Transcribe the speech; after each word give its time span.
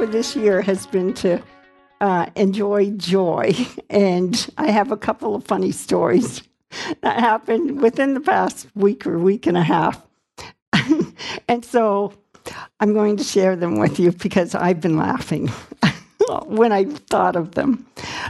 for 0.00 0.06
this 0.06 0.34
year 0.34 0.62
has 0.62 0.86
been 0.86 1.12
to 1.12 1.38
uh, 2.00 2.24
enjoy 2.34 2.90
joy. 2.92 3.54
And 3.90 4.48
I 4.56 4.70
have 4.70 4.92
a 4.92 4.96
couple 4.96 5.34
of 5.34 5.44
funny 5.44 5.72
stories 5.72 6.42
that 7.02 7.20
happened 7.20 7.82
within 7.82 8.14
the 8.14 8.20
past 8.20 8.66
week 8.74 9.06
or 9.06 9.18
week 9.18 9.46
and 9.46 9.58
a 9.58 9.62
half. 9.62 10.00
and 11.48 11.62
so 11.62 12.14
I'm 12.78 12.94
going 12.94 13.18
to 13.18 13.24
share 13.24 13.56
them 13.56 13.78
with 13.78 14.00
you 14.00 14.12
because 14.12 14.54
I've 14.54 14.80
been 14.80 14.96
laughing 14.96 15.48
when 16.46 16.72
I 16.72 16.84
thought 16.84 17.36
of 17.36 17.50
them. 17.56 17.84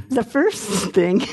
The 0.09 0.25
first 0.25 0.91
thing 0.93 1.25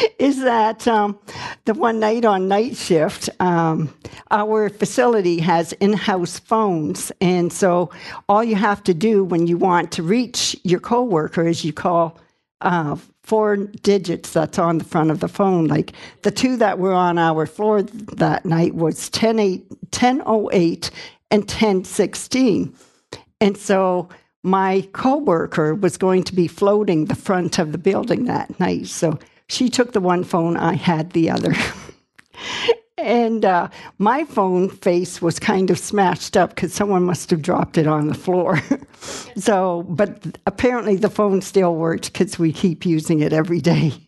is 0.18 0.42
that 0.42 0.86
um, 0.88 1.18
the 1.64 1.74
one 1.74 2.00
night 2.00 2.24
on 2.24 2.48
night 2.48 2.76
shift, 2.76 3.28
um, 3.40 3.92
our 4.30 4.68
facility 4.68 5.40
has 5.40 5.72
in 5.74 5.92
house 5.92 6.38
phones. 6.38 7.12
And 7.20 7.52
so 7.52 7.90
all 8.28 8.44
you 8.44 8.56
have 8.56 8.82
to 8.84 8.94
do 8.94 9.24
when 9.24 9.46
you 9.46 9.56
want 9.56 9.92
to 9.92 10.02
reach 10.02 10.56
your 10.64 10.80
coworker 10.80 11.46
is 11.46 11.64
you 11.64 11.72
call 11.72 12.18
uh, 12.60 12.96
four 13.22 13.56
digits 13.56 14.32
that's 14.32 14.58
on 14.58 14.78
the 14.78 14.84
front 14.84 15.10
of 15.10 15.20
the 15.20 15.28
phone. 15.28 15.66
Like 15.66 15.92
the 16.22 16.30
two 16.30 16.56
that 16.56 16.78
were 16.78 16.94
on 16.94 17.18
our 17.18 17.46
floor 17.46 17.82
that 17.82 18.44
night 18.44 18.74
was 18.74 19.10
10, 19.10 19.38
8, 19.38 19.66
1008 19.68 20.90
and 21.30 21.42
1016. 21.42 22.74
And 23.40 23.56
so 23.56 24.08
my 24.42 24.88
coworker 24.92 25.74
was 25.74 25.96
going 25.96 26.22
to 26.22 26.34
be 26.34 26.46
floating 26.46 27.06
the 27.06 27.16
front 27.16 27.58
of 27.58 27.72
the 27.72 27.78
building 27.78 28.26
that 28.26 28.58
night. 28.60 28.86
So 28.86 29.18
she 29.48 29.68
took 29.68 29.92
the 29.92 30.00
one 30.00 30.24
phone, 30.24 30.56
I 30.56 30.74
had 30.74 31.10
the 31.10 31.30
other. 31.30 31.54
and 32.98 33.44
uh, 33.44 33.68
my 33.98 34.24
phone 34.24 34.68
face 34.68 35.22
was 35.22 35.38
kind 35.38 35.70
of 35.70 35.78
smashed 35.78 36.36
up 36.36 36.50
because 36.50 36.72
someone 36.72 37.04
must 37.04 37.30
have 37.30 37.42
dropped 37.42 37.78
it 37.78 37.86
on 37.86 38.08
the 38.08 38.14
floor. 38.14 38.60
so, 39.36 39.84
but 39.88 40.38
apparently 40.46 40.96
the 40.96 41.10
phone 41.10 41.40
still 41.40 41.74
worked 41.74 42.12
because 42.12 42.38
we 42.38 42.52
keep 42.52 42.84
using 42.84 43.20
it 43.20 43.32
every 43.32 43.60
day. 43.60 43.92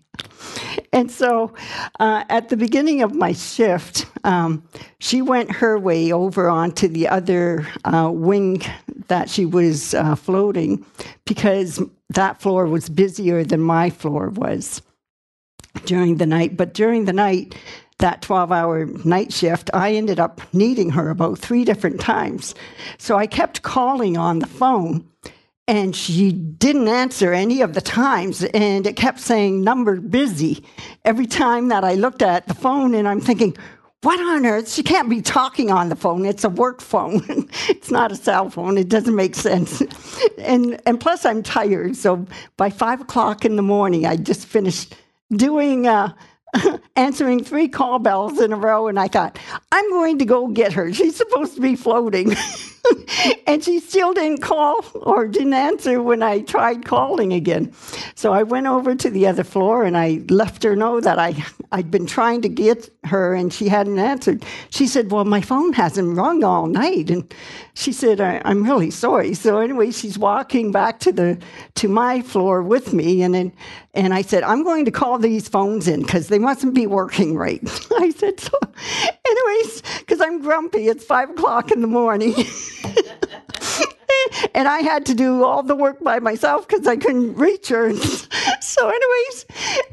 And 0.92 1.10
so 1.10 1.52
uh, 2.00 2.24
at 2.30 2.48
the 2.48 2.56
beginning 2.56 3.02
of 3.02 3.14
my 3.14 3.32
shift, 3.32 4.06
um, 4.24 4.66
she 5.00 5.20
went 5.20 5.50
her 5.50 5.78
way 5.78 6.12
over 6.12 6.48
onto 6.48 6.88
the 6.88 7.08
other 7.08 7.66
uh, 7.84 8.10
wing 8.12 8.62
that 9.08 9.28
she 9.28 9.44
was 9.44 9.92
uh, 9.92 10.14
floating 10.14 10.84
because 11.26 11.82
that 12.10 12.40
floor 12.40 12.66
was 12.66 12.88
busier 12.88 13.44
than 13.44 13.60
my 13.60 13.90
floor 13.90 14.30
was 14.30 14.80
during 15.84 16.16
the 16.16 16.26
night. 16.26 16.56
But 16.56 16.74
during 16.74 17.04
the 17.04 17.12
night, 17.12 17.54
that 17.98 18.22
12 18.22 18.52
hour 18.52 18.86
night 19.04 19.32
shift, 19.32 19.70
I 19.74 19.92
ended 19.92 20.20
up 20.20 20.40
needing 20.52 20.90
her 20.90 21.10
about 21.10 21.38
three 21.38 21.64
different 21.64 22.00
times. 22.00 22.54
So 22.96 23.16
I 23.16 23.26
kept 23.26 23.62
calling 23.62 24.16
on 24.16 24.38
the 24.38 24.46
phone 24.46 25.08
and 25.66 25.94
she 25.94 26.32
didn't 26.32 26.88
answer 26.88 27.32
any 27.32 27.60
of 27.60 27.74
the 27.74 27.80
times 27.80 28.42
and 28.42 28.86
it 28.86 28.96
kept 28.96 29.20
saying 29.20 29.62
number 29.62 30.00
busy 30.00 30.64
every 31.04 31.26
time 31.26 31.68
that 31.68 31.84
I 31.84 31.94
looked 31.94 32.22
at 32.22 32.46
the 32.46 32.54
phone 32.54 32.94
and 32.94 33.08
I'm 33.08 33.20
thinking, 33.20 33.56
what 34.02 34.20
on 34.20 34.46
earth? 34.46 34.72
She 34.72 34.84
can't 34.84 35.10
be 35.10 35.20
talking 35.20 35.72
on 35.72 35.88
the 35.88 35.96
phone. 35.96 36.24
It's 36.24 36.44
a 36.44 36.48
work 36.48 36.80
phone. 36.80 37.22
it's 37.68 37.90
not 37.90 38.12
a 38.12 38.16
cell 38.16 38.48
phone. 38.48 38.78
It 38.78 38.88
doesn't 38.88 39.16
make 39.16 39.34
sense. 39.34 39.82
and 40.38 40.80
and 40.86 41.00
plus, 41.00 41.24
I'm 41.24 41.42
tired. 41.42 41.96
So 41.96 42.24
by 42.56 42.70
five 42.70 43.00
o'clock 43.00 43.44
in 43.44 43.56
the 43.56 43.62
morning, 43.62 44.06
I 44.06 44.16
just 44.16 44.46
finished 44.46 44.94
doing 45.30 45.86
uh, 45.86 46.14
answering 46.96 47.44
three 47.44 47.68
call 47.68 47.98
bells 47.98 48.40
in 48.40 48.52
a 48.52 48.56
row, 48.56 48.88
and 48.88 48.98
I 48.98 49.08
thought, 49.08 49.38
I'm 49.72 49.90
going 49.90 50.18
to 50.18 50.24
go 50.24 50.48
get 50.48 50.72
her. 50.72 50.92
She's 50.92 51.16
supposed 51.16 51.54
to 51.56 51.60
be 51.60 51.76
floating. 51.76 52.34
and 53.46 53.64
she 53.64 53.80
still 53.80 54.12
didn't 54.14 54.42
call 54.42 54.84
or 54.94 55.26
didn't 55.26 55.54
answer 55.54 56.02
when 56.02 56.22
I 56.22 56.40
tried 56.40 56.84
calling 56.84 57.32
again. 57.32 57.72
So 58.14 58.32
I 58.32 58.42
went 58.42 58.66
over 58.66 58.94
to 58.94 59.10
the 59.10 59.26
other 59.26 59.44
floor 59.44 59.84
and 59.84 59.96
I 59.96 60.22
left 60.28 60.62
her 60.62 60.76
know 60.76 61.00
that 61.00 61.18
I, 61.18 61.44
I'd 61.72 61.90
been 61.90 62.06
trying 62.06 62.42
to 62.42 62.48
get 62.48 62.90
her 63.04 63.34
and 63.34 63.52
she 63.52 63.68
hadn't 63.68 63.98
answered. 63.98 64.44
She 64.70 64.86
said, 64.86 65.10
Well, 65.10 65.24
my 65.24 65.40
phone 65.40 65.72
hasn't 65.72 66.16
rung 66.16 66.44
all 66.44 66.66
night. 66.66 67.10
And 67.10 67.32
she 67.74 67.92
said, 67.92 68.20
I'm 68.20 68.64
really 68.64 68.90
sorry. 68.90 69.34
So 69.34 69.58
anyway, 69.58 69.90
she's 69.90 70.18
walking 70.18 70.72
back 70.72 71.00
to 71.00 71.12
the 71.12 71.38
to 71.76 71.88
my 71.88 72.22
floor 72.22 72.62
with 72.62 72.92
me 72.92 73.22
and 73.22 73.34
then 73.34 73.52
and 73.94 74.14
I 74.14 74.22
said, 74.22 74.44
I'm 74.44 74.62
going 74.62 74.84
to 74.84 74.92
call 74.92 75.18
these 75.18 75.48
phones 75.48 75.88
in 75.88 76.02
because 76.02 76.28
they 76.28 76.38
mustn't 76.38 76.72
be 76.72 76.86
working 76.86 77.36
right. 77.36 77.60
I 77.98 78.10
said, 78.10 78.38
so 78.38 78.56
anyways, 79.28 79.82
because 79.98 80.20
I'm 80.20 80.40
grumpy. 80.40 80.86
It's 80.86 81.04
five 81.04 81.30
o'clock 81.30 81.72
in 81.72 81.80
the 81.80 81.88
morning. 81.88 82.34
and 84.54 84.68
I 84.68 84.80
had 84.80 85.06
to 85.06 85.14
do 85.14 85.44
all 85.44 85.62
the 85.62 85.74
work 85.74 86.02
by 86.02 86.18
myself 86.18 86.66
because 86.68 86.86
I 86.86 86.96
couldn't 86.96 87.34
reach 87.34 87.68
her. 87.68 87.94
so, 88.60 88.88
anyways, 88.88 89.46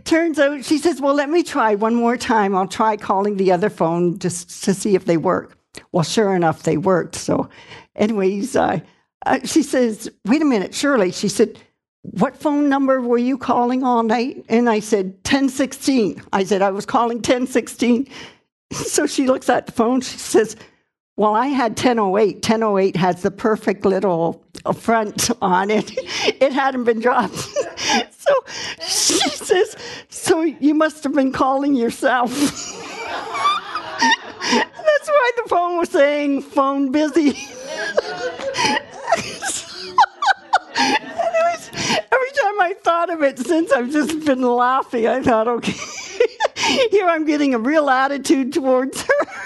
turns 0.04 0.40
out 0.40 0.66
she 0.66 0.78
says, 0.78 1.02
Well, 1.02 1.14
let 1.14 1.30
me 1.30 1.44
try 1.44 1.76
one 1.76 1.96
more 1.96 2.18
time. 2.18 2.56
I'll 2.56 2.68
try 2.68 2.98
calling 2.98 3.38
the 3.38 3.52
other 3.52 3.70
phone 3.70 4.20
just 4.20 4.64
to 4.64 4.74
see 4.74 4.96
if 4.96 5.06
they 5.06 5.18
work. 5.18 5.58
Well, 5.92 6.04
sure 6.04 6.36
enough, 6.36 6.64
they 6.64 6.78
worked. 6.78 7.16
So, 7.16 7.50
anyways, 7.96 8.56
uh, 8.56 8.80
uh, 9.26 9.40
she 9.44 9.64
says, 9.64 10.10
Wait 10.26 10.42
a 10.42 10.46
minute, 10.46 10.74
Shirley. 10.74 11.12
She 11.12 11.30
said, 11.30 11.60
What 12.04 12.38
phone 12.38 12.70
number 12.70 13.02
were 13.02 13.18
you 13.18 13.38
calling 13.38 13.84
all 13.84 14.04
night? 14.04 14.46
And 14.50 14.70
I 14.70 14.80
said, 14.80 15.06
1016. 15.26 16.22
I 16.34 16.44
said, 16.44 16.62
I 16.62 16.72
was 16.72 16.86
calling 16.86 17.18
1016. 17.18 18.08
So 18.72 19.06
she 19.06 19.28
looks 19.28 19.48
at 19.48 19.68
the 19.68 19.72
phone. 19.72 20.02
She 20.02 20.18
says, 20.18 20.58
well, 21.18 21.34
I 21.34 21.48
had 21.48 21.72
1008. 21.72 22.36
1008 22.36 22.96
has 22.98 23.22
the 23.22 23.32
perfect 23.32 23.86
little 23.86 24.44
front 24.74 25.32
on 25.42 25.72
it. 25.72 25.92
It 26.42 26.52
hadn't 26.52 26.84
been 26.84 27.00
dropped. 27.00 27.36
so 28.12 28.34
she 28.82 29.30
says, 29.30 29.78
So 30.10 30.42
you 30.42 30.74
must 30.74 31.04
have 31.06 31.14
been 31.14 31.32
calling 31.32 31.74
yourself. 31.74 32.32
That's 34.42 35.08
why 35.08 35.32
the 35.38 35.50
phone 35.50 35.78
was 35.78 35.90
saying 35.90 36.42
phone 36.42 36.92
busy. 36.92 37.30
Anyways, 40.78 41.72
every 42.12 42.32
time 42.42 42.60
I 42.60 42.76
thought 42.84 43.10
of 43.10 43.24
it 43.24 43.40
since, 43.40 43.72
I've 43.72 43.92
just 43.92 44.26
been 44.26 44.42
laughing. 44.42 45.08
I 45.08 45.22
thought, 45.22 45.48
okay, 45.48 45.76
here 46.92 47.08
I'm 47.08 47.26
getting 47.26 47.54
a 47.54 47.60
real 47.60 47.90
attitude 47.90 48.52
towards 48.52 49.02
her. 49.02 49.45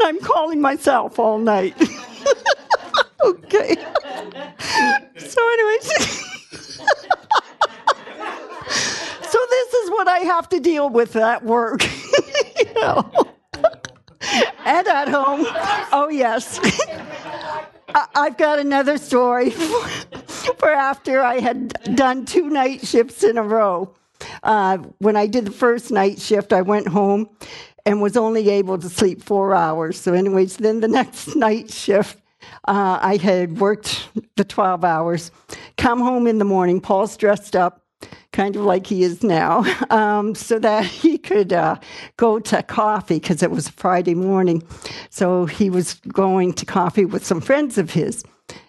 I'm 0.00 0.20
calling 0.20 0.60
myself 0.60 1.18
all 1.18 1.38
night. 1.38 1.74
okay. 3.24 3.76
So, 5.16 5.52
anyways. 5.52 5.86
so, 9.22 9.38
this 9.50 9.74
is 9.74 9.90
what 9.90 10.08
I 10.08 10.20
have 10.24 10.48
to 10.50 10.60
deal 10.60 10.90
with 10.90 11.16
at 11.16 11.44
work. 11.44 11.82
you 12.58 12.74
know. 12.74 13.10
and 14.64 14.86
at 14.86 15.08
home. 15.08 15.46
Oh, 15.92 16.08
yes. 16.10 16.60
I've 18.14 18.36
got 18.36 18.58
another 18.58 18.98
story 18.98 19.50
for 19.50 20.70
after 20.70 21.22
I 21.22 21.40
had 21.40 21.68
done 21.94 22.24
two 22.24 22.50
night 22.50 22.86
shifts 22.86 23.22
in 23.22 23.38
a 23.38 23.42
row. 23.42 23.94
Uh, 24.42 24.78
when 24.98 25.16
I 25.16 25.26
did 25.26 25.44
the 25.44 25.52
first 25.52 25.90
night 25.90 26.20
shift, 26.20 26.52
I 26.52 26.62
went 26.62 26.88
home 26.88 27.28
and 27.86 28.00
was 28.00 28.16
only 28.16 28.48
able 28.48 28.78
to 28.78 28.88
sleep 28.88 29.22
four 29.22 29.54
hours. 29.54 30.00
So, 30.00 30.14
anyways, 30.14 30.56
then 30.56 30.80
the 30.80 30.88
next 31.00 31.36
night 31.36 31.70
shift, 31.70 32.18
uh, 32.66 32.98
I 33.00 33.16
had 33.16 33.58
worked 33.58 34.08
the 34.36 34.44
12 34.44 34.84
hours, 34.84 35.30
come 35.76 36.00
home 36.00 36.26
in 36.26 36.38
the 36.38 36.44
morning. 36.44 36.80
Paul's 36.80 37.16
dressed 37.16 37.56
up, 37.56 37.82
kind 38.32 38.56
of 38.56 38.62
like 38.62 38.86
he 38.86 39.02
is 39.02 39.22
now, 39.22 39.64
um, 39.90 40.34
so 40.34 40.58
that 40.58 40.84
he 40.84 41.18
could 41.18 41.52
uh, 41.52 41.76
go 42.16 42.38
to 42.38 42.62
coffee 42.62 43.18
because 43.18 43.42
it 43.42 43.50
was 43.50 43.68
Friday 43.68 44.14
morning. 44.14 44.62
So 45.10 45.46
he 45.46 45.70
was 45.70 45.94
going 46.08 46.52
to 46.54 46.66
coffee 46.66 47.04
with 47.04 47.24
some 47.24 47.40
friends 47.40 47.78
of 47.78 47.90
his. 47.90 48.24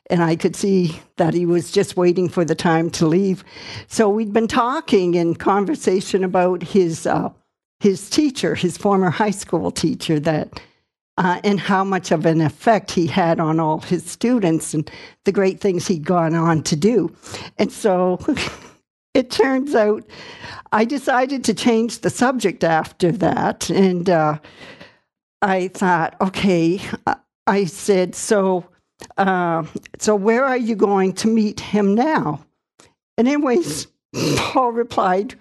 And 0.09 0.21
I 0.21 0.35
could 0.35 0.55
see 0.55 0.99
that 1.17 1.33
he 1.33 1.45
was 1.45 1.71
just 1.71 1.97
waiting 1.97 2.29
for 2.29 2.45
the 2.45 2.53
time 2.53 2.91
to 2.91 3.07
leave. 3.07 3.43
So 3.87 4.07
we'd 4.07 4.31
been 4.31 4.47
talking 4.47 5.15
in 5.15 5.35
conversation 5.35 6.23
about 6.23 6.61
his 6.61 7.07
uh, 7.07 7.29
his 7.79 8.09
teacher, 8.09 8.55
his 8.55 8.77
former 8.77 9.09
high 9.09 9.31
school 9.31 9.71
teacher, 9.71 10.19
that 10.19 10.59
uh, 11.17 11.39
and 11.43 11.59
how 11.59 11.83
much 11.83 12.11
of 12.11 12.25
an 12.25 12.41
effect 12.41 12.91
he 12.91 13.07
had 13.07 13.39
on 13.39 13.59
all 13.59 13.79
his 13.79 14.05
students 14.05 14.73
and 14.73 14.89
the 15.23 15.31
great 15.31 15.59
things 15.59 15.87
he'd 15.87 16.05
gone 16.05 16.35
on 16.35 16.61
to 16.63 16.75
do. 16.75 17.15
And 17.57 17.71
so 17.71 18.19
it 19.13 19.31
turns 19.31 19.75
out 19.75 20.03
I 20.71 20.83
decided 20.83 21.43
to 21.45 21.53
change 21.53 21.99
the 21.99 22.09
subject 22.09 22.63
after 22.63 23.11
that. 23.13 23.69
And 23.69 24.09
uh, 24.09 24.39
I 25.41 25.69
thought, 25.69 26.15
okay, 26.19 26.81
I 27.47 27.65
said, 27.65 28.13
so, 28.13 28.65
uh, 29.17 29.63
so 29.99 30.15
where 30.15 30.43
are 30.43 30.57
you 30.57 30.75
going 30.75 31.13
to 31.13 31.27
meet 31.27 31.61
him 31.61 31.95
now? 31.95 32.43
And 33.17 33.27
anyways, 33.27 33.87
Paul 34.35 34.73
replied, 34.73 35.35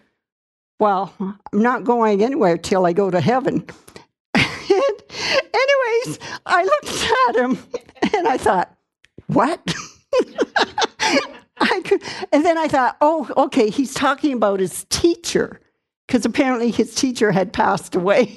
well, 0.85 1.15
I'm 1.19 1.39
not 1.55 1.83
going 1.83 2.23
anywhere 2.23 2.59
till 2.59 2.85
I 2.85 2.93
go 2.93 3.11
to 3.11 3.19
heaven. 3.19 3.65
anyways, 4.35 6.19
I 6.45 6.63
looked 6.63 7.09
at 7.29 7.37
him 7.43 7.59
and 8.15 8.29
I 8.29 8.37
thought, 8.37 8.71
what? 9.29 9.65
Could, 11.85 12.03
and 12.33 12.45
then 12.45 12.59
I 12.59 12.69
thought, 12.69 12.99
oh, 13.01 13.31
okay, 13.47 13.71
he's 13.71 13.95
talking 13.95 14.35
about 14.35 14.61
his 14.61 14.85
teacher, 14.91 15.59
because 16.07 16.27
apparently 16.27 16.71
his 16.71 16.95
teacher 16.95 17.33
had 17.33 17.55
passed 17.55 17.95
away. 17.95 18.37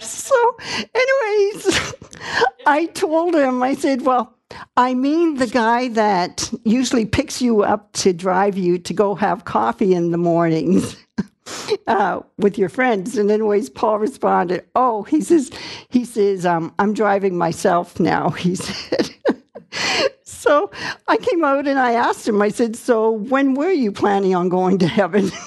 so, 0.00 0.56
anyways, 0.94 1.94
I 2.66 2.86
told 2.94 3.34
him, 3.34 3.62
I 3.62 3.74
said, 3.74 4.00
well, 4.02 4.37
I 4.76 4.94
mean 4.94 5.36
the 5.36 5.46
guy 5.46 5.88
that 5.88 6.50
usually 6.64 7.04
picks 7.04 7.42
you 7.42 7.62
up 7.62 7.92
to 7.94 8.12
drive 8.12 8.56
you 8.56 8.78
to 8.78 8.94
go 8.94 9.14
have 9.14 9.44
coffee 9.44 9.94
in 9.94 10.10
the 10.10 10.18
mornings. 10.18 10.96
Uh, 11.86 12.20
with 12.36 12.58
your 12.58 12.68
friends. 12.68 13.16
And 13.16 13.30
anyways, 13.30 13.70
Paul 13.70 13.98
responded, 13.98 14.66
"Oh, 14.74 15.04
he 15.04 15.22
says, 15.22 15.50
he 15.88 16.04
says, 16.04 16.44
um, 16.44 16.74
I'm 16.78 16.92
driving 16.92 17.38
myself 17.38 17.98
now." 17.98 18.28
He 18.38 18.54
said. 18.54 19.08
so 20.24 20.70
I 21.08 21.16
came 21.16 21.44
out 21.44 21.66
and 21.66 21.78
I 21.78 21.92
asked 21.92 22.28
him. 22.28 22.42
I 22.42 22.50
said, 22.50 22.76
"So 22.76 23.12
when 23.12 23.54
were 23.54 23.72
you 23.72 23.92
planning 23.92 24.34
on 24.34 24.50
going 24.50 24.76
to 24.80 24.86
heaven?" 24.86 25.30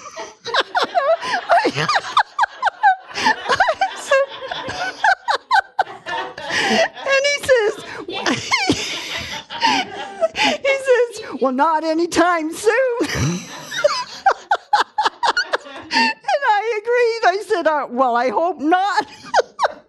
"Well, 11.42 11.52
not 11.52 11.84
anytime 11.84 12.54
soon." 12.54 13.00
and 15.92 16.44
I 16.48 16.80
agreed. 16.82 17.30
I 17.30 17.44
said, 17.48 17.68
uh, 17.68 17.88
Well, 17.90 18.16
I 18.16 18.30
hope 18.30 18.60
not. 18.60 19.08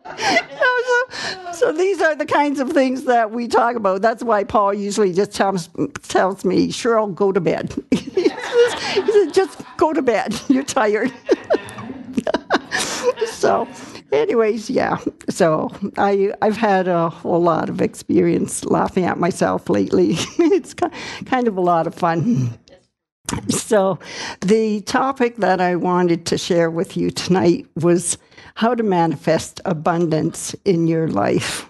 so, 0.19 1.53
so, 1.53 1.73
these 1.73 2.03
are 2.03 2.15
the 2.15 2.27
kinds 2.27 2.61
of 2.61 2.71
things 2.71 3.05
that 3.05 3.31
we 3.31 3.47
talk 3.49 3.77
about. 3.77 4.03
That's 4.03 4.23
why 4.23 4.45
Paul 4.45 4.75
usually 4.75 5.13
just 5.13 5.33
tells, 5.33 5.69
tells 6.03 6.45
me, 6.45 6.71
Shirley, 6.71 7.13
go 7.15 7.33
to 7.33 7.41
bed. 7.41 7.75
he, 7.91 8.29
says, 8.29 9.33
Just 9.33 9.63
go 9.77 9.93
to 9.93 10.03
bed. 10.03 10.39
You're 10.49 10.65
tired. 10.65 11.13
so, 13.27 13.69
anyways, 14.13 14.71
yeah. 14.71 14.99
So 15.29 15.71
I 15.97 16.33
I've 16.43 16.57
had 16.57 16.89
a 16.89 17.09
whole 17.09 17.41
lot 17.41 17.69
of 17.69 17.81
experience 17.81 18.65
laughing 18.65 19.05
at 19.05 19.19
myself 19.19 19.69
lately. 19.69 20.13
it's 20.39 20.75
kind 21.25 21.49
of 21.49 21.57
a 21.57 21.61
lot 21.61 21.87
of 21.87 21.95
fun. 21.95 22.59
So, 23.49 23.99
the 24.41 24.83
topic 24.83 25.37
that 25.37 25.61
I 25.61 25.77
wanted 25.77 26.27
to 26.27 26.39
share 26.39 26.71
with 26.71 26.97
you 26.97 27.11
tonight 27.11 27.67
was 27.77 28.19
how 28.57 28.75
to 28.75 28.83
manifest 28.83 29.61
abundance 29.65 30.55
in 30.65 30.87
your 30.87 31.09
life. 31.09 31.69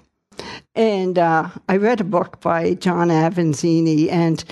And 0.74 1.18
uh, 1.18 1.50
I 1.68 1.76
read 1.76 2.00
a 2.00 2.04
book 2.04 2.40
by 2.40 2.74
John 2.74 3.08
Avanzini, 3.08 4.10
and 4.10 4.42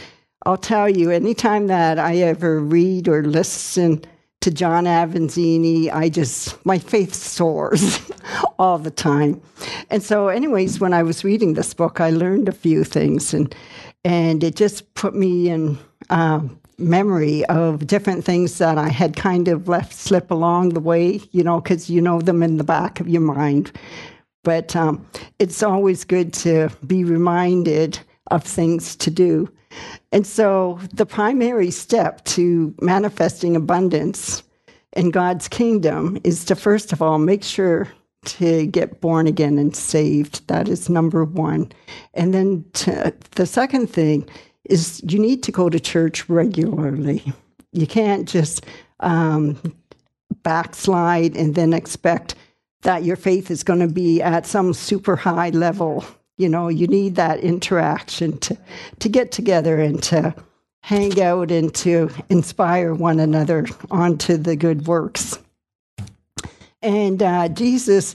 I'll 0.46 0.56
tell 0.56 0.88
you, 0.88 1.10
anytime 1.10 1.66
that 1.66 1.98
I 1.98 2.18
ever 2.18 2.60
read 2.60 3.08
or 3.08 3.24
listen 3.24 4.04
to 4.40 4.50
John 4.50 4.84
Avanzini, 4.84 5.92
I 5.92 6.08
just, 6.08 6.64
my 6.64 6.78
faith 6.78 7.14
soars 7.14 8.00
all 8.58 8.78
the 8.78 8.90
time. 8.90 9.40
And 9.90 10.02
so, 10.02 10.28
anyways, 10.28 10.80
when 10.80 10.94
I 10.94 11.02
was 11.02 11.24
reading 11.24 11.54
this 11.54 11.74
book, 11.74 12.00
I 12.00 12.10
learned 12.10 12.48
a 12.48 12.52
few 12.52 12.84
things, 12.84 13.34
and, 13.34 13.54
and 14.04 14.42
it 14.42 14.56
just 14.56 14.94
put 14.94 15.14
me 15.14 15.48
in. 15.48 15.78
Um, 16.08 16.56
memory 16.78 17.44
of 17.44 17.86
different 17.86 18.24
things 18.24 18.56
that 18.56 18.78
I 18.78 18.88
had 18.88 19.14
kind 19.14 19.48
of 19.48 19.68
left 19.68 19.92
slip 19.92 20.30
along 20.30 20.70
the 20.70 20.80
way, 20.80 21.20
you 21.30 21.44
know, 21.44 21.60
because 21.60 21.90
you 21.90 22.00
know 22.00 22.22
them 22.22 22.42
in 22.42 22.56
the 22.56 22.64
back 22.64 23.00
of 23.00 23.08
your 23.08 23.20
mind. 23.20 23.70
But 24.42 24.74
um, 24.74 25.06
it's 25.38 25.62
always 25.62 26.04
good 26.04 26.32
to 26.34 26.70
be 26.86 27.04
reminded 27.04 28.00
of 28.30 28.42
things 28.44 28.96
to 28.96 29.10
do. 29.10 29.50
And 30.12 30.26
so 30.26 30.80
the 30.92 31.06
primary 31.06 31.70
step 31.70 32.24
to 32.24 32.74
manifesting 32.80 33.56
abundance 33.56 34.42
in 34.92 35.10
God's 35.10 35.48
kingdom 35.48 36.18
is 36.24 36.44
to 36.46 36.56
first 36.56 36.92
of 36.92 37.00
all 37.00 37.18
make 37.18 37.44
sure 37.44 37.88
to 38.24 38.66
get 38.66 39.00
born 39.00 39.26
again 39.26 39.58
and 39.58 39.74
saved. 39.74 40.46
That 40.48 40.68
is 40.68 40.90
number 40.90 41.24
one. 41.24 41.72
And 42.14 42.34
then 42.34 42.64
to, 42.74 43.14
the 43.32 43.46
second 43.46 43.88
thing 43.88 44.28
is 44.64 45.00
you 45.08 45.18
need 45.18 45.42
to 45.44 45.52
go 45.52 45.68
to 45.68 45.80
church 45.80 46.28
regularly. 46.28 47.32
You 47.72 47.86
can't 47.86 48.28
just 48.28 48.66
um, 49.00 49.58
backslide 50.42 51.36
and 51.36 51.54
then 51.54 51.72
expect 51.72 52.34
that 52.82 53.04
your 53.04 53.16
faith 53.16 53.50
is 53.50 53.62
going 53.62 53.80
to 53.80 53.88
be 53.88 54.20
at 54.22 54.46
some 54.46 54.72
super 54.74 55.16
high 55.16 55.50
level. 55.50 56.04
You 56.40 56.48
know, 56.48 56.68
you 56.68 56.86
need 56.86 57.16
that 57.16 57.40
interaction 57.40 58.38
to, 58.38 58.56
to 58.98 59.08
get 59.08 59.32
together 59.32 59.80
and 59.80 60.02
to 60.04 60.34
hang 60.82 61.20
out 61.20 61.50
and 61.50 61.74
to 61.76 62.10
inspire 62.28 62.94
one 62.94 63.20
another 63.20 63.66
onto 63.90 64.36
the 64.36 64.56
good 64.56 64.86
works. 64.86 65.38
And 66.82 67.22
uh, 67.22 67.48
Jesus 67.48 68.14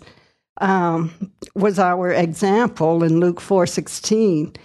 um, 0.59 1.31
was 1.53 1.77
our 1.77 2.11
example 2.11 3.03
in 3.03 3.19
Luke 3.19 3.39
4:16 3.39 4.55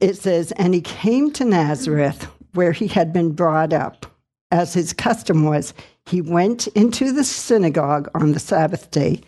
it 0.00 0.16
says, 0.16 0.52
And 0.52 0.74
he 0.74 0.80
came 0.80 1.30
to 1.32 1.44
Nazareth, 1.44 2.24
where 2.54 2.72
he 2.72 2.88
had 2.88 3.12
been 3.12 3.32
brought 3.32 3.72
up. 3.72 4.06
As 4.50 4.72
his 4.72 4.92
custom 4.92 5.44
was, 5.44 5.74
he 6.06 6.22
went 6.22 6.66
into 6.68 7.12
the 7.12 7.24
synagogue 7.24 8.08
on 8.14 8.32
the 8.32 8.40
Sabbath 8.40 8.90
day 8.90 9.20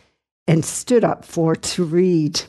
and 0.47 0.65
stood 0.65 1.05
up 1.05 1.25
for 1.25 1.55
to 1.55 1.85
read. 1.85 2.41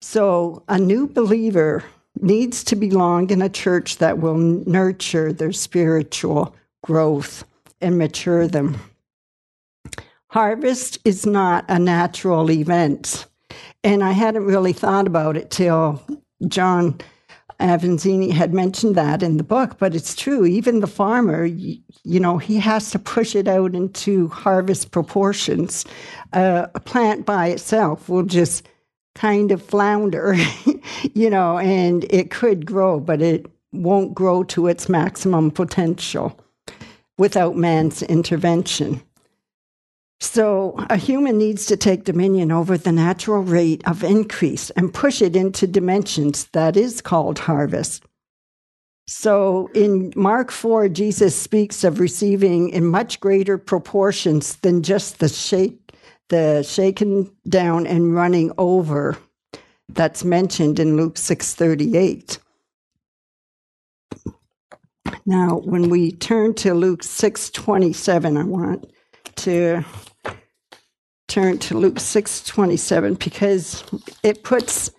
So, 0.00 0.62
a 0.68 0.78
new 0.78 1.08
believer 1.08 1.84
needs 2.20 2.64
to 2.64 2.76
belong 2.76 3.30
in 3.30 3.42
a 3.42 3.48
church 3.48 3.98
that 3.98 4.18
will 4.18 4.36
nurture 4.36 5.32
their 5.32 5.52
spiritual 5.52 6.54
growth 6.82 7.44
and 7.80 7.98
mature 7.98 8.46
them. 8.46 8.78
Harvest 10.30 10.98
is 11.04 11.26
not 11.26 11.64
a 11.68 11.78
natural 11.78 12.50
event. 12.50 13.26
And 13.82 14.04
I 14.04 14.12
hadn't 14.12 14.44
really 14.44 14.72
thought 14.72 15.06
about 15.06 15.36
it 15.36 15.50
till 15.50 16.02
John 16.48 17.00
Avanzini 17.60 18.30
had 18.30 18.54
mentioned 18.54 18.94
that 18.94 19.22
in 19.22 19.36
the 19.36 19.42
book, 19.42 19.78
but 19.78 19.94
it's 19.94 20.14
true. 20.14 20.44
Even 20.44 20.80
the 20.80 20.86
farmer, 20.86 21.44
you, 21.44 21.80
know, 22.04 22.38
he 22.38 22.58
has 22.58 22.90
to 22.92 22.98
push 22.98 23.34
it 23.34 23.48
out 23.48 23.74
into 23.74 24.28
harvest 24.28 24.90
proportions. 24.90 25.84
Uh, 26.32 26.66
a 26.74 26.80
plant 26.80 27.26
by 27.26 27.48
itself 27.48 28.08
will 28.08 28.22
just 28.22 28.68
kind 29.18 29.50
of 29.50 29.60
flounder, 29.60 30.36
you 31.14 31.28
know, 31.28 31.58
and 31.58 32.06
it 32.08 32.30
could 32.30 32.64
grow, 32.64 33.00
but 33.00 33.20
it 33.20 33.46
won't 33.72 34.14
grow 34.14 34.44
to 34.44 34.68
its 34.68 34.88
maximum 34.88 35.50
potential 35.50 36.38
without 37.18 37.56
man's 37.56 38.02
intervention. 38.04 39.02
So, 40.20 40.74
a 40.88 40.96
human 40.96 41.36
needs 41.36 41.66
to 41.66 41.76
take 41.76 42.04
dominion 42.04 42.50
over 42.52 42.78
the 42.78 42.92
natural 42.92 43.42
rate 43.42 43.82
of 43.86 44.04
increase 44.04 44.70
and 44.70 44.94
push 44.94 45.20
it 45.20 45.34
into 45.36 45.66
dimensions 45.66 46.46
that 46.52 46.76
is 46.76 47.00
called 47.00 47.40
harvest. 47.40 48.04
So, 49.08 49.68
in 49.74 50.12
Mark 50.14 50.52
4, 50.52 50.88
Jesus 50.88 51.34
speaks 51.34 51.82
of 51.82 51.98
receiving 51.98 52.68
in 52.68 52.86
much 52.86 53.20
greater 53.20 53.58
proportions 53.58 54.56
than 54.56 54.82
just 54.82 55.18
the 55.18 55.28
shake, 55.28 55.87
the 56.28 56.62
shaken 56.62 57.30
down 57.48 57.86
and 57.86 58.14
running 58.14 58.52
over 58.58 59.18
that's 59.88 60.24
mentioned 60.24 60.78
in 60.78 60.96
Luke 60.96 61.16
6:38. 61.16 62.38
Now, 65.24 65.58
when 65.58 65.90
we 65.90 66.12
turn 66.12 66.54
to 66.54 66.74
Luke 66.74 67.02
6:27, 67.02 68.36
I 68.36 68.44
want 68.44 68.90
to 69.36 69.84
turn 71.28 71.58
to 71.58 71.78
Luke 71.78 71.98
6:27 71.98 73.14
because 73.14 73.84
it 74.22 74.42
puts 74.42 74.90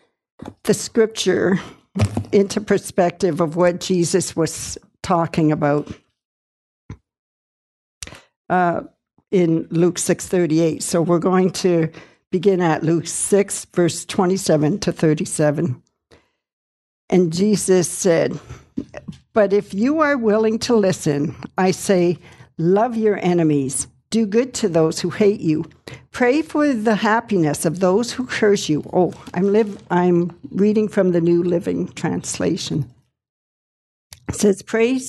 the 0.63 0.73
scripture 0.73 1.59
into 2.31 2.61
perspective 2.61 3.41
of 3.41 3.55
what 3.55 3.79
Jesus 3.79 4.35
was 4.35 4.77
talking 5.01 5.51
about 5.51 5.91
uh, 8.49 8.81
in 9.31 9.67
Luke 9.69 9.95
6:38. 9.95 10.81
So 10.81 11.01
we're 11.01 11.19
going 11.19 11.51
to 11.51 11.89
begin 12.31 12.61
at 12.61 12.83
Luke 12.83 13.07
6 13.07 13.65
verse 13.73 14.05
27 14.05 14.79
to 14.79 14.91
37. 14.91 15.81
And 17.09 17.33
Jesus 17.33 17.89
said, 17.89 18.39
"But 19.33 19.53
if 19.53 19.73
you 19.73 19.99
are 19.99 20.17
willing 20.17 20.59
to 20.59 20.75
listen, 20.75 21.35
I 21.57 21.71
say, 21.71 22.17
love 22.57 22.95
your 22.95 23.17
enemies." 23.23 23.87
Do 24.11 24.25
good 24.25 24.55
to 24.55 24.69
those 24.69 24.99
who 24.99 25.11
hate 25.11 25.39
you. 25.39 25.65
Pray 26.09 26.41
for 26.41 26.73
the 26.73 26.95
happiness 26.95 27.63
of 27.63 27.79
those 27.79 28.11
who 28.11 28.25
curse 28.25 28.67
you. 28.67 28.83
Oh, 28.91 29.13
I'm 29.35 29.53
live 29.53 29.77
I'm 29.91 30.31
reading 30.49 30.87
from 30.87 31.11
the 31.11 31.21
New 31.21 31.43
Living 31.43 31.89
Translation. 31.89 32.89
It 34.27 34.35
says, 34.35 34.61
pray, 34.61 34.99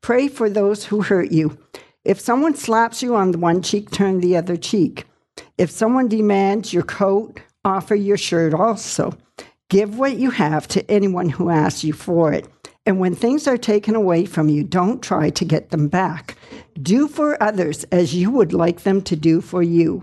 pray 0.00 0.28
for 0.28 0.48
those 0.50 0.84
who 0.84 1.02
hurt 1.02 1.30
you. 1.30 1.58
If 2.08 2.18
someone 2.18 2.54
slaps 2.54 3.02
you 3.02 3.16
on 3.16 3.38
one 3.38 3.60
cheek, 3.60 3.90
turn 3.90 4.20
the 4.20 4.34
other 4.34 4.56
cheek. 4.56 5.04
If 5.58 5.70
someone 5.70 6.08
demands 6.08 6.72
your 6.72 6.82
coat, 6.82 7.38
offer 7.66 7.94
your 7.94 8.16
shirt 8.16 8.54
also. 8.54 9.12
Give 9.68 9.98
what 9.98 10.16
you 10.16 10.30
have 10.30 10.66
to 10.68 10.90
anyone 10.90 11.28
who 11.28 11.50
asks 11.50 11.84
you 11.84 11.92
for 11.92 12.32
it. 12.32 12.48
And 12.86 12.98
when 12.98 13.14
things 13.14 13.46
are 13.46 13.58
taken 13.58 13.94
away 13.94 14.24
from 14.24 14.48
you, 14.48 14.64
don't 14.64 15.02
try 15.02 15.28
to 15.28 15.44
get 15.44 15.68
them 15.68 15.88
back. 15.88 16.38
Do 16.80 17.08
for 17.08 17.40
others 17.42 17.84
as 17.92 18.14
you 18.14 18.30
would 18.30 18.54
like 18.54 18.84
them 18.84 19.02
to 19.02 19.14
do 19.14 19.42
for 19.42 19.62
you. 19.62 20.02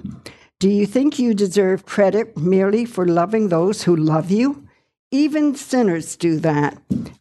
Do 0.60 0.70
you 0.70 0.86
think 0.86 1.18
you 1.18 1.34
deserve 1.34 1.88
credit 1.88 2.38
merely 2.38 2.86
for 2.86 3.08
loving 3.08 3.50
those 3.50 3.82
who 3.82 3.96
love 3.96 4.30
you? 4.30 4.68
Even 5.10 5.56
sinners 5.56 6.16
do 6.16 6.38
that. 6.42 6.78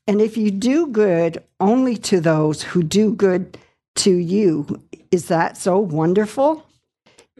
And 0.06 0.20
if 0.20 0.36
you 0.36 0.50
do 0.50 0.88
good 0.88 1.42
only 1.58 1.96
to 1.96 2.20
those 2.20 2.60
who 2.62 2.82
do 2.82 3.14
good 3.14 3.56
to 3.96 4.14
you, 4.14 4.82
is 5.10 5.28
that 5.28 5.56
so 5.56 5.78
wonderful? 5.78 6.66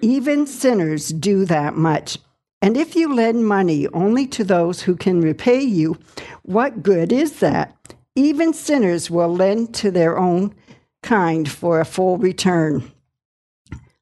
Even 0.01 0.47
sinners 0.47 1.09
do 1.09 1.45
that 1.45 1.77
much. 1.77 2.19
And 2.63 2.77
if 2.77 2.97
you 2.97 3.15
lend 3.15 3.47
money 3.47 3.89
only 3.89 4.27
to 4.29 4.45
those 4.45 4.83
who 4.83 4.97
can 4.97 5.21
repay 5.21 5.61
you, 5.61 5.99
what 6.43 6.83
good 6.83 7.13
is 7.13 7.41
that? 7.41 7.95
Even 8.17 8.55
sinners 8.55 9.11
will 9.11 9.35
lend 9.35 9.75
to 9.75 9.91
their 9.91 10.19
own 10.19 10.55
kind 11.03 11.51
for 11.51 11.81
a 11.81 11.85
full 11.85 12.17
return. 12.17 12.91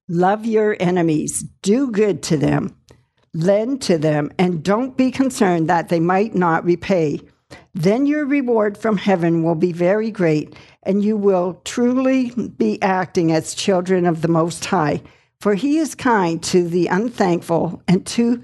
Love 0.09 0.44
your 0.44 0.76
enemies, 0.78 1.42
do 1.62 1.90
good 1.90 2.23
to 2.23 2.37
them, 2.37 2.76
lend 3.35 3.80
to 3.82 3.97
them, 3.99 4.30
and 4.38 4.62
don't 4.62 4.97
be 4.97 5.11
concerned 5.11 5.68
that 5.68 5.88
they 5.88 6.00
might 6.00 6.35
not 6.35 6.64
repay. 6.64 7.21
Then 7.75 8.06
your 8.06 8.26
reward 8.26 8.76
from 8.76 8.97
heaven 8.97 9.42
will 9.42 9.54
be 9.54 9.73
very 9.73 10.11
great, 10.11 10.54
and 10.82 11.02
you 11.04 11.16
will 11.16 11.61
truly 11.64 12.30
be 12.30 12.80
acting 12.82 13.32
as 13.32 13.54
children 13.54 14.06
of 14.06 14.23
the 14.23 14.28
Most 14.28 14.64
High. 14.64 15.02
For 15.40 15.54
he 15.54 15.78
is 15.78 15.94
kind 15.94 16.42
to 16.44 16.68
the 16.68 16.87
unthankful 16.87 17.82
and 17.88 18.06
to 18.06 18.42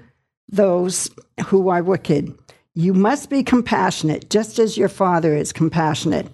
those 0.49 1.09
who 1.45 1.69
are 1.69 1.83
wicked. 1.83 2.37
You 2.75 2.93
must 2.93 3.29
be 3.29 3.43
compassionate, 3.43 4.29
just 4.29 4.59
as 4.59 4.77
your 4.77 4.89
Father 4.89 5.35
is 5.35 5.53
compassionate. 5.53 6.27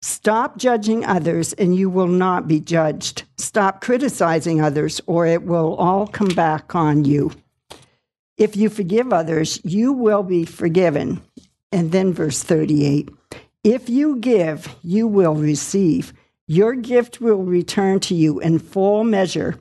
Stop 0.00 0.58
judging 0.58 1.04
others, 1.04 1.52
and 1.54 1.74
you 1.74 1.90
will 1.90 2.06
not 2.06 2.46
be 2.46 2.60
judged. 2.60 3.24
Stop 3.36 3.80
criticizing 3.80 4.60
others, 4.60 5.00
or 5.06 5.26
it 5.26 5.42
will 5.42 5.74
all 5.76 6.06
come 6.06 6.28
back 6.28 6.74
on 6.74 7.04
you. 7.04 7.32
If 8.36 8.56
you 8.56 8.68
forgive 8.68 9.12
others, 9.12 9.60
you 9.64 9.92
will 9.92 10.22
be 10.22 10.44
forgiven. 10.44 11.20
And 11.70 11.92
then 11.92 12.12
verse 12.12 12.42
38 12.42 13.10
If 13.64 13.88
you 13.88 14.16
give, 14.16 14.74
you 14.82 15.06
will 15.06 15.34
receive. 15.34 16.12
Your 16.46 16.74
gift 16.74 17.20
will 17.20 17.42
return 17.42 18.00
to 18.00 18.14
you 18.14 18.40
in 18.40 18.58
full 18.58 19.04
measure, 19.04 19.56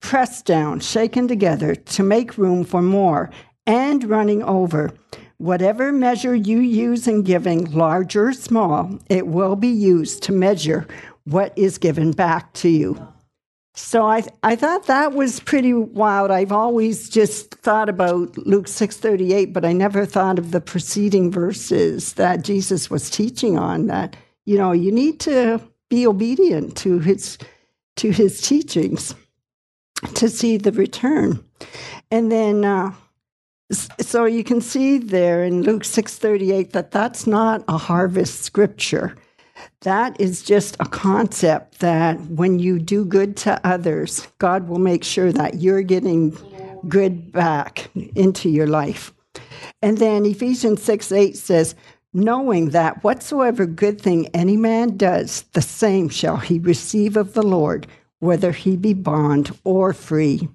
pressed 0.00 0.46
down, 0.46 0.80
shaken 0.80 1.28
together 1.28 1.74
to 1.74 2.02
make 2.02 2.38
room 2.38 2.64
for 2.64 2.80
more, 2.80 3.30
and 3.66 4.04
running 4.04 4.42
over. 4.42 4.92
Whatever 5.36 5.92
measure 5.92 6.34
you 6.34 6.60
use 6.60 7.06
in 7.06 7.22
giving, 7.22 7.70
large 7.72 8.16
or 8.16 8.32
small, 8.32 8.98
it 9.10 9.26
will 9.26 9.56
be 9.56 9.68
used 9.68 10.22
to 10.22 10.32
measure 10.32 10.86
what 11.24 11.52
is 11.56 11.78
given 11.78 12.12
back 12.12 12.52
to 12.54 12.68
you. 12.68 13.11
So 13.74 14.06
I 14.06 14.22
I 14.42 14.54
thought 14.54 14.86
that 14.86 15.12
was 15.14 15.40
pretty 15.40 15.72
wild. 15.72 16.30
I've 16.30 16.52
always 16.52 17.08
just 17.08 17.54
thought 17.54 17.88
about 17.88 18.36
Luke 18.38 18.66
6:38, 18.66 19.52
but 19.52 19.64
I 19.64 19.72
never 19.72 20.04
thought 20.04 20.38
of 20.38 20.50
the 20.50 20.60
preceding 20.60 21.30
verses 21.30 22.14
that 22.14 22.44
Jesus 22.44 22.90
was 22.90 23.08
teaching 23.08 23.58
on 23.58 23.86
that 23.86 24.16
you 24.44 24.58
know, 24.58 24.72
you 24.72 24.90
need 24.90 25.20
to 25.20 25.60
be 25.88 26.06
obedient 26.06 26.76
to 26.78 26.98
his 26.98 27.38
to 27.96 28.10
his 28.10 28.40
teachings 28.40 29.14
to 30.14 30.28
see 30.28 30.56
the 30.56 30.72
return. 30.72 31.44
And 32.10 32.32
then 32.32 32.64
uh, 32.64 32.92
so 33.72 34.24
you 34.24 34.44
can 34.44 34.60
see 34.60 34.98
there 34.98 35.44
in 35.44 35.62
Luke 35.62 35.84
6:38 35.84 36.72
that 36.72 36.90
that's 36.90 37.26
not 37.26 37.64
a 37.68 37.78
harvest 37.78 38.42
scripture. 38.42 39.16
That 39.82 40.20
is 40.20 40.42
just 40.42 40.76
a 40.78 40.84
concept 40.84 41.80
that 41.80 42.20
when 42.26 42.60
you 42.60 42.78
do 42.78 43.04
good 43.04 43.36
to 43.38 43.60
others, 43.66 44.28
God 44.38 44.68
will 44.68 44.78
make 44.78 45.02
sure 45.02 45.32
that 45.32 45.60
you're 45.60 45.82
getting 45.82 46.36
good 46.88 47.32
back 47.32 47.90
into 48.14 48.48
your 48.48 48.68
life. 48.68 49.12
And 49.82 49.98
then 49.98 50.24
Ephesians 50.24 50.82
6 50.82 51.10
8 51.10 51.36
says, 51.36 51.74
knowing 52.12 52.70
that 52.70 53.02
whatsoever 53.02 53.66
good 53.66 54.00
thing 54.00 54.28
any 54.28 54.56
man 54.56 54.96
does, 54.96 55.42
the 55.52 55.62
same 55.62 56.08
shall 56.08 56.36
he 56.36 56.60
receive 56.60 57.16
of 57.16 57.34
the 57.34 57.42
Lord, 57.42 57.88
whether 58.20 58.52
he 58.52 58.76
be 58.76 58.94
bond 58.94 59.50
or 59.64 59.92
free. 59.92 60.48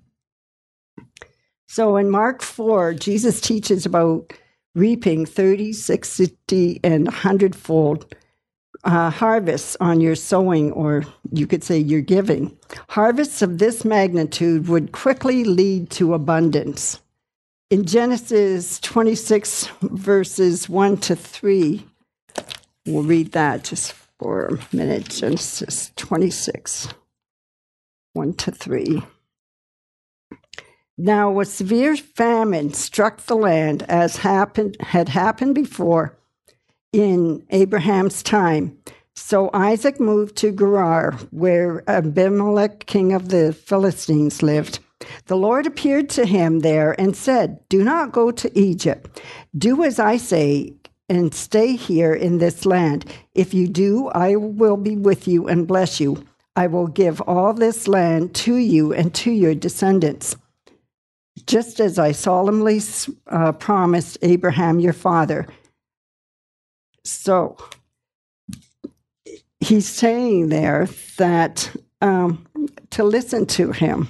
So 1.67 1.97
in 1.97 2.09
Mark 2.09 2.41
4, 2.41 2.93
Jesus 2.93 3.41
teaches 3.41 3.85
about 3.85 4.31
reaping 4.73 5.25
30, 5.25 5.73
60, 5.73 6.79
and 6.81 7.05
100 7.05 7.55
fold 7.55 8.15
uh, 8.87 9.09
harvests 9.09 9.75
on 9.81 9.99
your 9.99 10.15
sowing, 10.15 10.71
or 10.71 11.03
you 11.31 11.45
could 11.45 11.63
say 11.63 11.77
your 11.77 12.01
giving. 12.01 12.57
Harvests 12.89 13.41
of 13.41 13.57
this 13.57 13.83
magnitude 13.83 14.67
would 14.69 14.93
quickly 14.93 15.43
lead 15.43 15.89
to 15.91 16.13
abundance. 16.13 17.01
In 17.69 17.85
Genesis 17.85 18.79
26, 18.79 19.67
verses 19.81 20.69
1 20.69 20.97
to 20.97 21.17
3, 21.17 21.85
we'll 22.85 23.03
read 23.03 23.33
that 23.33 23.65
just 23.65 23.91
for 24.19 24.47
a 24.47 24.75
minute. 24.75 25.09
Genesis 25.09 25.91
26, 25.97 26.87
1 28.13 28.33
to 28.35 28.51
3. 28.51 29.03
Now 30.97 31.41
a 31.41 31.45
severe 31.45 31.97
famine 31.97 32.73
struck 32.73 33.25
the 33.25 33.35
land 33.35 33.83
as 33.83 34.17
happened 34.17 34.77
had 34.79 35.09
happened 35.09 35.53
before 35.53 36.17
in 36.97 37.45
Abraham's 37.51 38.23
time. 38.23 38.75
So 39.13 39.49
Isaac 39.53 39.99
moved 39.99 40.35
to 40.37 40.51
Gerar, 40.51 41.13
where 41.31 41.83
Abimelech, 41.87 42.85
king 42.87 43.13
of 43.13 43.29
the 43.29 43.53
Philistines, 43.53 44.41
lived. 44.41 44.79
The 45.27 45.37
Lord 45.37 45.67
appeared 45.67 46.09
to 46.11 46.25
him 46.25 46.59
there 46.59 46.99
and 46.99 47.15
said, 47.15 47.59
Do 47.69 47.83
not 47.83 48.11
go 48.11 48.31
to 48.31 48.59
Egypt. 48.59 49.21
Do 49.55 49.83
as 49.83 49.99
I 49.99 50.17
say 50.17 50.73
and 51.07 51.33
stay 51.33 51.75
here 51.75 52.13
in 52.13 52.39
this 52.39 52.65
land. 52.65 53.05
If 53.35 53.53
you 53.53 53.67
do, 53.67 54.07
I 54.09 54.35
will 54.35 54.77
be 54.77 54.95
with 54.95 55.27
you 55.27 55.47
and 55.47 55.67
bless 55.67 55.99
you. 55.99 56.23
I 56.55 56.67
will 56.67 56.87
give 56.87 57.21
all 57.21 57.53
this 57.53 57.87
land 57.87 58.33
to 58.35 58.55
you 58.55 58.91
and 58.91 59.13
to 59.15 59.31
your 59.31 59.53
descendants 59.53 60.35
just 61.45 61.79
as 61.79 61.99
I 61.99 62.11
solemnly 62.11 62.81
uh, 63.27 63.51
promised 63.53 64.17
Abraham 64.21 64.79
your 64.79 64.93
father. 64.93 65.47
So 67.07 67.57
he's 69.59 69.87
saying 69.87 70.49
there 70.49 70.87
that 71.17 71.71
um, 72.01 72.45
to 72.91 73.03
listen 73.03 73.45
to 73.47 73.71
him 73.71 74.09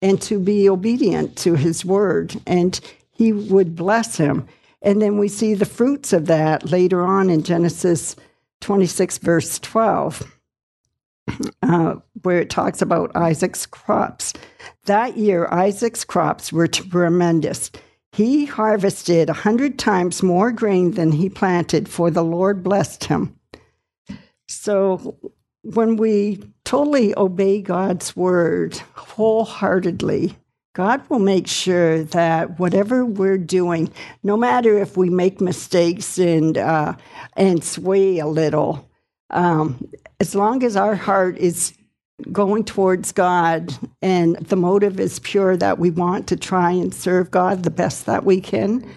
and 0.00 0.20
to 0.22 0.38
be 0.38 0.68
obedient 0.68 1.36
to 1.38 1.54
his 1.54 1.84
word, 1.84 2.34
and 2.46 2.80
he 3.10 3.32
would 3.32 3.76
bless 3.76 4.16
him. 4.16 4.48
And 4.80 5.00
then 5.00 5.18
we 5.18 5.28
see 5.28 5.54
the 5.54 5.64
fruits 5.64 6.12
of 6.12 6.26
that 6.26 6.70
later 6.70 7.02
on 7.02 7.30
in 7.30 7.44
Genesis 7.44 8.16
26, 8.60 9.18
verse 9.18 9.58
12 9.60 10.32
uh, 11.62 11.96
where 12.22 12.40
it 12.40 12.50
talks 12.50 12.82
about 12.82 13.14
Isaac's 13.16 13.66
crops. 13.66 14.32
That 14.86 15.16
year, 15.16 15.46
Isaac's 15.50 16.04
crops 16.04 16.52
were 16.52 16.66
tremendous. 16.66 17.70
He 18.12 18.44
harvested 18.44 19.30
a 19.30 19.34
hundred 19.34 19.78
times 19.78 20.22
more 20.22 20.52
grain 20.52 20.92
than 20.92 21.12
he 21.12 21.30
planted, 21.30 21.88
for 21.88 22.10
the 22.10 22.24
Lord 22.24 22.62
blessed 22.62 23.04
him. 23.04 23.36
So, 24.48 25.16
when 25.62 25.96
we 25.96 26.42
totally 26.64 27.16
obey 27.16 27.62
God's 27.62 28.14
word 28.14 28.76
wholeheartedly, 28.94 30.36
God 30.74 31.02
will 31.08 31.20
make 31.20 31.46
sure 31.46 32.02
that 32.04 32.58
whatever 32.58 33.04
we're 33.04 33.38
doing, 33.38 33.90
no 34.22 34.36
matter 34.36 34.78
if 34.78 34.96
we 34.96 35.08
make 35.08 35.40
mistakes 35.40 36.18
and 36.18 36.58
uh, 36.58 36.94
and 37.36 37.64
sway 37.64 38.18
a 38.18 38.26
little, 38.26 38.90
um, 39.30 39.88
as 40.20 40.34
long 40.34 40.62
as 40.62 40.76
our 40.76 40.94
heart 40.94 41.38
is 41.38 41.72
going 42.30 42.64
towards 42.64 43.12
God 43.12 43.74
and 44.00 44.36
the 44.36 44.56
motive 44.56 45.00
is 45.00 45.18
pure 45.20 45.56
that 45.56 45.78
we 45.78 45.90
want 45.90 46.26
to 46.28 46.36
try 46.36 46.70
and 46.70 46.94
serve 46.94 47.30
God 47.30 47.62
the 47.62 47.70
best 47.70 48.06
that 48.06 48.24
we 48.24 48.40
can, 48.40 48.88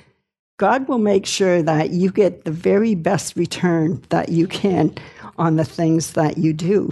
God 0.57 0.87
will 0.87 0.99
make 0.99 1.25
sure 1.25 1.61
that 1.61 1.89
you 1.89 2.11
get 2.11 2.45
the 2.45 2.51
very 2.51 2.95
best 2.95 3.35
return 3.35 4.03
that 4.09 4.29
you 4.29 4.47
can 4.47 4.95
on 5.37 5.57
the 5.57 5.65
things 5.65 6.13
that 6.13 6.37
you 6.37 6.53
do. 6.53 6.91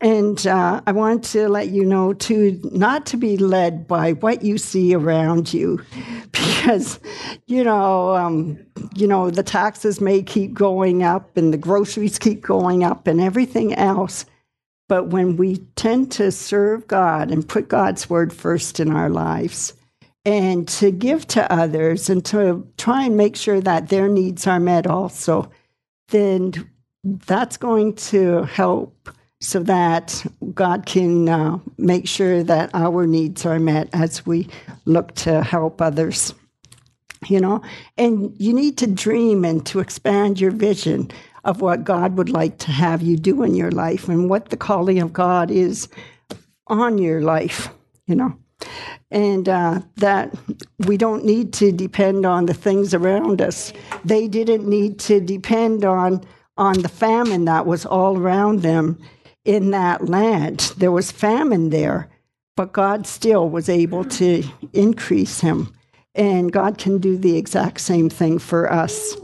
And 0.00 0.46
uh, 0.46 0.80
I 0.86 0.92
want 0.92 1.24
to 1.24 1.48
let 1.48 1.68
you 1.68 1.84
know, 1.84 2.12
too, 2.12 2.60
not 2.72 3.06
to 3.06 3.16
be 3.16 3.36
led 3.36 3.88
by 3.88 4.12
what 4.12 4.42
you 4.42 4.58
see 4.58 4.94
around 4.94 5.52
you, 5.52 5.82
because, 6.60 7.00
you 7.46 7.64
know, 7.64 8.14
um, 8.14 8.58
you 8.94 9.06
know, 9.06 9.30
the 9.30 9.42
taxes 9.42 9.98
may 9.98 10.22
keep 10.22 10.52
going 10.52 11.02
up 11.02 11.36
and 11.38 11.54
the 11.54 11.58
groceries 11.58 12.18
keep 12.18 12.42
going 12.42 12.84
up 12.84 13.06
and 13.06 13.18
everything 13.18 13.72
else. 13.74 14.26
But 14.86 15.06
when 15.06 15.36
we 15.36 15.58
tend 15.76 16.12
to 16.12 16.30
serve 16.30 16.86
God 16.86 17.30
and 17.30 17.48
put 17.48 17.68
God's 17.68 18.10
word 18.10 18.30
first 18.32 18.78
in 18.78 18.92
our 18.92 19.08
lives, 19.08 19.72
and 20.26 20.68
to 20.68 20.90
give 20.90 21.26
to 21.28 21.50
others 21.50 22.10
and 22.10 22.22
to 22.26 22.68
try 22.76 23.04
and 23.04 23.16
make 23.16 23.36
sure 23.36 23.60
that 23.62 23.88
their 23.88 24.06
needs 24.06 24.46
are 24.46 24.60
met 24.60 24.86
also, 24.86 25.50
then 26.08 26.52
that's 27.04 27.56
going 27.56 27.94
to 27.94 28.42
help 28.42 29.08
so 29.40 29.60
that 29.60 30.26
God 30.52 30.84
can 30.84 31.26
uh, 31.26 31.58
make 31.78 32.06
sure 32.06 32.42
that 32.42 32.70
our 32.74 33.06
needs 33.06 33.46
are 33.46 33.58
met 33.58 33.88
as 33.94 34.26
we 34.26 34.46
look 34.84 35.14
to 35.14 35.42
help 35.42 35.80
others. 35.80 36.34
You 37.28 37.40
know, 37.40 37.62
and 37.98 38.34
you 38.38 38.54
need 38.54 38.78
to 38.78 38.86
dream 38.86 39.44
and 39.44 39.64
to 39.66 39.80
expand 39.80 40.40
your 40.40 40.50
vision 40.50 41.10
of 41.44 41.60
what 41.60 41.84
God 41.84 42.16
would 42.16 42.30
like 42.30 42.58
to 42.58 42.70
have 42.70 43.02
you 43.02 43.16
do 43.16 43.42
in 43.42 43.54
your 43.54 43.70
life 43.70 44.08
and 44.08 44.30
what 44.30 44.48
the 44.48 44.56
calling 44.56 45.00
of 45.00 45.12
God 45.12 45.50
is 45.50 45.88
on 46.66 46.98
your 46.98 47.20
life, 47.20 47.68
you 48.06 48.14
know. 48.14 48.36
And 49.10 49.48
uh, 49.48 49.80
that 49.96 50.34
we 50.86 50.96
don't 50.96 51.24
need 51.24 51.52
to 51.54 51.72
depend 51.72 52.24
on 52.26 52.46
the 52.46 52.54
things 52.54 52.94
around 52.94 53.40
us. 53.40 53.72
They 54.04 54.28
didn't 54.28 54.68
need 54.68 54.98
to 55.00 55.20
depend 55.20 55.84
on 55.84 56.24
on 56.56 56.82
the 56.82 56.88
famine 56.88 57.46
that 57.46 57.64
was 57.64 57.86
all 57.86 58.18
around 58.18 58.60
them 58.60 58.98
in 59.46 59.70
that 59.70 60.08
land. 60.08 60.74
There 60.76 60.92
was 60.92 61.10
famine 61.10 61.70
there, 61.70 62.10
but 62.54 62.72
God 62.72 63.06
still 63.06 63.48
was 63.48 63.70
able 63.70 64.04
to 64.04 64.44
increase 64.74 65.40
him. 65.40 65.74
And 66.14 66.52
God 66.52 66.78
can 66.78 66.98
do 66.98 67.16
the 67.16 67.36
exact 67.36 67.80
same 67.80 68.10
thing 68.10 68.38
for 68.38 68.72
us. 68.72 69.16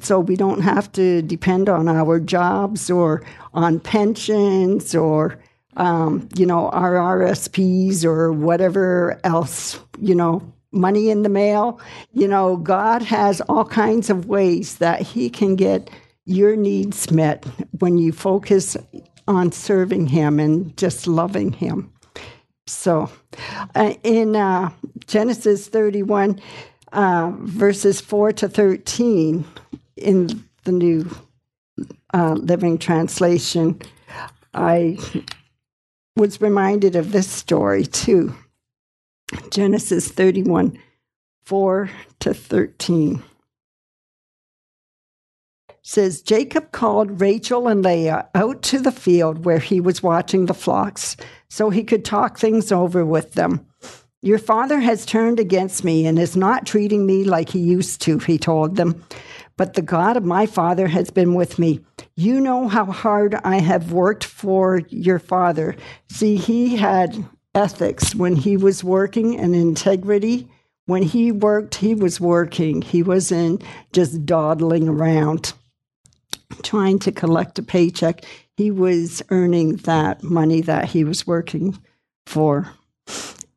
So 0.00 0.20
we 0.20 0.36
don't 0.36 0.60
have 0.60 0.90
to 0.92 1.22
depend 1.22 1.68
on 1.68 1.88
our 1.88 2.20
jobs 2.20 2.90
or 2.90 3.22
on 3.52 3.80
pensions 3.80 4.94
or, 4.94 5.38
um, 5.76 6.28
you 6.36 6.46
know, 6.46 6.68
our 6.70 6.94
RSPs 6.94 8.04
or 8.04 8.32
whatever 8.32 9.20
else, 9.24 9.80
you 10.00 10.14
know, 10.14 10.42
money 10.72 11.10
in 11.10 11.22
the 11.22 11.28
mail. 11.28 11.80
You 12.12 12.28
know, 12.28 12.56
God 12.56 13.02
has 13.02 13.40
all 13.42 13.64
kinds 13.64 14.10
of 14.10 14.26
ways 14.26 14.76
that 14.76 15.02
He 15.02 15.28
can 15.28 15.56
get 15.56 15.90
your 16.24 16.54
needs 16.54 17.10
met 17.10 17.44
when 17.78 17.98
you 17.98 18.12
focus 18.12 18.76
on 19.26 19.52
serving 19.52 20.06
Him 20.08 20.38
and 20.38 20.76
just 20.76 21.06
loving 21.06 21.52
Him. 21.52 21.92
So, 22.66 23.10
uh, 23.74 23.94
in 24.02 24.36
uh, 24.36 24.70
Genesis 25.06 25.68
31, 25.68 26.40
uh, 26.92 27.32
verses 27.40 28.00
4 28.00 28.32
to 28.32 28.48
13, 28.48 29.44
in 29.96 30.44
the 30.64 30.72
New 30.72 31.10
uh, 32.14 32.34
Living 32.34 32.78
Translation, 32.78 33.80
I 34.54 34.98
was 36.16 36.40
reminded 36.40 36.96
of 36.96 37.12
this 37.12 37.28
story 37.28 37.84
too. 37.84 38.34
Genesis 39.50 40.08
31, 40.08 40.78
4 41.44 41.90
to 42.20 42.34
13 42.34 43.22
says 45.82 46.22
Jacob 46.22 46.72
called 46.72 47.20
Rachel 47.20 47.68
and 47.68 47.82
Leah 47.82 48.28
out 48.34 48.62
to 48.62 48.78
the 48.78 48.92
field 48.92 49.44
where 49.44 49.58
he 49.58 49.80
was 49.80 50.02
watching 50.02 50.46
the 50.46 50.54
flocks 50.54 51.16
so 51.48 51.70
he 51.70 51.84
could 51.84 52.04
talk 52.04 52.38
things 52.38 52.70
over 52.70 53.04
with 53.04 53.32
them. 53.32 53.66
Your 54.22 54.38
father 54.38 54.80
has 54.80 55.06
turned 55.06 55.40
against 55.40 55.82
me 55.82 56.06
and 56.06 56.18
is 56.18 56.36
not 56.36 56.66
treating 56.66 57.06
me 57.06 57.24
like 57.24 57.48
he 57.48 57.58
used 57.58 58.02
to, 58.02 58.18
he 58.18 58.36
told 58.36 58.76
them. 58.76 59.02
But 59.56 59.74
the 59.74 59.82
God 59.82 60.16
of 60.16 60.24
my 60.24 60.44
father 60.46 60.88
has 60.88 61.10
been 61.10 61.34
with 61.34 61.58
me. 61.58 61.80
You 62.16 62.40
know 62.40 62.68
how 62.68 62.84
hard 62.84 63.34
I 63.44 63.60
have 63.60 63.92
worked 63.92 64.24
for 64.24 64.82
your 64.88 65.18
father. 65.18 65.74
See, 66.08 66.36
he 66.36 66.76
had 66.76 67.24
ethics 67.54 68.14
when 68.14 68.36
he 68.36 68.56
was 68.58 68.84
working 68.84 69.38
and 69.38 69.54
integrity. 69.54 70.48
When 70.84 71.02
he 71.02 71.32
worked, 71.32 71.76
he 71.76 71.94
was 71.94 72.20
working. 72.20 72.82
He 72.82 73.02
wasn't 73.02 73.62
just 73.92 74.26
dawdling 74.26 74.88
around 74.88 75.54
trying 76.62 76.98
to 77.00 77.12
collect 77.12 77.58
a 77.58 77.62
paycheck. 77.62 78.24
He 78.56 78.70
was 78.70 79.22
earning 79.30 79.76
that 79.76 80.22
money 80.22 80.60
that 80.62 80.86
he 80.86 81.04
was 81.04 81.26
working 81.26 81.78
for. 82.26 82.70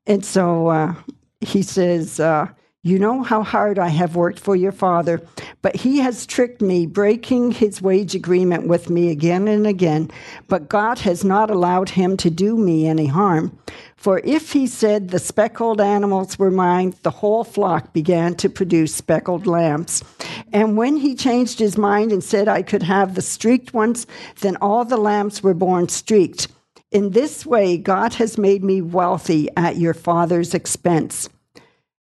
And 0.06 0.26
so 0.26 0.68
uh, 0.68 0.96
he 1.42 1.62
says, 1.62 2.20
uh, 2.20 2.48
You 2.82 3.00
know 3.00 3.24
how 3.24 3.44
hard 3.44 3.80
I 3.80 3.90
have 3.90 4.16
worked 4.16 4.40
for 4.40 4.56
your 4.56 4.72
father, 4.72 5.22
but 5.62 5.76
he 5.76 6.00
has 6.00 6.26
tricked 6.26 6.62
me, 6.62 6.86
breaking 6.86 7.52
his 7.52 7.82
wage 7.82 8.16
agreement 8.16 8.68
with 8.68 8.90
me 8.90 9.10
again 9.10 9.48
and 9.48 9.66
again. 9.66 10.12
But 10.48 10.70
God 10.70 11.00
has 11.00 11.24
not 11.24 11.50
allowed 11.50 11.90
him 11.90 12.18
to 12.18 12.30
do 12.30 12.58
me 12.58 12.88
any 12.88 13.08
harm. 13.08 13.58
For 13.96 14.20
if 14.26 14.52
he 14.52 14.68
said 14.68 15.10
the 15.10 15.20
speckled 15.20 15.80
animals 15.80 16.38
were 16.38 16.52
mine, 16.52 16.94
the 17.04 17.10
whole 17.10 17.46
flock 17.46 17.94
began 17.94 18.36
to 18.36 18.50
produce 18.50 18.94
speckled 18.94 19.48
lambs. 19.48 20.04
And 20.54 20.78
when 20.78 20.98
he 20.98 21.16
changed 21.16 21.58
his 21.58 21.78
mind 21.78 22.12
and 22.12 22.24
said 22.24 22.48
I 22.48 22.62
could 22.62 22.84
have 22.84 23.16
the 23.16 23.22
streaked 23.24 23.74
ones, 23.74 24.06
then 24.42 24.56
all 24.58 24.86
the 24.86 24.98
lambs 24.98 25.42
were 25.42 25.56
born 25.56 25.89
streaked. 25.89 26.48
In 26.92 27.10
this 27.10 27.44
way, 27.44 27.76
God 27.76 28.13
has 28.13 28.38
made 28.38 28.63
me 28.63 28.80
wealthy 28.80 29.50
at 29.58 29.78
your 29.78 29.96
father's 29.96 30.54
expense. 30.54 31.28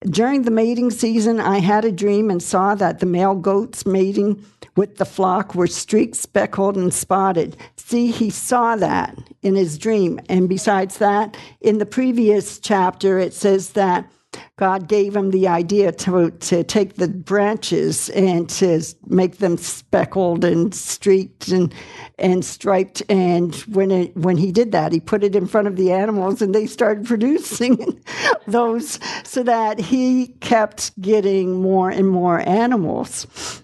During 0.00 0.42
the 0.42 0.50
mating 0.50 0.90
season, 0.90 1.38
I 1.38 1.60
had 1.60 1.84
a 1.84 1.92
dream 1.92 2.28
and 2.28 2.42
saw 2.42 2.74
that 2.74 2.98
the 2.98 3.06
male 3.06 3.36
goats 3.36 3.86
mating 3.86 4.44
with 4.74 4.96
the 4.96 5.04
flock 5.04 5.54
were 5.54 5.68
streaked, 5.68 6.16
speckled, 6.16 6.76
and 6.76 6.92
spotted. 6.92 7.56
See, 7.76 8.10
he 8.10 8.28
saw 8.28 8.74
that 8.74 9.16
in 9.42 9.54
his 9.54 9.78
dream. 9.78 10.18
And 10.28 10.48
besides 10.48 10.98
that, 10.98 11.36
in 11.60 11.78
the 11.78 11.86
previous 11.86 12.58
chapter, 12.58 13.20
it 13.20 13.32
says 13.34 13.70
that 13.70 14.10
God 14.56 14.88
gave 14.88 15.16
him 15.16 15.30
the 15.30 15.48
idea 15.48 15.92
to, 15.92 16.30
to 16.30 16.64
take 16.64 16.94
the 16.94 17.08
branches 17.08 18.08
and 18.10 18.48
to 18.50 18.82
make 19.06 19.38
them 19.38 19.56
speckled 19.56 20.44
and 20.44 20.74
streaked 20.74 21.48
and, 21.48 21.74
and 22.18 22.44
striped. 22.44 23.02
And 23.08 23.54
when, 23.56 23.90
it, 23.90 24.16
when 24.16 24.36
he 24.36 24.52
did 24.52 24.72
that, 24.72 24.92
he 24.92 25.00
put 25.00 25.24
it 25.24 25.34
in 25.34 25.46
front 25.46 25.68
of 25.68 25.76
the 25.76 25.92
animals 25.92 26.42
and 26.42 26.54
they 26.54 26.66
started 26.66 27.06
producing 27.12 28.02
those 28.46 28.98
so 29.24 29.42
that 29.42 29.78
he 29.78 30.28
kept 30.40 31.00
getting 31.00 31.60
more 31.60 31.90
and 31.90 32.08
more 32.08 32.40
animals. 32.48 33.62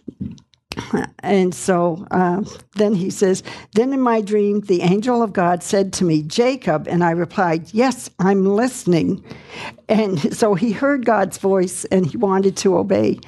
And 1.20 1.54
so 1.54 2.06
uh, 2.10 2.42
then 2.76 2.94
he 2.94 3.10
says, 3.10 3.42
Then 3.74 3.92
in 3.92 4.00
my 4.00 4.20
dream, 4.20 4.60
the 4.60 4.82
angel 4.82 5.22
of 5.22 5.32
God 5.32 5.62
said 5.62 5.92
to 5.94 6.04
me, 6.04 6.22
Jacob. 6.22 6.86
And 6.88 7.04
I 7.04 7.10
replied, 7.10 7.74
Yes, 7.74 8.08
I'm 8.18 8.44
listening. 8.44 9.24
And 9.88 10.34
so 10.34 10.54
he 10.54 10.72
heard 10.72 11.04
God's 11.04 11.38
voice 11.38 11.84
and 11.86 12.06
he 12.06 12.16
wanted 12.16 12.56
to 12.58 12.78
obey. 12.78 13.18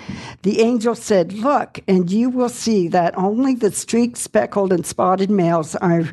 The 0.43 0.61
angel 0.61 0.95
said, 0.95 1.33
Look, 1.33 1.81
and 1.89 2.11
you 2.11 2.31
will 2.31 2.49
see 2.49 2.89
that 2.89 3.17
only 3.19 3.55
the 3.55 3.73
streaked, 3.73 4.19
speckled, 4.19 4.73
and 4.73 4.87
spotted 4.87 5.31
males 5.31 5.75
are, 5.77 6.05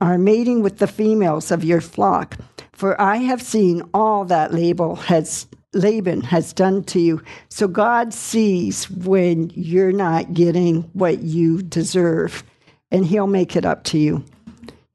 are 0.00 0.18
mating 0.18 0.62
with 0.62 0.78
the 0.78 0.86
females 0.86 1.50
of 1.50 1.64
your 1.64 1.80
flock. 1.80 2.36
For 2.72 3.00
I 3.00 3.16
have 3.16 3.42
seen 3.42 3.82
all 3.92 4.24
that 4.26 4.54
Label 4.54 4.94
has 4.96 5.46
Laban 5.72 6.22
has 6.22 6.52
done 6.52 6.82
to 6.84 7.00
you. 7.00 7.22
So 7.48 7.68
God 7.68 8.12
sees 8.12 8.90
when 8.90 9.50
you're 9.54 9.92
not 9.92 10.34
getting 10.34 10.82
what 10.92 11.22
you 11.22 11.62
deserve, 11.62 12.42
and 12.90 13.06
He'll 13.06 13.26
make 13.26 13.56
it 13.56 13.64
up 13.64 13.84
to 13.84 13.98
you. 13.98 14.24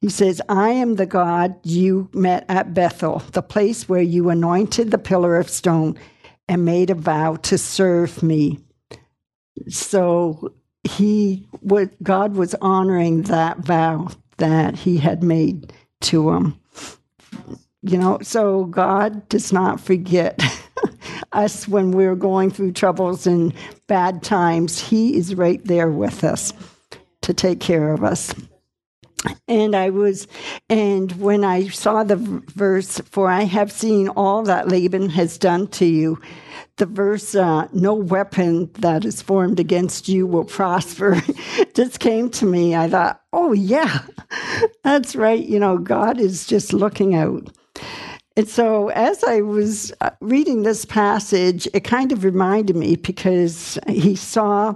He 0.01 0.09
says, 0.09 0.41
I 0.49 0.69
am 0.69 0.95
the 0.95 1.05
God 1.05 1.55
you 1.63 2.09
met 2.13 2.45
at 2.49 2.73
Bethel, 2.73 3.23
the 3.31 3.41
place 3.41 3.89
where 3.89 4.01
you 4.01 4.29
anointed 4.29 4.91
the 4.91 4.97
pillar 4.97 5.37
of 5.37 5.49
stone 5.49 5.97
and 6.47 6.65
made 6.65 6.89
a 6.89 6.95
vow 6.95 7.37
to 7.37 7.57
serve 7.57 8.21
me. 8.21 8.59
So 9.69 10.53
he 10.83 11.47
God 12.03 12.35
was 12.35 12.53
honoring 12.55 13.23
that 13.23 13.59
vow 13.59 14.09
that 14.37 14.75
he 14.75 14.97
had 14.97 15.23
made 15.23 15.73
to 16.01 16.31
him. 16.31 16.59
You 17.81 17.97
know, 17.97 18.19
so 18.21 18.65
God 18.65 19.27
does 19.29 19.51
not 19.51 19.79
forget 19.79 20.39
us 21.35 21.67
when 21.67 21.91
we're 21.91 22.15
going 22.15 22.51
through 22.51 22.71
troubles 22.71 23.27
and 23.27 23.53
bad 23.87 24.23
times. 24.23 24.79
He 24.79 25.17
is 25.17 25.35
right 25.35 25.63
there 25.65 25.89
with 25.89 26.23
us 26.23 26.53
to 27.21 27.33
take 27.33 27.59
care 27.59 27.93
of 27.93 28.03
us. 28.03 28.33
And 29.47 29.75
I 29.75 29.89
was, 29.89 30.27
and 30.69 31.11
when 31.13 31.43
I 31.43 31.67
saw 31.67 32.03
the 32.03 32.15
verse, 32.15 32.99
for 32.99 33.27
I 33.27 33.43
have 33.43 33.71
seen 33.71 34.09
all 34.09 34.43
that 34.43 34.67
Laban 34.67 35.09
has 35.09 35.37
done 35.37 35.67
to 35.69 35.85
you, 35.85 36.21
the 36.77 36.85
verse, 36.85 37.35
uh, 37.35 37.67
no 37.73 37.93
weapon 37.93 38.69
that 38.79 39.05
is 39.05 39.21
formed 39.21 39.59
against 39.59 40.07
you 40.09 40.27
will 40.27 40.43
prosper, 40.43 41.21
just 41.73 41.99
came 41.99 42.29
to 42.31 42.45
me. 42.45 42.75
I 42.75 42.89
thought, 42.89 43.21
oh, 43.33 43.53
yeah, 43.53 44.01
that's 44.83 45.15
right. 45.15 45.43
You 45.43 45.59
know, 45.59 45.77
God 45.77 46.19
is 46.19 46.45
just 46.45 46.73
looking 46.73 47.15
out. 47.15 47.49
And 48.37 48.49
so, 48.49 48.89
as 48.89 49.23
I 49.23 49.41
was 49.41 49.93
uh, 50.01 50.09
reading 50.19 50.63
this 50.63 50.83
passage, 50.83 51.67
it 51.73 51.85
kind 51.85 52.11
of 52.11 52.23
reminded 52.25 52.75
me 52.75 52.97
because 52.97 53.79
he 53.87 54.15
saw, 54.15 54.75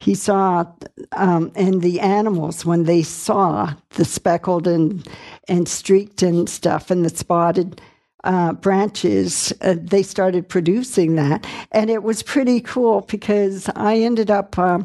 he 0.00 0.14
saw, 0.14 0.66
um, 1.12 1.50
and 1.54 1.80
the 1.80 2.00
animals 2.00 2.66
when 2.66 2.84
they 2.84 3.02
saw 3.02 3.72
the 3.90 4.04
speckled 4.04 4.66
and 4.66 5.06
and 5.48 5.66
streaked 5.66 6.22
and 6.22 6.48
stuff 6.48 6.90
and 6.90 7.04
the 7.04 7.16
spotted 7.16 7.80
uh, 8.24 8.52
branches, 8.52 9.52
uh, 9.62 9.76
they 9.78 10.02
started 10.02 10.48
producing 10.48 11.16
that. 11.16 11.46
And 11.72 11.88
it 11.88 12.02
was 12.02 12.22
pretty 12.22 12.60
cool 12.60 13.00
because 13.02 13.70
I 13.76 13.96
ended 13.96 14.30
up 14.30 14.58
uh, 14.58 14.80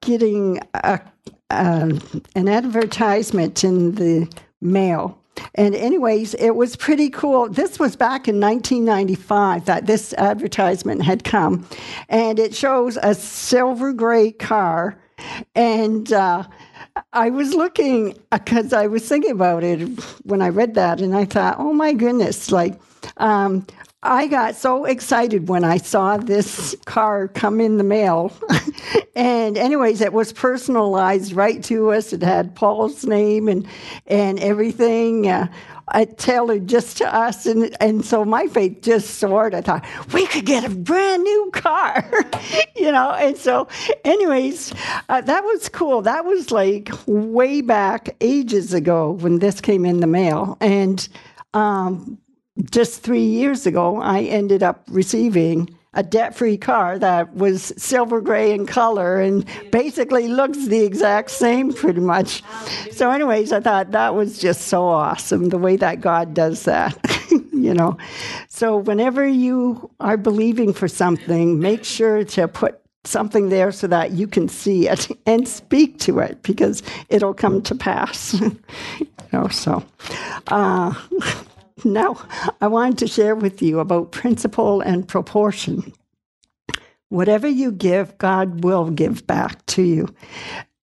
getting 0.00 0.60
a, 0.72 1.00
an 1.50 2.48
advertisement 2.48 3.64
in 3.64 3.96
the 3.96 4.32
mail. 4.62 5.19
And, 5.54 5.74
anyways, 5.74 6.34
it 6.34 6.50
was 6.50 6.76
pretty 6.76 7.10
cool. 7.10 7.48
This 7.48 7.78
was 7.78 7.96
back 7.96 8.28
in 8.28 8.40
1995 8.40 9.64
that 9.66 9.86
this 9.86 10.12
advertisement 10.14 11.02
had 11.02 11.24
come. 11.24 11.66
And 12.08 12.38
it 12.38 12.54
shows 12.54 12.98
a 13.02 13.14
silver 13.14 13.92
gray 13.92 14.32
car. 14.32 14.98
And 15.54 16.12
uh, 16.12 16.44
I 17.12 17.30
was 17.30 17.54
looking 17.54 18.16
because 18.30 18.72
I 18.72 18.86
was 18.86 19.08
thinking 19.08 19.32
about 19.32 19.62
it 19.64 19.80
when 20.24 20.42
I 20.42 20.48
read 20.48 20.74
that, 20.74 21.00
and 21.00 21.14
I 21.14 21.24
thought, 21.24 21.56
oh 21.58 21.72
my 21.72 21.92
goodness, 21.92 22.50
like, 22.50 22.80
um, 23.18 23.66
I 24.02 24.28
got 24.28 24.56
so 24.56 24.86
excited 24.86 25.48
when 25.48 25.62
I 25.62 25.76
saw 25.76 26.16
this 26.16 26.74
car 26.86 27.28
come 27.28 27.60
in 27.60 27.76
the 27.76 27.84
mail. 27.84 28.32
and 29.14 29.58
anyways, 29.58 30.00
it 30.00 30.14
was 30.14 30.32
personalized 30.32 31.32
right 31.32 31.62
to 31.64 31.92
us. 31.92 32.14
It 32.14 32.22
had 32.22 32.54
Paul's 32.54 33.04
name 33.04 33.46
and 33.46 33.66
and 34.06 34.40
everything. 34.40 35.28
Uh, 35.28 35.48
tailored 36.16 36.68
just 36.68 36.98
to 36.98 37.14
us. 37.14 37.46
And, 37.46 37.76
and 37.80 38.04
so 38.04 38.24
my 38.24 38.46
faith 38.46 38.80
just 38.82 39.16
soared. 39.16 39.54
I 39.54 39.60
thought, 39.60 39.84
we 40.12 40.26
could 40.26 40.46
get 40.46 40.64
a 40.64 40.70
brand 40.70 41.24
new 41.24 41.50
car, 41.52 42.08
you 42.76 42.92
know? 42.92 43.10
And 43.10 43.36
so, 43.36 43.68
anyways, 44.04 44.72
uh, 45.08 45.20
that 45.22 45.44
was 45.44 45.68
cool. 45.68 46.02
That 46.02 46.24
was 46.24 46.50
like 46.50 46.90
way 47.06 47.60
back 47.60 48.16
ages 48.20 48.72
ago 48.72 49.12
when 49.12 49.40
this 49.40 49.60
came 49.60 49.84
in 49.84 50.00
the 50.00 50.06
mail. 50.06 50.56
And 50.60 51.08
um, 51.54 52.18
just 52.70 53.02
three 53.02 53.24
years 53.24 53.66
ago, 53.66 54.00
I 54.00 54.22
ended 54.22 54.62
up 54.62 54.84
receiving 54.88 55.74
a 55.94 56.02
debt 56.02 56.36
free 56.36 56.56
car 56.56 56.98
that 56.98 57.34
was 57.34 57.72
silver 57.76 58.20
gray 58.20 58.52
in 58.52 58.64
color 58.64 59.20
and 59.20 59.44
basically 59.72 60.28
looks 60.28 60.66
the 60.66 60.84
exact 60.84 61.30
same 61.30 61.72
pretty 61.72 62.00
much. 62.00 62.42
So, 62.92 63.10
anyways, 63.10 63.52
I 63.52 63.60
thought 63.60 63.90
that 63.90 64.14
was 64.14 64.38
just 64.38 64.68
so 64.68 64.86
awesome 64.86 65.48
the 65.48 65.58
way 65.58 65.76
that 65.76 66.00
God 66.00 66.32
does 66.32 66.64
that, 66.64 66.96
you 67.52 67.74
know. 67.74 67.98
So, 68.48 68.76
whenever 68.76 69.26
you 69.26 69.90
are 69.98 70.16
believing 70.16 70.72
for 70.72 70.86
something, 70.86 71.58
make 71.58 71.84
sure 71.84 72.22
to 72.24 72.46
put 72.46 72.80
something 73.04 73.48
there 73.48 73.72
so 73.72 73.86
that 73.88 74.12
you 74.12 74.28
can 74.28 74.48
see 74.48 74.88
it 74.88 75.08
and 75.26 75.48
speak 75.48 75.98
to 76.00 76.20
it 76.20 76.42
because 76.42 76.82
it'll 77.08 77.34
come 77.34 77.62
to 77.62 77.74
pass. 77.74 78.34
you 78.40 79.08
know, 79.32 79.48
so. 79.48 79.82
Uh, 80.46 80.94
now, 81.84 82.16
I 82.60 82.66
wanted 82.66 82.98
to 82.98 83.06
share 83.06 83.34
with 83.34 83.62
you 83.62 83.80
about 83.80 84.12
principle 84.12 84.80
and 84.80 85.06
proportion. 85.06 85.92
Whatever 87.08 87.48
you 87.48 87.72
give, 87.72 88.16
God 88.18 88.62
will 88.62 88.90
give 88.90 89.26
back 89.26 89.64
to 89.66 89.82
you. 89.82 90.14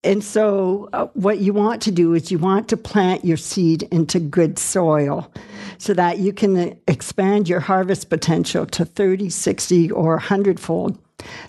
And 0.03 0.23
so, 0.23 0.89
uh, 0.93 1.07
what 1.13 1.39
you 1.39 1.51
want 1.51 1.81
to 1.83 1.91
do 1.91 2.13
is 2.13 2.31
you 2.31 2.37
want 2.37 2.67
to 2.69 2.77
plant 2.77 3.25
your 3.25 3.37
seed 3.37 3.83
into 3.83 4.19
good 4.19 4.59
soil 4.59 5.31
so 5.79 5.95
that 5.95 6.19
you 6.19 6.31
can 6.31 6.79
expand 6.87 7.49
your 7.49 7.59
harvest 7.59 8.09
potential 8.09 8.67
to 8.67 8.85
30, 8.85 9.29
60, 9.29 9.91
or 9.91 10.11
100 10.11 10.59
fold. 10.59 10.97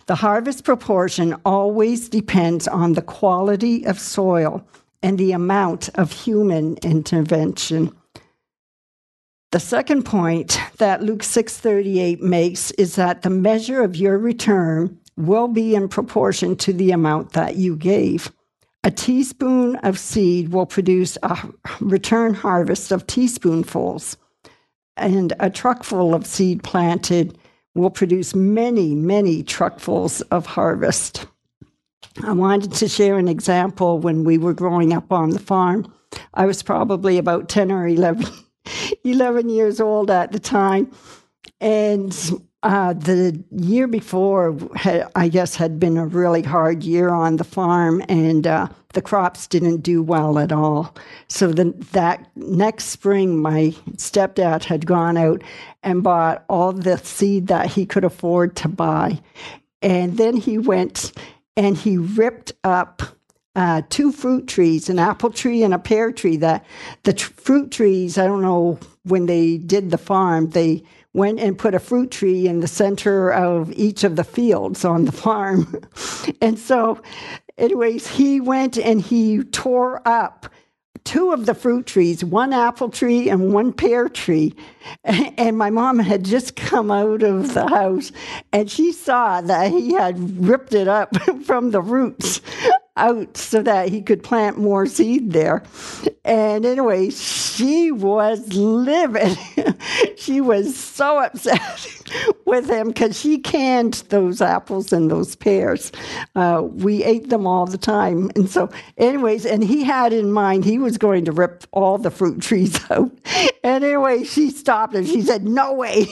The 0.06 0.14
harvest 0.14 0.64
proportion 0.64 1.37
always 1.44 2.09
depends 2.09 2.66
on 2.66 2.94
the 2.94 3.02
quality 3.02 3.85
of 3.85 3.98
soil 3.98 4.66
and 5.02 5.18
the 5.18 5.32
amount 5.32 5.90
of 5.94 6.11
human 6.12 6.78
intervention. 6.78 7.94
The 9.52 9.61
second 9.61 10.04
point 10.04 10.59
that 10.78 11.02
Luke 11.02 11.22
6:38 11.22 12.20
makes 12.20 12.72
is 12.72 12.96
that 12.96 13.22
the 13.22 13.30
measure 13.30 13.82
of 13.82 13.96
your 13.96 14.18
return 14.18 14.98
will 15.16 15.46
be 15.46 15.74
in 15.74 15.88
proportion 15.88 16.56
to 16.56 16.72
the 16.72 16.90
amount 16.90 17.32
that 17.32 17.56
you 17.56 17.76
gave. 17.76 18.32
A 18.82 18.90
teaspoon 18.90 19.76
of 19.76 19.98
seed 19.98 20.52
will 20.52 20.66
produce 20.66 21.16
a 21.22 21.38
return 21.80 22.35
harvest 22.35 22.90
of 22.90 23.06
teaspoonfuls, 23.06 24.16
and 24.96 25.32
a 25.38 25.48
truckful 25.48 26.14
of 26.14 26.26
seed 26.26 26.62
planted 26.62 27.38
will 27.74 27.90
produce 27.90 28.35
many, 28.35 28.94
many 28.94 29.42
truckfuls 29.42 30.22
of 30.30 30.46
harvest. 30.46 31.26
I 32.24 32.32
wanted 32.32 32.72
to 32.72 32.88
share 32.88 33.18
an 33.18 33.28
example 33.28 34.00
when 34.00 34.24
we 34.24 34.38
were 34.38 34.54
growing 34.54 34.92
up 34.92 35.12
on 35.12 35.30
the 35.30 35.38
farm. 35.38 35.92
I 36.35 36.46
was 36.46 36.62
probably 36.62 37.16
about 37.16 37.48
10 37.48 37.70
or 37.70 37.87
11 37.87 38.26
11 39.05 39.48
years 39.48 39.81
old 39.81 40.11
at 40.11 40.33
the 40.33 40.40
time. 40.40 40.90
And 41.61 42.12
uh, 42.62 42.92
the 42.94 43.42
year 43.50 43.87
before, 43.87 44.57
had, 44.74 45.09
I 45.14 45.29
guess, 45.29 45.55
had 45.55 45.79
been 45.79 45.96
a 45.96 46.07
really 46.07 46.42
hard 46.42 46.83
year 46.83 47.11
on 47.11 47.37
the 47.37 47.44
farm, 47.44 48.02
and 48.09 48.46
uh, 48.46 48.68
the 48.92 49.02
crops 49.02 49.46
didn't 49.46 49.83
do 49.83 50.02
well 50.02 50.38
at 50.38 50.50
all. 50.50 50.94
So 51.29 51.52
the, 51.52 51.72
that 51.92 52.29
next 52.35 52.87
spring, 52.87 53.40
my 53.40 53.74
stepdad 53.96 54.64
had 54.64 54.85
gone 54.85 55.16
out 55.16 55.42
and 55.83 56.02
bought 56.02 56.44
all 56.48 56.72
the 56.72 56.98
seed 56.98 57.46
that 57.46 57.66
he 57.68 57.87
could 57.87 58.05
afford 58.05 58.57
to 58.57 58.68
buy. 58.68 59.20
And 59.81 60.16
then 60.16 60.37
he 60.37 60.59
went 60.59 61.12
and 61.57 61.76
he 61.76 61.96
ripped 61.98 62.52
up 62.64 63.02
uh, 63.57 63.83
two 63.90 64.12
fruit 64.12 64.47
trees, 64.49 64.88
an 64.90 65.01
apple 65.01 65.31
tree 65.31 65.64
and 65.64 65.75
a 65.75 65.81
pear 65.81 66.12
tree. 66.12 66.37
That 66.38 66.64
the 67.05 67.14
tr- 67.14 67.33
fruit 67.33 67.73
trees, 67.73 68.19
I 68.19 68.27
don't 68.27 68.42
know 68.42 68.79
when 69.05 69.27
they 69.27 69.59
did 69.59 69.90
the 69.90 69.99
farm, 69.99 70.51
they 70.51 70.85
went 71.14 71.40
and 71.40 71.59
put 71.59 71.75
a 71.75 71.81
fruit 71.81 72.12
tree 72.12 72.47
in 72.47 72.61
the 72.61 72.69
center 72.69 73.33
of 73.33 73.73
each 73.73 74.05
of 74.05 74.16
the 74.16 74.25
fields 74.25 74.85
on 74.85 75.07
the 75.07 75.12
farm. 75.27 75.83
and 76.42 76.59
so, 76.59 77.03
anyways, 77.59 78.07
he 78.07 78.40
went 78.40 78.79
and 78.79 79.01
he 79.03 79.42
tore 79.45 80.07
up 80.07 80.49
two 81.05 81.33
of 81.33 81.47
the 81.47 81.55
fruit 81.55 81.87
trees, 81.87 82.25
one 82.25 82.53
apple 82.53 82.90
tree 82.90 83.31
and 83.31 83.55
one 83.55 83.73
pear 83.73 84.09
tree. 84.09 84.55
And 85.38 85.59
my 85.59 85.71
mom 85.71 85.99
had 86.01 86.25
just 86.25 86.57
come 86.57 86.90
out 86.90 87.23
of 87.23 87.55
the 87.55 87.69
house 87.69 88.12
and 88.53 88.71
she 88.71 88.92
saw 88.92 89.40
that 89.42 89.71
he 89.71 89.95
had 89.95 90.45
ripped 90.45 90.75
it 90.75 90.88
up 90.88 91.16
from 91.45 91.71
the 91.73 91.81
roots 91.83 92.40
out 92.96 93.37
so 93.37 93.62
that 93.62 93.88
he 93.88 94.02
could 94.02 94.22
plant 94.22 94.59
more 94.59 94.87
seed 94.87 95.32
there. 95.32 95.62
And 96.24 96.66
anyway, 96.66 97.11
she 97.11 97.92
was 97.92 98.52
livid. 98.52 99.38
she 100.16 100.40
was 100.40 100.76
so 100.76 101.22
upset 101.22 101.87
with 102.44 102.68
him 102.68 102.88
because 102.88 103.18
she 103.18 103.38
canned 103.38 103.94
those 104.09 104.40
apples 104.40 104.92
and 104.92 105.11
those 105.11 105.37
pears. 105.37 105.92
Uh, 106.35 106.62
we 106.64 107.04
ate 107.04 107.28
them 107.28 107.46
all 107.46 107.66
the 107.66 107.78
time. 107.78 108.30
And 108.35 108.50
so, 108.50 108.70
anyways, 108.98 109.46
and 109.46 109.62
he 109.62 109.85
had 109.85 110.12
in 110.12 110.32
mind 110.32 110.64
he 110.64 110.78
was 110.78 110.98
going 110.98 111.24
to 111.26 111.32
rip 111.32 111.64
all 111.72 111.98
the 111.98 112.11
fruit 112.11 112.40
trees 112.40 112.78
out. 112.90 113.12
And 113.62 113.85
anyway, 113.85 114.24
she 114.24 114.50
stopped 114.50 114.94
and 114.94 115.06
she 115.06 115.22
said, 115.22 115.44
No 115.44 115.72
way, 115.72 116.06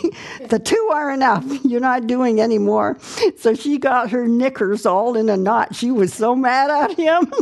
the 0.48 0.58
two 0.58 0.90
are 0.92 1.10
enough. 1.10 1.44
You're 1.64 1.80
not 1.80 2.06
doing 2.06 2.40
any 2.40 2.58
more. 2.58 2.98
So 3.38 3.54
she 3.54 3.78
got 3.78 4.10
her 4.10 4.26
knickers 4.26 4.86
all 4.86 5.16
in 5.16 5.28
a 5.28 5.36
knot. 5.36 5.74
She 5.74 5.90
was 5.90 6.12
so 6.12 6.34
mad 6.34 6.70
at 6.74 6.92
him. 6.92 7.32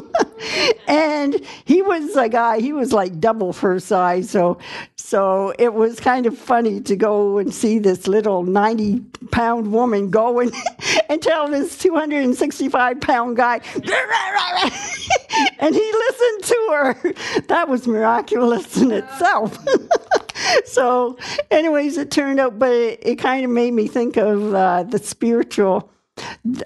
and 0.86 1.40
he 1.64 1.82
was 1.82 2.16
a 2.16 2.28
guy, 2.28 2.60
he 2.60 2.72
was 2.72 2.92
like 2.92 3.20
double 3.20 3.52
her 3.54 3.80
size. 3.80 4.30
So 4.30 4.58
so 5.12 5.52
it 5.58 5.74
was 5.74 6.00
kind 6.00 6.24
of 6.24 6.38
funny 6.38 6.80
to 6.80 6.96
go 6.96 7.36
and 7.36 7.52
see 7.52 7.78
this 7.78 8.06
little 8.06 8.44
90 8.44 9.00
pound 9.30 9.70
woman 9.70 10.10
go 10.10 10.40
and, 10.40 10.50
and 11.10 11.20
tell 11.20 11.48
this 11.48 11.76
265 11.76 12.98
pound 12.98 13.36
guy, 13.36 13.60
and 15.58 15.74
he 15.74 15.92
listened 15.92 16.44
to 16.44 16.68
her. 16.70 17.12
That 17.48 17.68
was 17.68 17.86
miraculous 17.86 18.78
in 18.78 18.90
itself. 18.90 19.58
so, 20.64 21.18
anyways, 21.50 21.98
it 21.98 22.10
turned 22.10 22.40
out, 22.40 22.58
but 22.58 22.72
it, 22.72 23.00
it 23.02 23.16
kind 23.16 23.44
of 23.44 23.50
made 23.50 23.74
me 23.74 23.88
think 23.88 24.16
of 24.16 24.54
uh, 24.54 24.84
the 24.84 24.98
spiritual 24.98 25.90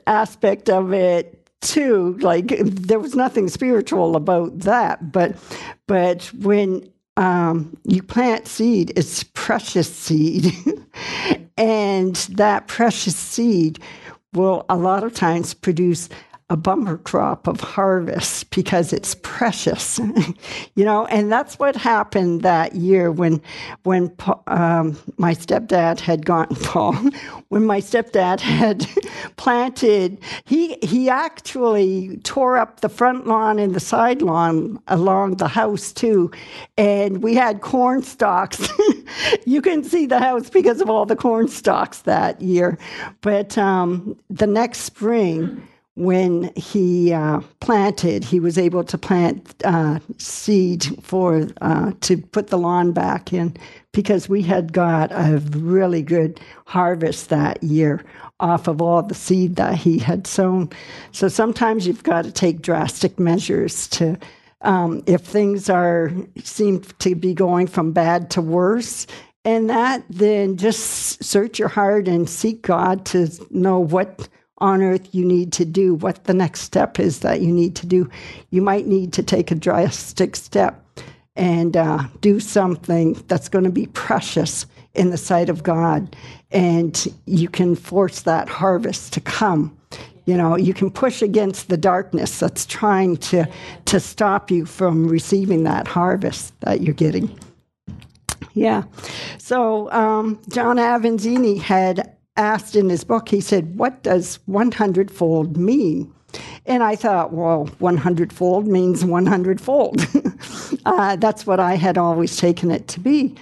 aspect 0.06 0.70
of 0.70 0.92
it 0.92 1.45
too 1.66 2.16
like 2.20 2.48
there 2.60 2.98
was 2.98 3.14
nothing 3.14 3.48
spiritual 3.48 4.16
about 4.16 4.58
that 4.60 5.12
but 5.12 5.36
but 5.86 6.24
when 6.34 6.88
um, 7.16 7.76
you 7.84 8.02
plant 8.02 8.46
seed, 8.46 8.92
it's 8.96 9.22
precious 9.22 9.92
seed. 9.94 10.52
and 11.56 12.16
that 12.16 12.68
precious 12.68 13.16
seed 13.16 13.78
will 14.34 14.66
a 14.68 14.76
lot 14.76 15.02
of 15.02 15.14
times 15.14 15.54
produce 15.54 16.08
a 16.48 16.56
bumper 16.56 16.96
crop 16.98 17.48
of 17.48 17.58
harvest 17.58 18.50
because 18.50 18.92
it's 18.92 19.16
precious, 19.22 19.98
you 20.76 20.84
know. 20.84 21.04
And 21.06 21.30
that's 21.30 21.58
what 21.58 21.74
happened 21.74 22.42
that 22.42 22.76
year 22.76 23.10
when 23.10 23.42
when 23.82 24.14
um, 24.46 24.96
my 25.18 25.34
stepdad 25.34 25.98
had 25.98 26.24
gone 26.24 26.46
Paul 26.62 26.94
when 27.48 27.64
my 27.66 27.80
stepdad 27.80 28.38
had 28.38 28.86
planted. 29.36 30.18
He 30.44 30.76
he 30.82 31.08
actually 31.08 32.18
tore 32.18 32.58
up 32.58 32.80
the 32.80 32.88
front 32.88 33.26
lawn 33.26 33.58
and 33.58 33.74
the 33.74 33.80
side 33.80 34.22
lawn 34.22 34.80
along 34.86 35.38
the 35.38 35.48
house 35.48 35.92
too, 35.92 36.30
and 36.78 37.24
we 37.24 37.34
had 37.34 37.60
corn 37.60 38.04
stalks. 38.04 38.68
you 39.46 39.60
can 39.60 39.82
see 39.82 40.06
the 40.06 40.20
house 40.20 40.48
because 40.48 40.80
of 40.80 40.88
all 40.88 41.06
the 41.06 41.16
corn 41.16 41.48
stalks 41.48 42.02
that 42.02 42.40
year, 42.40 42.78
but 43.20 43.58
um, 43.58 44.16
the 44.30 44.46
next 44.46 44.82
spring 44.82 45.60
when 45.96 46.52
he 46.54 47.12
uh, 47.12 47.40
planted, 47.60 48.22
he 48.22 48.38
was 48.38 48.58
able 48.58 48.84
to 48.84 48.98
plant 48.98 49.54
uh, 49.64 49.98
seed 50.18 50.84
for 51.02 51.48
uh, 51.62 51.92
to 52.02 52.18
put 52.18 52.48
the 52.48 52.58
lawn 52.58 52.92
back 52.92 53.32
in 53.32 53.56
because 53.92 54.28
we 54.28 54.42
had 54.42 54.74
got 54.74 55.10
a 55.10 55.38
really 55.52 56.02
good 56.02 56.38
harvest 56.66 57.30
that 57.30 57.62
year 57.62 58.04
off 58.40 58.68
of 58.68 58.82
all 58.82 59.02
the 59.02 59.14
seed 59.14 59.56
that 59.56 59.74
he 59.74 59.98
had 59.98 60.26
sown. 60.26 60.68
So 61.12 61.28
sometimes 61.28 61.86
you've 61.86 62.02
got 62.02 62.24
to 62.26 62.32
take 62.32 62.62
drastic 62.62 63.18
measures 63.18 63.88
to. 63.88 64.18
Um, 64.62 65.02
if 65.06 65.20
things 65.20 65.68
are 65.68 66.10
seem 66.42 66.80
to 66.80 67.14
be 67.14 67.34
going 67.34 67.66
from 67.66 67.92
bad 67.92 68.30
to 68.30 68.40
worse, 68.40 69.06
and 69.44 69.68
that 69.70 70.02
then 70.08 70.56
just 70.56 71.22
search 71.22 71.58
your 71.58 71.68
heart 71.68 72.08
and 72.08 72.28
seek 72.28 72.62
God 72.62 73.04
to 73.06 73.28
know 73.50 73.78
what 73.78 74.28
on 74.58 74.82
earth 74.82 75.14
you 75.14 75.24
need 75.24 75.52
to 75.52 75.64
do, 75.64 75.94
what 75.94 76.24
the 76.24 76.34
next 76.34 76.60
step 76.60 76.98
is 76.98 77.20
that 77.20 77.40
you 77.40 77.52
need 77.52 77.76
to 77.76 77.86
do. 77.86 78.08
You 78.50 78.62
might 78.62 78.86
need 78.86 79.12
to 79.14 79.22
take 79.22 79.50
a 79.50 79.54
drastic 79.54 80.36
step 80.36 80.82
and 81.36 81.76
uh, 81.76 82.04
do 82.20 82.40
something 82.40 83.22
that's 83.28 83.48
going 83.48 83.64
to 83.64 83.70
be 83.70 83.86
precious 83.88 84.66
in 84.94 85.10
the 85.10 85.18
sight 85.18 85.50
of 85.50 85.62
God. 85.62 86.16
And 86.50 87.06
you 87.26 87.48
can 87.48 87.76
force 87.76 88.22
that 88.22 88.48
harvest 88.48 89.12
to 89.12 89.20
come. 89.20 89.76
You 90.24 90.36
know, 90.36 90.56
you 90.56 90.74
can 90.74 90.90
push 90.90 91.22
against 91.22 91.68
the 91.68 91.76
darkness 91.76 92.40
that's 92.40 92.66
trying 92.66 93.18
to, 93.18 93.46
to 93.84 94.00
stop 94.00 94.50
you 94.50 94.64
from 94.64 95.06
receiving 95.06 95.64
that 95.64 95.86
harvest 95.86 96.58
that 96.60 96.80
you're 96.80 96.94
getting. 96.94 97.38
Yeah. 98.54 98.84
So 99.38 99.90
um, 99.92 100.40
John 100.48 100.78
Avanzini 100.78 101.60
had 101.60 102.15
asked 102.36 102.76
in 102.76 102.88
his 102.88 103.04
book, 103.04 103.28
he 103.28 103.40
said, 103.40 103.76
What 103.76 104.02
does 104.02 104.38
100 104.46 105.10
fold 105.10 105.56
mean? 105.56 106.12
And 106.66 106.82
I 106.82 106.96
thought, 106.96 107.32
well, 107.32 107.66
100 107.78 108.32
fold 108.32 108.66
means 108.66 109.04
100 109.04 109.60
fold. 109.60 110.06
uh, 110.86 111.16
that's 111.16 111.46
what 111.46 111.60
I 111.60 111.76
had 111.76 111.96
always 111.96 112.36
taken 112.36 112.70
it 112.70 112.88
to 112.88 113.00
be. 113.00 113.34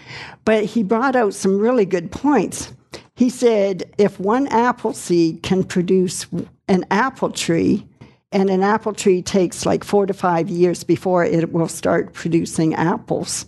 But 0.44 0.64
he 0.64 0.82
brought 0.82 1.16
out 1.16 1.34
some 1.34 1.58
really 1.58 1.86
good 1.86 2.12
points. 2.12 2.72
He 3.16 3.30
said, 3.30 3.90
if 3.98 4.20
one 4.20 4.46
apple 4.48 4.92
seed 4.92 5.42
can 5.42 5.64
produce 5.64 6.26
an 6.68 6.84
apple 6.90 7.30
tree, 7.30 7.86
and 8.32 8.50
an 8.50 8.62
apple 8.62 8.92
tree 8.92 9.22
takes 9.22 9.64
like 9.64 9.84
four 9.84 10.06
to 10.06 10.12
five 10.12 10.50
years 10.50 10.82
before 10.82 11.24
it 11.24 11.52
will 11.52 11.68
start 11.68 12.12
producing 12.12 12.74
apples 12.74 13.46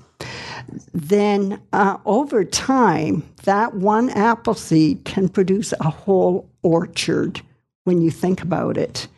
then 0.93 1.61
uh, 1.73 1.99
over 2.05 2.45
time, 2.45 3.23
that 3.45 3.75
one 3.75 4.11
apple 4.11 4.55
seed 4.55 5.05
can 5.05 5.29
produce 5.29 5.73
a 5.81 5.91
whole 5.91 6.49
orchard 6.63 7.41
when 7.85 8.03
you 8.03 8.11
think 8.11 8.43
about 8.43 8.77
it. 8.77 9.09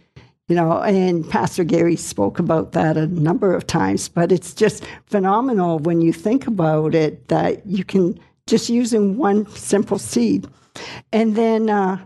You 0.48 0.56
know, 0.56 0.80
and 0.80 1.28
Pastor 1.28 1.62
Gary 1.62 1.96
spoke 1.96 2.38
about 2.38 2.72
that 2.72 2.96
a 2.96 3.06
number 3.06 3.54
of 3.54 3.66
times, 3.66 4.08
but 4.08 4.32
it's 4.32 4.54
just 4.54 4.82
phenomenal 5.04 5.78
when 5.78 6.00
you 6.00 6.12
think 6.12 6.46
about 6.46 6.94
it 6.94 7.28
that 7.28 7.66
you 7.66 7.84
can 7.84 8.18
just 8.46 8.70
using 8.70 9.18
one 9.18 9.46
simple 9.50 9.98
seed. 9.98 10.48
And 11.12 11.36
then 11.36 11.68
uh, 11.68 11.98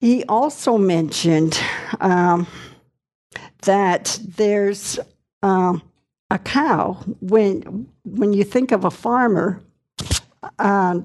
he 0.00 0.24
also 0.24 0.78
mentioned 0.78 1.60
um, 2.00 2.46
that 3.62 4.18
there's 4.36 4.98
um, 5.42 5.82
a 6.30 6.38
cow 6.38 6.94
when 7.20 7.88
when 8.04 8.32
you 8.32 8.44
think 8.44 8.72
of 8.72 8.84
a 8.84 8.90
farmer, 8.90 9.60
uh, 10.58 11.00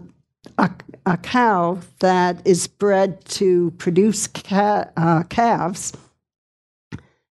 a, 0.57 0.71
a, 1.05 1.17
cow 1.17 1.79
that 1.99 2.45
is 2.45 2.67
bred 2.67 3.23
to 3.25 3.71
produce 3.71 4.27
ca- 4.27 4.89
uh, 4.97 5.23
calves, 5.23 5.93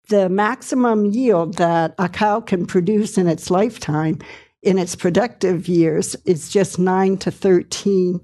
the 0.09 0.29
maximum 0.29 1.05
yield 1.05 1.55
that 1.55 1.95
a 1.97 2.09
cow 2.09 2.39
can 2.39 2.65
produce 2.65 3.17
in 3.17 3.27
its 3.27 3.49
lifetime, 3.49 4.19
in 4.61 4.77
its 4.77 4.95
productive 4.95 5.67
years, 5.67 6.15
is 6.25 6.49
just 6.49 6.79
9 6.79 7.17
to 7.17 7.31
13 7.31 8.19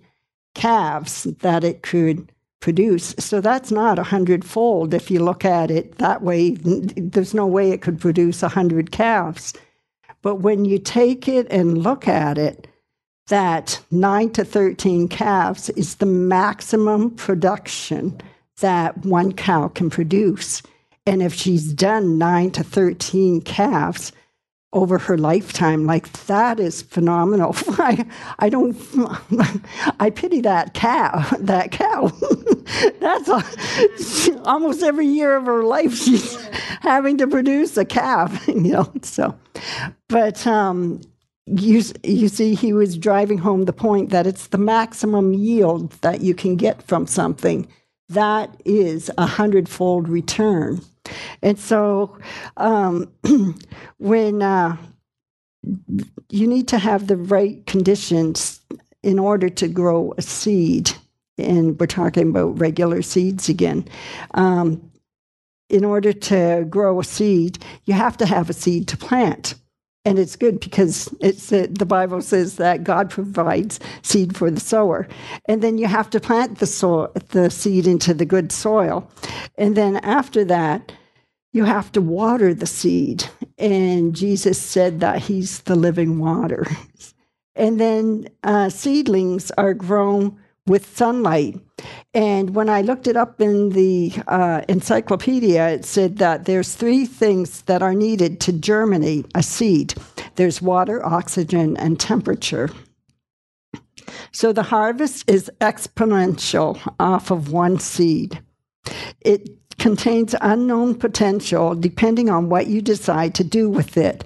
calves 0.55 1.23
that 1.23 1.63
it 1.63 1.83
could 1.83 2.31
produce. 2.59 3.15
So 3.19 3.41
that's 3.41 3.71
not 3.71 3.99
a 3.99 4.03
hundredfold 4.03 4.93
if 4.93 5.09
you 5.09 5.23
look 5.23 5.45
at 5.45 5.71
it 5.71 5.97
that 5.97 6.21
way. 6.21 6.51
There's 6.51 7.33
no 7.33 7.47
way 7.47 7.71
it 7.71 7.81
could 7.81 7.99
produce 7.99 8.43
a 8.43 8.49
hundred 8.49 8.91
calves. 8.91 9.53
But 10.21 10.37
when 10.37 10.65
you 10.65 10.79
take 10.79 11.27
it 11.27 11.47
and 11.49 11.77
look 11.77 12.07
at 12.07 12.37
it, 12.37 12.67
that 13.27 13.79
9 13.91 14.31
to 14.31 14.43
13 14.43 15.07
calves 15.07 15.69
is 15.71 15.95
the 15.95 16.05
maximum 16.05 17.11
production 17.11 18.19
that 18.59 18.97
one 19.05 19.31
cow 19.31 19.69
can 19.69 19.89
produce. 19.89 20.61
And 21.05 21.21
if 21.23 21.33
she's 21.33 21.71
done 21.71 22.17
9 22.17 22.51
to 22.51 22.63
13 22.63 23.41
calves, 23.41 24.11
over 24.71 24.97
her 24.99 25.17
lifetime. 25.17 25.85
Like 25.85 26.11
that 26.25 26.59
is 26.59 26.81
phenomenal. 26.81 27.55
I, 27.69 28.05
I 28.39 28.49
don't, 28.49 28.77
I 29.99 30.09
pity 30.09 30.41
that 30.41 30.73
cow, 30.73 31.25
that 31.39 31.71
cow. 31.71 32.11
That's 32.99 33.29
a, 33.29 34.41
almost 34.43 34.83
every 34.83 35.07
year 35.07 35.35
of 35.35 35.45
her 35.45 35.63
life 35.63 35.95
she's 35.95 36.35
having 36.81 37.17
to 37.17 37.27
produce 37.27 37.77
a 37.77 37.85
calf, 37.85 38.47
you 38.47 38.61
know, 38.61 38.91
so, 39.01 39.35
but, 40.07 40.45
um, 40.45 41.01
you, 41.47 41.81
you 42.03 42.27
see, 42.27 42.53
he 42.53 42.73
was 42.73 42.95
driving 42.95 43.39
home 43.39 43.65
the 43.65 43.73
point 43.73 44.11
that 44.11 44.27
it's 44.27 44.47
the 44.47 44.59
maximum 44.59 45.33
yield 45.33 45.91
that 46.01 46.21
you 46.21 46.35
can 46.35 46.55
get 46.55 46.83
from 46.83 47.07
something. 47.07 47.67
That 48.09 48.55
is 48.65 49.11
a 49.17 49.25
hundredfold 49.25 50.09
return. 50.09 50.81
And 51.41 51.59
so 51.59 52.17
um, 52.57 53.11
when 53.97 54.41
uh, 54.41 54.77
you 56.29 56.47
need 56.47 56.67
to 56.69 56.79
have 56.79 57.07
the 57.07 57.17
right 57.17 57.65
conditions 57.65 58.59
in 59.03 59.19
order 59.19 59.49
to 59.49 59.67
grow 59.67 60.13
a 60.17 60.21
seed, 60.21 60.91
and 61.37 61.79
we're 61.79 61.87
talking 61.87 62.29
about 62.29 62.59
regular 62.59 63.01
seeds 63.01 63.47
again. 63.47 63.87
Um, 64.33 64.91
in 65.69 65.85
order 65.85 66.11
to 66.11 66.65
grow 66.69 66.99
a 66.99 67.03
seed, 67.03 67.63
you 67.85 67.93
have 67.93 68.17
to 68.17 68.25
have 68.25 68.49
a 68.49 68.53
seed 68.53 68.87
to 68.89 68.97
plant. 68.97 69.53
And 70.05 70.17
it's 70.17 70.35
good 70.35 70.59
because 70.59 71.13
it's 71.19 71.49
the 71.49 71.85
Bible 71.85 72.21
says 72.21 72.55
that 72.55 72.83
God 72.83 73.09
provides 73.09 73.79
seed 74.01 74.35
for 74.35 74.49
the 74.49 74.59
sower, 74.59 75.07
and 75.45 75.61
then 75.61 75.77
you 75.77 75.87
have 75.87 76.09
to 76.11 76.19
plant 76.19 76.59
the 76.59 77.11
the 77.29 77.49
seed 77.49 77.85
into 77.85 78.13
the 78.13 78.25
good 78.25 78.51
soil, 78.51 79.11
and 79.57 79.75
then 79.75 79.97
after 79.97 80.45
that, 80.45 80.93
you 81.51 81.65
have 81.65 81.91
to 81.91 82.01
water 82.01 82.53
the 82.53 82.65
seed. 82.65 83.25
And 83.57 84.15
Jesus 84.15 84.59
said 84.59 85.01
that 85.01 85.19
He's 85.19 85.59
the 85.61 85.75
living 85.75 86.19
water. 86.19 86.65
And 87.55 87.77
then 87.77 88.29
uh, 88.41 88.69
seedlings 88.69 89.51
are 89.57 89.73
grown 89.73 90.39
with 90.69 90.95
sunlight. 90.95 91.59
And 92.13 92.55
when 92.55 92.69
I 92.69 92.81
looked 92.81 93.07
it 93.07 93.17
up 93.17 93.41
in 93.41 93.69
the 93.69 94.13
uh, 94.27 94.61
encyclopedia, 94.69 95.69
it 95.69 95.85
said 95.85 96.17
that 96.17 96.45
there's 96.45 96.75
three 96.75 97.05
things 97.05 97.63
that 97.63 97.81
are 97.81 97.95
needed 97.95 98.39
to 98.41 98.53
germinate 98.53 99.25
a 99.35 99.43
seed 99.43 99.95
there's 100.35 100.61
water, 100.61 101.05
oxygen, 101.05 101.75
and 101.75 101.99
temperature. 101.99 102.69
So 104.31 104.53
the 104.53 104.63
harvest 104.63 105.29
is 105.29 105.51
exponential 105.59 106.79
off 106.97 107.29
of 107.29 107.51
one 107.51 107.77
seed. 107.79 108.41
It 109.19 109.49
contains 109.79 110.35
unknown 110.39 110.95
potential 110.95 111.75
depending 111.75 112.29
on 112.29 112.47
what 112.47 112.67
you 112.67 112.81
decide 112.81 113.35
to 113.35 113.43
do 113.43 113.69
with 113.69 113.97
it. 113.97 114.23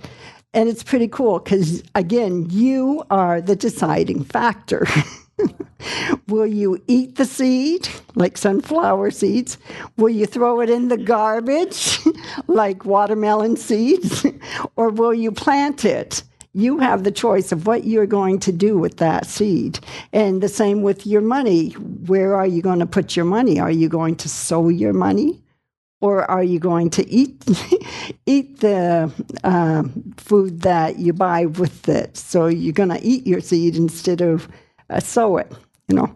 And 0.54 0.70
it's 0.70 0.84
pretty 0.84 1.08
cool 1.08 1.40
because, 1.40 1.84
again, 1.96 2.48
you 2.52 3.04
are 3.10 3.42
the 3.42 3.56
deciding 3.56 4.24
factor. 4.24 4.86
Will 6.28 6.48
you 6.48 6.82
eat 6.88 7.16
the 7.16 7.26
seed, 7.26 7.90
like 8.16 8.38
sunflower 8.38 9.12
seeds? 9.12 9.58
Will 9.98 10.10
you 10.10 10.26
throw 10.26 10.62
it 10.62 10.70
in 10.70 10.88
the 10.88 10.98
garbage, 10.98 12.00
like 12.48 12.86
watermelon 12.86 13.58
seeds? 13.58 14.26
or 14.76 14.90
will 14.90 15.14
you 15.14 15.32
plant 15.32 15.86
it? 15.86 16.24
You 16.54 16.78
have 16.78 17.04
the 17.04 17.12
choice 17.12 17.52
of 17.52 17.66
what 17.66 17.84
you're 17.84 18.06
going 18.06 18.40
to 18.42 18.52
do 18.52 18.78
with 18.78 18.98
that 18.98 19.26
seed. 19.26 19.80
And 20.14 20.42
the 20.42 20.50
same 20.50 20.84
with 20.84 21.08
your 21.08 21.22
money. 21.22 21.72
Where 21.72 22.36
are 22.36 22.46
you 22.46 22.62
going 22.62 22.80
to 22.80 22.86
put 22.86 23.16
your 23.16 23.26
money? 23.26 23.60
Are 23.60 23.72
you 23.72 23.90
going 23.90 24.16
to 24.18 24.30
sow 24.30 24.70
your 24.70 24.94
money? 24.94 25.44
or 26.04 26.30
are 26.30 26.44
you 26.44 26.60
going 26.60 26.90
to 26.90 27.10
eat 27.10 27.42
eat 28.26 28.60
the 28.60 29.10
uh, 29.46 29.84
food 30.18 30.62
that 30.62 31.00
you 31.00 31.14
buy 31.14 31.46
with 31.46 31.88
it? 31.88 32.18
So 32.18 32.48
you're 32.48 32.74
going 32.74 32.90
to 32.90 33.02
eat 33.02 33.26
your 33.26 33.40
seed 33.40 33.78
instead 33.78 34.20
of 34.20 34.50
uh, 34.94 35.00
sow 35.00 35.38
it, 35.38 35.52
you 35.88 35.96
know. 35.96 36.16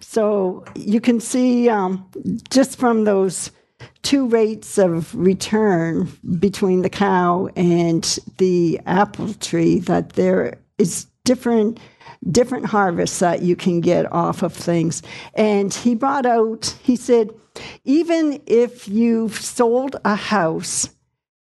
So 0.00 0.64
you 0.74 1.00
can 1.00 1.20
see 1.20 1.68
um, 1.68 2.08
just 2.50 2.78
from 2.78 3.04
those 3.04 3.50
two 4.02 4.26
rates 4.28 4.78
of 4.78 5.14
return 5.14 6.08
between 6.38 6.82
the 6.82 6.90
cow 6.90 7.48
and 7.56 8.18
the 8.38 8.80
apple 8.86 9.34
tree 9.34 9.78
that 9.80 10.10
there 10.14 10.58
is 10.78 11.06
different 11.24 11.78
different 12.30 12.66
harvests 12.66 13.18
that 13.20 13.42
you 13.42 13.56
can 13.56 13.80
get 13.80 14.10
off 14.12 14.42
of 14.42 14.52
things. 14.52 15.02
And 15.34 15.72
he 15.72 15.94
brought 15.94 16.26
out, 16.26 16.76
he 16.82 16.96
said, 16.96 17.30
even 17.84 18.42
if 18.46 18.88
you've 18.88 19.40
sold 19.40 19.96
a 20.04 20.16
house 20.16 20.90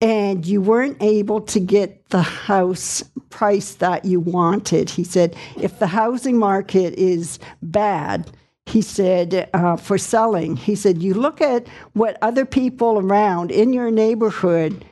and 0.00 0.46
you 0.46 0.62
weren't 0.62 0.96
able 1.00 1.40
to 1.42 1.60
get 1.60 2.08
the 2.08 2.22
house 2.22 3.02
price 3.28 3.74
that 3.74 4.04
you 4.04 4.20
wanted, 4.20 4.90
he 4.90 5.04
said, 5.04 5.36
if 5.56 5.78
the 5.78 5.86
housing 5.86 6.38
market 6.38 6.94
is 6.94 7.38
bad, 7.62 8.30
he 8.66 8.82
said, 8.82 9.48
uh, 9.52 9.76
for 9.76 9.98
selling, 9.98 10.56
he 10.56 10.74
said, 10.74 11.02
you 11.02 11.14
look 11.14 11.40
at 11.40 11.66
what 11.92 12.16
other 12.22 12.44
people 12.44 12.98
around 12.98 13.50
in 13.50 13.72
your 13.72 13.90
neighborhood 13.90 14.84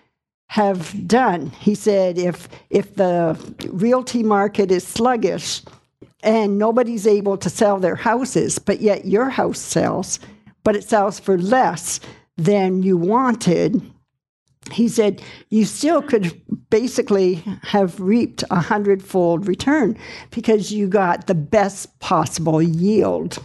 have 0.49 1.07
done. 1.07 1.51
He 1.51 1.75
said, 1.75 2.19
if 2.19 2.49
if 2.71 2.95
the 2.95 3.39
realty 3.69 4.23
market 4.23 4.71
is 4.71 4.87
sluggish 4.87 5.63
and 6.23 6.59
nobody's 6.59 7.07
able 7.07 7.37
to 7.37 7.51
sell 7.51 7.79
their 7.79 7.95
houses, 7.95 8.59
but 8.59 8.81
yet 8.81 9.05
your 9.05 9.29
house 9.29 9.61
sells, 9.61 10.19
but 10.65 10.75
it 10.75 10.85
sells 10.85 11.21
for 11.21 11.39
less 11.39 12.01
than 12.37 12.83
you 12.83 12.97
wanted, 12.97 13.83
he 14.73 14.89
said, 14.89 15.23
you 15.51 15.65
still 15.65 16.03
could 16.03 16.41
basically 16.71 17.37
have 17.63 17.99
reaped 18.01 18.45
a 18.51 18.61
hundredfold 18.61 19.49
return 19.49 19.97
because 20.31 20.73
you 20.73 20.87
got 20.89 21.27
the 21.27 21.35
best 21.35 21.99
possible 22.01 22.61
yield 22.63 23.39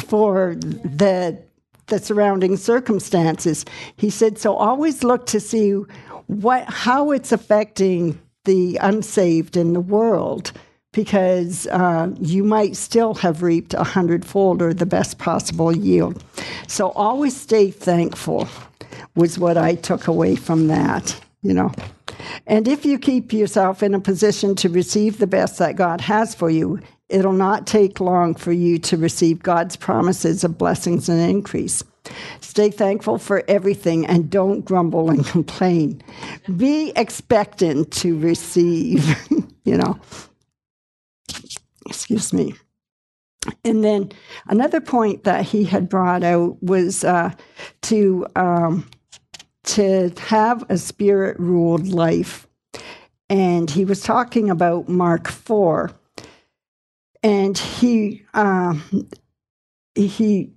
for 0.00 0.54
the 0.56 1.38
the 1.86 1.98
surrounding 1.98 2.56
circumstances. 2.56 3.64
He 3.96 4.10
said, 4.10 4.38
so 4.38 4.54
always 4.54 5.02
look 5.02 5.26
to 5.26 5.40
see 5.40 5.72
what 6.26 6.64
how 6.68 7.10
it's 7.10 7.32
affecting 7.32 8.20
the 8.44 8.76
unsaved 8.80 9.56
in 9.56 9.72
the 9.72 9.80
world 9.80 10.52
because 10.92 11.66
uh, 11.68 12.10
you 12.20 12.42
might 12.42 12.76
still 12.76 13.14
have 13.14 13.42
reaped 13.42 13.74
a 13.74 13.84
hundredfold 13.84 14.62
or 14.62 14.74
the 14.74 14.86
best 14.86 15.18
possible 15.18 15.76
yield. 15.76 16.24
So 16.66 16.90
always 16.90 17.36
stay 17.36 17.70
thankful 17.70 18.48
was 19.14 19.38
what 19.38 19.56
I 19.56 19.74
took 19.74 20.06
away 20.06 20.36
from 20.36 20.68
that, 20.68 21.18
you 21.42 21.54
know. 21.54 21.72
And 22.46 22.68
if 22.68 22.84
you 22.84 22.98
keep 22.98 23.32
yourself 23.32 23.82
in 23.82 23.94
a 23.94 24.00
position 24.00 24.54
to 24.56 24.68
receive 24.68 25.18
the 25.18 25.26
best 25.26 25.58
that 25.58 25.76
God 25.76 26.00
has 26.02 26.34
for 26.34 26.50
you, 26.50 26.80
it'll 27.08 27.32
not 27.32 27.66
take 27.66 28.00
long 28.00 28.34
for 28.34 28.52
you 28.52 28.78
to 28.80 28.96
receive 28.96 29.42
God's 29.42 29.76
promises 29.76 30.44
of 30.44 30.58
blessings 30.58 31.08
and 31.08 31.20
increase. 31.20 31.82
Stay 32.40 32.70
thankful 32.70 33.18
for 33.18 33.44
everything 33.46 34.06
and 34.06 34.30
don't 34.30 34.64
grumble 34.64 35.10
and 35.10 35.24
complain. 35.26 36.02
Be 36.56 36.92
expectant 36.96 37.92
to 37.92 38.18
receive, 38.18 39.16
you 39.64 39.76
know 39.76 39.98
excuse 41.90 42.32
me. 42.32 42.54
And 43.64 43.82
then 43.82 44.12
another 44.48 44.80
point 44.80 45.24
that 45.24 45.46
he 45.46 45.64
had 45.64 45.88
brought 45.88 46.22
out 46.22 46.62
was 46.62 47.04
uh, 47.04 47.32
to 47.82 48.26
um, 48.36 48.88
to 49.64 50.12
have 50.18 50.64
a 50.68 50.76
spirit 50.76 51.38
ruled 51.38 51.88
life, 51.88 52.46
and 53.28 53.70
he 53.70 53.84
was 53.84 54.02
talking 54.02 54.50
about 54.50 54.88
Mark 54.88 55.28
four, 55.28 55.90
and 57.22 57.56
he 57.56 58.24
um, 58.34 59.08
he, 60.06 60.50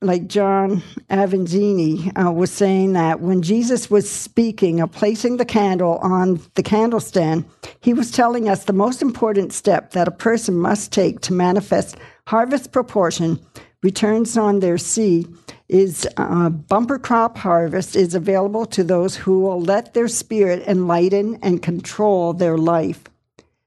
like 0.00 0.26
John 0.26 0.82
Avanzini 1.10 2.12
uh, 2.16 2.32
was 2.32 2.50
saying 2.50 2.94
that 2.94 3.20
when 3.20 3.42
Jesus 3.42 3.90
was 3.90 4.10
speaking 4.10 4.80
of 4.80 4.92
placing 4.92 5.36
the 5.36 5.44
candle 5.44 5.98
on 5.98 6.40
the 6.54 6.62
candlestand, 6.62 7.44
he 7.80 7.92
was 7.92 8.10
telling 8.10 8.48
us 8.48 8.64
the 8.64 8.72
most 8.72 9.02
important 9.02 9.52
step 9.52 9.92
that 9.92 10.08
a 10.08 10.12
person 10.12 10.56
must 10.56 10.92
take 10.92 11.20
to 11.20 11.32
manifest 11.32 11.96
harvest 12.26 12.72
proportion, 12.72 13.38
returns 13.82 14.36
on 14.36 14.60
their 14.60 14.78
seed, 14.78 15.28
is 15.68 16.06
uh, 16.16 16.50
bumper 16.50 16.98
crop 16.98 17.38
harvest 17.38 17.96
is 17.96 18.14
available 18.14 18.66
to 18.66 18.84
those 18.84 19.16
who 19.16 19.40
will 19.40 19.60
let 19.60 19.94
their 19.94 20.08
spirit 20.08 20.62
enlighten 20.66 21.38
and 21.42 21.62
control 21.62 22.32
their 22.32 22.58
life. 22.58 23.04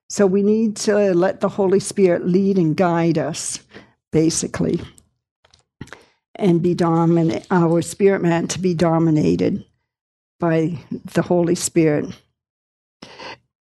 So 0.09 0.25
we 0.25 0.41
need 0.41 0.75
to 0.77 1.13
let 1.13 1.41
the 1.41 1.49
Holy 1.49 1.79
Spirit 1.79 2.25
lead 2.25 2.57
and 2.57 2.77
guide 2.77 3.17
us 3.17 3.59
basically, 4.11 4.81
and 6.38 6.62
be 6.62 6.73
dominant, 6.73 7.45
our 7.52 7.82
spirit 7.82 8.21
man 8.21 8.47
to 8.50 8.60
be 8.60 8.73
dominated 8.73 9.65
by 10.39 10.80
the 11.13 11.21
Holy 11.21 11.56
Spirit. 11.56 12.06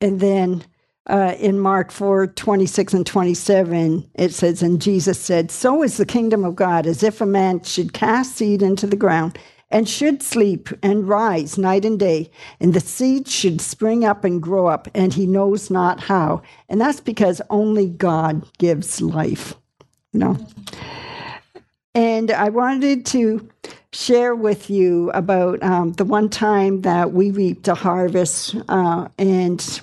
And 0.01 0.21
then 0.21 0.65
uh, 1.09 1.35
in 1.39 1.59
Mark 1.59 1.91
4 1.91 2.27
26 2.29 2.95
and 2.95 3.07
27, 3.07 4.11
it 4.15 4.33
says, 4.33 4.63
And 4.63 4.81
Jesus 4.81 5.19
said, 5.19 5.51
So 5.51 5.83
is 5.83 5.97
the 5.97 6.07
kingdom 6.07 6.45
of 6.45 6.57
God, 6.57 6.87
as 6.87 7.03
if 7.03 7.21
a 7.21 7.27
man 7.27 7.63
should 7.63 7.93
cast 7.93 8.37
seed 8.37 8.63
into 8.63 8.87
the 8.87 8.97
ground 8.97 9.39
and 9.71 9.89
should 9.89 10.23
sleep 10.23 10.69
and 10.83 11.09
rise 11.09 11.59
night 11.59 11.85
and 11.85 11.99
day, 11.99 12.31
and 12.61 12.73
the 12.73 12.81
seed 12.81 13.27
should 13.27 13.61
spring 13.61 14.05
up 14.05 14.23
and 14.23 14.41
grow 14.41 14.67
up, 14.69 14.87
and 14.95 15.15
he 15.15 15.27
knows 15.27 15.71
not 15.71 16.01
how. 16.01 16.41
And 16.69 16.81
that's 16.81 17.01
because 17.01 17.43
only 17.51 17.89
God 17.89 18.47
gives 18.59 19.01
life 19.01 19.55
you 20.17 20.21
know. 20.21 20.47
And 21.97 22.31
I 22.31 22.51
wanted 22.51 23.07
to 23.07 23.49
share 23.91 24.35
with 24.35 24.69
you 24.69 25.11
about 25.13 25.63
um, 25.63 25.93
the 25.93 26.05
one 26.05 26.29
time 26.29 26.83
that 26.83 27.13
we 27.13 27.31
reaped 27.31 27.69
a 27.69 27.75
harvest, 27.75 28.55
uh, 28.69 29.09
and 29.17 29.81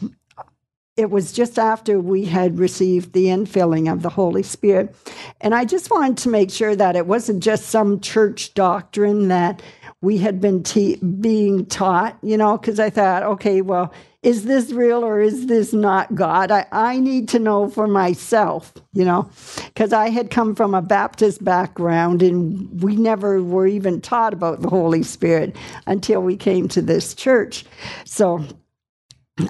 it 0.96 1.10
was 1.10 1.32
just 1.32 1.58
after 1.58 2.00
we 2.00 2.26
had 2.26 2.60
received 2.60 3.14
the 3.14 3.26
infilling 3.26 3.92
of 3.92 4.04
the 4.04 4.10
Holy 4.10 4.44
Spirit. 4.44 4.96
And 5.42 5.56
I 5.56 5.66
just 5.66 5.90
wanted 5.90 6.18
to 6.20 6.30
make 6.30 6.52
sure 6.52 6.76
that 6.76 6.96
it 6.96 7.08
wasn't 7.08 7.42
just 7.42 7.72
some 7.72 8.00
church 8.00 8.54
doctrine 8.54 9.30
that 9.30 9.64
we 10.04 10.18
had 10.18 10.42
been 10.42 10.62
te- 10.62 10.98
being 10.98 11.66
taught, 11.68 12.18
you 12.22 12.36
know, 12.36 12.58
because 12.58 12.78
I 12.78 12.90
thought, 12.90 13.24
okay, 13.24 13.62
well, 13.62 13.94
is 14.22 14.44
this 14.44 14.74
real 14.74 15.02
or 15.02 15.22
is 15.22 15.48
this 15.48 15.72
not 15.72 16.14
God? 16.14 16.52
I, 16.52 16.66
I 16.74 17.00
need 17.00 17.30
to 17.30 17.40
know 17.40 17.70
for 17.70 17.88
myself, 17.88 18.74
you 18.92 19.06
know, 19.06 19.30
because 19.68 19.94
I 19.94 20.10
had 20.10 20.30
come 20.30 20.56
from 20.56 20.76
a 20.76 20.82
Baptist 20.82 21.42
background 21.42 22.22
and 22.22 22.84
we 22.84 22.98
never 22.98 23.42
were 23.42 23.66
even 23.66 24.02
taught 24.02 24.34
about 24.34 24.62
the 24.62 24.70
Holy 24.70 25.04
Spirit 25.04 25.56
until 25.88 26.22
we 26.22 26.36
came 26.36 26.68
to 26.68 26.82
this 26.82 27.14
church. 27.14 27.64
So 28.04 28.46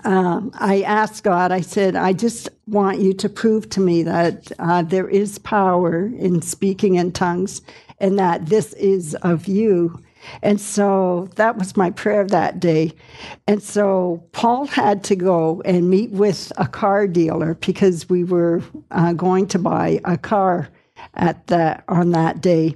um, 0.06 0.52
I 0.54 0.84
asked 0.84 1.24
God, 1.24 1.52
I 1.52 1.62
said, 1.62 1.96
I 1.96 2.14
just 2.14 2.48
want 2.68 3.00
you 3.00 3.14
to 3.14 3.28
prove 3.28 3.70
to 3.72 3.80
me 3.80 4.04
that 4.04 4.52
uh, 4.60 4.84
there 4.84 5.10
is 5.10 5.40
power 5.40 6.06
in 6.06 6.44
speaking 6.44 6.94
in 6.94 7.12
tongues 7.12 7.64
and 7.98 8.20
that 8.20 8.46
this 8.48 8.74
is 8.74 9.16
of 9.16 9.48
you 9.48 10.03
and 10.42 10.60
so 10.60 11.30
that 11.36 11.58
was 11.58 11.78
my 11.78 11.92
prayer 11.92 12.26
that 12.26 12.60
day. 12.60 12.94
And 13.48 13.62
so 13.62 14.24
Paul 14.32 14.66
had 14.66 15.04
to 15.06 15.16
go 15.16 15.62
and 15.66 15.90
meet 15.90 16.12
with 16.12 16.52
a 16.58 16.68
car 16.68 17.08
dealer 17.08 17.56
because 17.56 18.10
we 18.10 18.24
were 18.24 18.62
uh, 18.92 19.14
going 19.14 19.48
to 19.48 19.60
buy 19.60 20.00
a 20.06 20.18
car 20.18 20.70
at 21.16 21.48
that 21.48 21.84
on 21.88 22.12
that 22.12 22.42
day. 22.42 22.76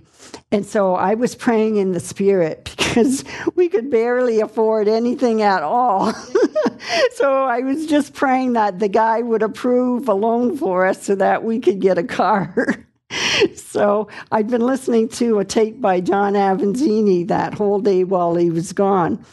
And 0.52 0.66
so 0.66 0.96
I 0.96 1.14
was 1.14 1.36
praying 1.36 1.78
in 1.78 1.92
the 1.92 2.00
spirit 2.00 2.74
because 2.78 3.24
we 3.56 3.70
could 3.70 3.90
barely 3.90 4.40
afford 4.40 4.88
anything 4.88 5.42
at 5.42 5.64
all. 5.64 6.14
so 7.14 7.46
I 7.46 7.60
was 7.60 7.86
just 7.86 8.14
praying 8.14 8.54
that 8.54 8.80
the 8.80 8.88
guy 8.88 9.22
would 9.22 9.44
approve 9.44 10.08
a 10.08 10.14
loan 10.14 10.58
for 10.58 10.86
us 10.86 11.04
so 11.04 11.16
that 11.16 11.44
we 11.44 11.60
could 11.60 11.80
get 11.80 11.98
a 11.98 12.04
car. 12.04 12.54
so 13.56 14.08
I'd 14.32 14.50
been 14.50 14.62
listening 14.62 15.10
to 15.10 15.39
a 15.39 15.45
tape 15.45 15.82
by 15.82 16.00
John 16.00 16.34
Avanzini 16.34 17.28
that 17.28 17.54
whole 17.54 17.80
day 17.80 18.04
while 18.04 18.36
he 18.36 18.50
was 18.50 18.73
gone. 18.73 19.23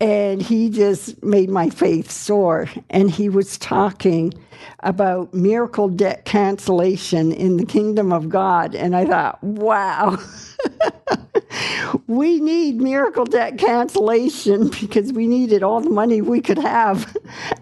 And 0.00 0.42
he 0.42 0.70
just 0.70 1.22
made 1.22 1.50
my 1.50 1.70
faith 1.70 2.10
soar. 2.10 2.68
And 2.90 3.10
he 3.10 3.28
was 3.28 3.58
talking 3.58 4.32
about 4.80 5.32
miracle 5.34 5.88
debt 5.88 6.24
cancellation 6.24 7.32
in 7.32 7.56
the 7.56 7.66
kingdom 7.66 8.12
of 8.12 8.28
God. 8.28 8.74
And 8.74 8.94
I 8.96 9.04
thought, 9.04 9.42
wow. 9.42 10.18
we 12.06 12.40
need 12.40 12.80
miracle 12.80 13.24
debt 13.24 13.58
cancellation 13.58 14.68
because 14.80 15.12
we 15.12 15.26
needed 15.26 15.62
all 15.62 15.80
the 15.80 15.90
money 15.90 16.20
we 16.20 16.40
could 16.40 16.58
have 16.58 17.16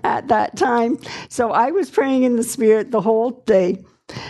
at 0.04 0.28
that 0.28 0.56
time. 0.56 0.98
So 1.28 1.52
I 1.52 1.70
was 1.70 1.90
praying 1.90 2.24
in 2.24 2.36
the 2.36 2.42
spirit 2.42 2.90
the 2.90 3.00
whole 3.00 3.30
day. 3.30 3.78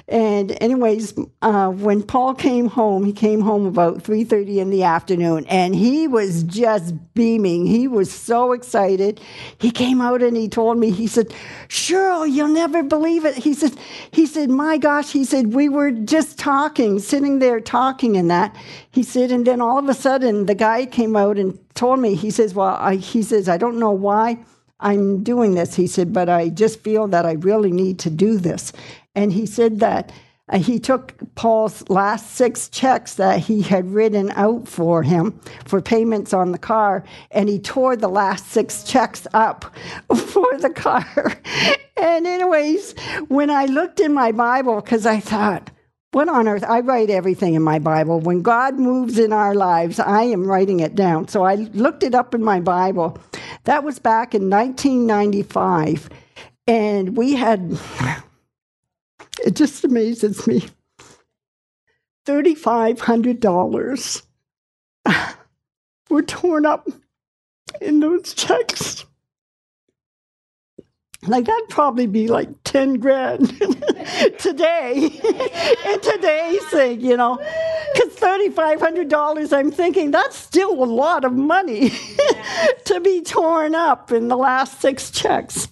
And 0.09 0.57
anyways, 0.61 1.15
uh, 1.43 1.71
when 1.71 2.03
Paul 2.03 2.35
came 2.35 2.67
home, 2.67 3.05
he 3.05 3.13
came 3.13 3.41
home 3.41 3.67
about 3.67 4.03
3:30 4.03 4.59
in 4.59 4.71
the 4.71 4.83
afternoon, 4.83 5.47
and 5.49 5.75
he 5.75 6.09
was 6.09 6.43
just 6.45 6.95
beaming. 7.15 7.67
He 7.67 7.89
was 7.89 8.11
so 8.11 8.53
excited. 8.53 9.21
He 9.59 9.71
came 9.71 10.01
out 10.01 10.23
and 10.23 10.37
he 10.37 10.49
told 10.49 10.79
me, 10.79 10.91
he 10.91 11.07
said, 11.07 11.33
"Shirley, 11.69 12.31
you'll 12.31 12.49
never 12.49 12.83
believe 12.83 13.25
it." 13.25 13.37
He 13.37 13.55
said, 13.55 13.75
"He 14.11 14.27
said, 14.27 14.51
my 14.51 14.79
gosh," 14.79 15.13
he 15.13 15.25
said, 15.25 15.55
"we 15.55 15.69
were 15.69 15.91
just 15.91 16.39
talking, 16.39 16.99
sitting 16.99 17.39
there 17.39 17.61
talking, 17.61 18.17
and 18.17 18.31
that." 18.31 18.55
He 18.91 19.03
said, 19.03 19.31
and 19.31 19.47
then 19.47 19.61
all 19.61 19.79
of 19.79 19.89
a 19.89 19.95
sudden, 19.95 20.47
the 20.47 20.55
guy 20.55 20.87
came 20.87 21.17
out 21.17 21.39
and 21.39 21.59
told 21.75 22.01
me. 22.01 22.15
He 22.15 22.31
says, 22.31 22.55
"Well, 22.55 22.77
I, 22.79 22.97
he 22.97 23.23
says, 23.23 23.49
I 23.49 23.57
don't 23.57 23.79
know 23.79 23.91
why." 23.91 24.39
I'm 24.83 25.23
doing 25.23 25.55
this. 25.55 25.77
He 25.77 25.87
said, 25.87 26.13
but 26.13 26.29
I 26.29 26.49
just 26.49 26.81
feel 26.81 27.07
that 27.09 27.25
I 27.25 27.33
really 27.33 27.71
need 27.71 28.01
to 28.01 28.11
do 28.11 28.37
this. 28.37 28.73
And 29.15 29.33
he 29.33 29.47
said 29.47 29.81
that 29.81 30.13
uh, 30.49 30.59
he 30.59 30.79
took 30.79 31.15
Paul's 31.35 31.89
last 31.89 32.33
six 32.33 32.69
checks 32.69 33.15
that 33.15 33.41
he 33.41 33.63
had 33.63 33.91
written 33.91 34.31
out 34.33 34.67
for 34.69 35.03
him 35.03 35.41
for 35.65 35.81
payments 35.81 36.33
on 36.33 36.53
the 36.53 36.59
car, 36.59 37.05
and 37.31 37.49
he 37.49 37.59
tore 37.59 37.97
the 37.97 38.09
last 38.09 38.49
six 38.49 38.83
checks 38.85 39.27
up 39.33 39.65
for 40.15 40.59
the 40.59 40.73
car. 40.75 41.07
and, 41.97 42.27
anyways, 42.27 42.95
when 43.29 43.51
I 43.51 43.67
looked 43.67 44.01
in 44.01 44.13
my 44.13 44.33
Bible, 44.33 44.81
because 44.81 45.07
I 45.07 45.21
thought, 45.21 45.71
what 46.13 46.29
on 46.29 46.47
earth? 46.47 46.65
I 46.65 46.81
write 46.81 47.09
everything 47.09 47.55
in 47.55 47.63
my 47.63 47.79
Bible. 47.79 48.21
When 48.21 48.43
God 48.43 48.79
moves 48.79 49.19
in 49.19 49.33
our 49.33 49.55
lives, 49.55 49.99
I 49.99 50.25
am 50.25 50.47
writing 50.47 50.81
it 50.81 50.95
down. 50.95 51.29
So 51.29 51.45
I 51.45 51.55
looked 51.55 52.03
it 52.03 52.15
up 52.15 52.35
in 52.35 52.45
my 52.45 52.61
Bible. 52.61 53.17
That 53.65 53.83
was 53.83 53.99
back 53.99 54.35
in 54.35 54.51
1995. 54.51 56.11
And 56.67 57.17
we 57.17 57.33
had, 57.35 57.79
it 59.45 59.55
just 59.55 59.85
amazes 59.85 60.47
me, 60.47 60.65
$3,500 62.27 64.23
were 66.11 66.23
torn 66.23 66.67
up 66.67 66.89
in 67.81 68.01
those 68.01 68.35
checks. 68.35 69.05
Like 71.27 71.45
that'd 71.47 71.69
probably 71.69 72.07
be 72.09 72.27
like 72.27 72.49
10 72.65 72.95
grand 72.95 73.49
today 74.39 74.95
in 75.87 76.01
today's 76.01 76.65
thing, 76.67 77.01
you 77.01 77.17
know. 77.17 77.37
Because 77.95 78.17
$3,500, 78.17 79.57
I'm 79.57 79.71
thinking 79.71 80.11
that's 80.11 80.37
still 80.37 80.83
a 80.83 80.85
lot 80.85 81.25
of 81.25 81.33
money 81.33 81.91
to 82.87 83.01
be 83.01 83.23
torn 83.23 83.75
up 83.75 84.11
in 84.11 84.29
the 84.29 84.37
last 84.37 84.81
six 84.81 85.11
checks. 85.11 85.69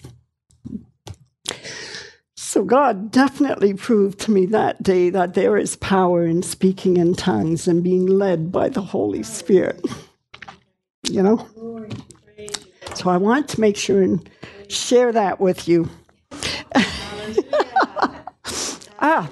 So 2.50 2.64
God 2.64 3.12
definitely 3.12 3.74
proved 3.74 4.18
to 4.22 4.32
me 4.32 4.44
that 4.46 4.82
day 4.82 5.08
that 5.10 5.34
there 5.34 5.56
is 5.56 5.76
power 5.76 6.26
in 6.26 6.42
speaking 6.42 6.96
in 6.96 7.14
tongues 7.14 7.68
and 7.68 7.80
being 7.80 8.06
led 8.06 8.50
by 8.50 8.68
the 8.68 8.80
Holy 8.80 9.22
Spirit. 9.22 9.80
You 11.08 11.22
know? 11.22 11.46
So 12.96 13.08
I 13.08 13.18
want 13.18 13.48
to 13.50 13.60
make 13.60 13.76
sure 13.76 14.02
and 14.02 14.28
share 14.66 15.12
that 15.12 15.38
with 15.38 15.68
you. 15.68 15.90
ah, 18.98 19.30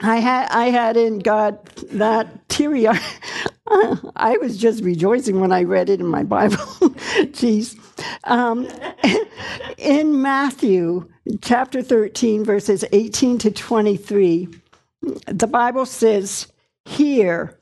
I 0.00 0.16
had 0.16 0.48
I 0.48 0.70
had 0.70 0.96
in 0.96 1.18
God 1.18 1.62
that 1.92 2.48
teary. 2.48 2.86
I 3.66 4.38
was 4.40 4.56
just 4.56 4.82
rejoicing 4.82 5.40
when 5.40 5.52
I 5.52 5.64
read 5.64 5.90
it 5.90 6.00
in 6.00 6.06
my 6.06 6.22
Bible. 6.22 6.56
Jeez. 7.36 7.78
Um, 8.24 8.68
in 9.78 10.20
Matthew 10.20 11.08
chapter 11.40 11.82
13, 11.82 12.44
verses 12.44 12.84
18 12.92 13.38
to 13.38 13.50
23, 13.50 14.48
the 15.26 15.46
Bible 15.46 15.86
says, 15.86 16.52
Here. 16.84 17.58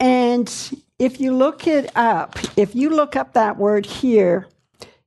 And 0.00 0.52
if 0.98 1.20
you 1.20 1.34
look 1.34 1.66
it 1.66 1.90
up, 1.96 2.38
if 2.56 2.74
you 2.74 2.90
look 2.90 3.16
up 3.16 3.32
that 3.32 3.56
word 3.56 3.86
here, 3.86 4.48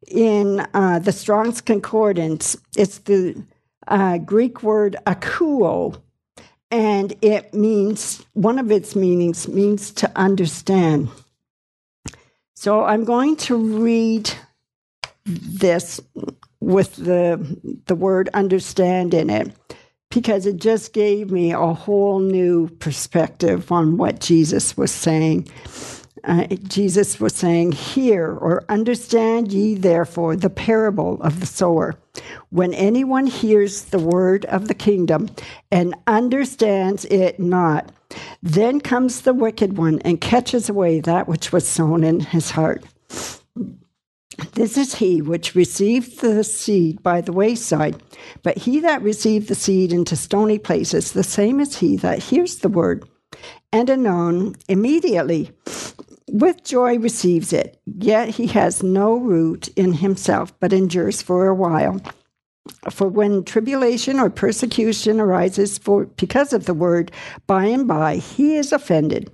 in 0.07 0.65
uh, 0.73 0.99
the 0.99 1.11
Strong's 1.11 1.61
Concordance, 1.61 2.57
it's 2.77 2.99
the 2.99 3.41
uh, 3.87 4.17
Greek 4.19 4.63
word 4.63 4.95
akuo, 5.05 5.99
and 6.71 7.13
it 7.21 7.53
means, 7.53 8.25
one 8.33 8.59
of 8.59 8.71
its 8.71 8.95
meanings 8.95 9.47
means 9.47 9.91
to 9.91 10.11
understand. 10.15 11.09
So 12.55 12.83
I'm 12.83 13.03
going 13.03 13.35
to 13.37 13.55
read 13.55 14.31
this 15.25 15.99
with 16.59 16.95
the, 16.95 17.81
the 17.85 17.95
word 17.95 18.29
understand 18.33 19.13
in 19.13 19.29
it 19.29 19.51
because 20.09 20.45
it 20.45 20.57
just 20.57 20.93
gave 20.93 21.31
me 21.31 21.51
a 21.51 21.73
whole 21.73 22.19
new 22.19 22.69
perspective 22.79 23.71
on 23.71 23.97
what 23.97 24.19
Jesus 24.19 24.77
was 24.77 24.91
saying 24.91 25.47
uh, 26.25 26.47
Jesus 26.67 27.19
was 27.19 27.35
saying, 27.35 27.71
Hear 27.73 28.31
or 28.31 28.63
understand 28.69 29.51
ye 29.51 29.75
therefore 29.75 30.35
the 30.35 30.49
parable 30.49 31.21
of 31.21 31.39
the 31.39 31.45
sower. 31.45 31.95
When 32.49 32.73
anyone 32.73 33.27
hears 33.27 33.85
the 33.85 33.99
word 33.99 34.45
of 34.45 34.67
the 34.67 34.73
kingdom 34.73 35.29
and 35.71 35.95
understands 36.07 37.05
it 37.05 37.39
not, 37.39 37.91
then 38.41 38.79
comes 38.79 39.21
the 39.21 39.33
wicked 39.33 39.77
one 39.77 39.99
and 39.99 40.21
catches 40.21 40.69
away 40.69 40.99
that 41.01 41.27
which 41.27 41.51
was 41.51 41.67
sown 41.67 42.03
in 42.03 42.21
his 42.21 42.51
heart. 42.51 42.83
This 44.53 44.77
is 44.77 44.95
he 44.95 45.21
which 45.21 45.55
received 45.55 46.21
the 46.21 46.43
seed 46.43 47.01
by 47.03 47.21
the 47.21 47.31
wayside. 47.31 48.01
But 48.43 48.57
he 48.57 48.79
that 48.81 49.01
received 49.01 49.47
the 49.47 49.55
seed 49.55 49.91
into 49.91 50.15
stony 50.15 50.57
places, 50.59 51.11
the 51.11 51.23
same 51.23 51.59
is 51.59 51.77
he 51.77 51.97
that 51.97 52.19
hears 52.19 52.57
the 52.57 52.69
word, 52.69 53.07
and 53.71 53.89
anon 53.89 54.55
immediately 54.67 55.51
with 56.27 56.63
joy 56.63 56.97
receives 56.97 57.53
it, 57.53 57.79
yet 57.85 58.29
he 58.29 58.47
has 58.47 58.83
no 58.83 59.15
root 59.15 59.69
in 59.75 59.93
himself, 59.93 60.57
but 60.59 60.73
endures 60.73 61.21
for 61.21 61.47
a 61.47 61.55
while. 61.55 62.01
For 62.89 63.07
when 63.07 63.43
tribulation 63.43 64.19
or 64.19 64.29
persecution 64.29 65.19
arises 65.19 65.77
for 65.77 66.05
because 66.05 66.51
of 66.51 66.65
the 66.65 66.73
word, 66.73 67.11
by 67.45 67.65
and 67.65 67.87
by 67.87 68.17
he 68.17 68.55
is 68.55 68.71
offended. 68.71 69.31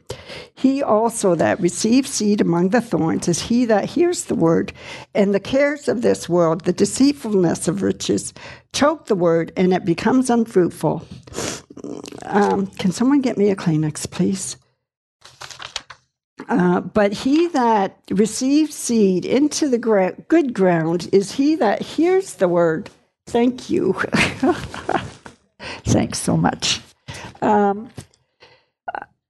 He 0.53 0.83
also 0.83 1.35
that 1.35 1.59
receives 1.59 2.09
seed 2.09 2.41
among 2.41 2.69
the 2.69 2.81
thorns 2.81 3.27
is 3.27 3.41
he 3.41 3.65
that 3.65 3.85
hears 3.85 4.25
the 4.25 4.35
word, 4.35 4.73
and 5.13 5.33
the 5.33 5.39
cares 5.39 5.87
of 5.87 6.01
this 6.01 6.27
world, 6.27 6.65
the 6.65 6.73
deceitfulness 6.73 7.67
of 7.67 7.81
riches, 7.81 8.33
choke 8.73 9.05
the 9.05 9.15
word, 9.15 9.51
and 9.55 9.73
it 9.73 9.85
becomes 9.85 10.29
unfruitful. 10.29 11.05
Um, 12.23 12.67
can 12.67 12.91
someone 12.91 13.21
get 13.21 13.37
me 13.37 13.49
a 13.49 13.55
Kleenex, 13.55 14.09
please? 14.09 14.57
Uh, 16.49 16.81
but 16.81 17.13
he 17.13 17.47
that 17.49 17.97
receives 18.09 18.75
seed 18.75 19.25
into 19.25 19.69
the 19.69 19.77
gra- 19.77 20.15
good 20.27 20.53
ground 20.53 21.09
is 21.13 21.31
he 21.31 21.55
that 21.55 21.81
hears 21.81 22.35
the 22.35 22.47
word. 22.47 22.89
Thank 23.31 23.69
you. 23.69 23.93
Thanks 25.85 26.19
so 26.19 26.35
much. 26.35 26.81
Um, 27.41 27.89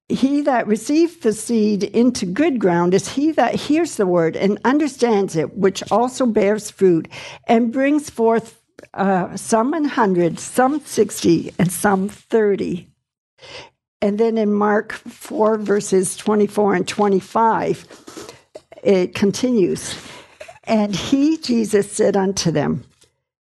he 0.09 0.41
that 0.41 0.65
received 0.65 1.21
the 1.21 1.33
seed 1.33 1.83
into 1.83 2.25
good 2.25 2.59
ground 2.59 2.95
is 2.95 3.09
he 3.09 3.31
that 3.33 3.53
hears 3.53 3.97
the 3.97 4.07
word 4.07 4.35
and 4.35 4.57
understands 4.65 5.35
it, 5.35 5.55
which 5.55 5.83
also 5.91 6.25
bears 6.25 6.71
fruit 6.71 7.07
and 7.45 7.71
brings 7.71 8.09
forth 8.09 8.59
uh, 8.95 9.35
some 9.37 9.71
hundred, 9.83 10.39
some 10.39 10.79
sixty, 10.79 11.53
and 11.59 11.71
some 11.71 12.09
thirty. 12.09 12.87
And 14.01 14.19
then 14.19 14.39
in 14.39 14.51
Mark 14.51 14.93
4, 14.93 15.57
verses 15.59 16.17
24 16.17 16.73
and 16.73 16.87
25, 16.87 17.85
it 18.81 19.13
continues. 19.13 19.95
And 20.63 20.95
he, 20.95 21.37
Jesus, 21.37 21.91
said 21.91 22.17
unto 22.17 22.49
them, 22.49 22.83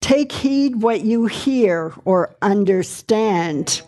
Take 0.04 0.34
heed 0.34 0.82
what 0.82 1.06
you 1.06 1.28
hear 1.28 1.94
or 2.04 2.36
understand. 2.42 3.82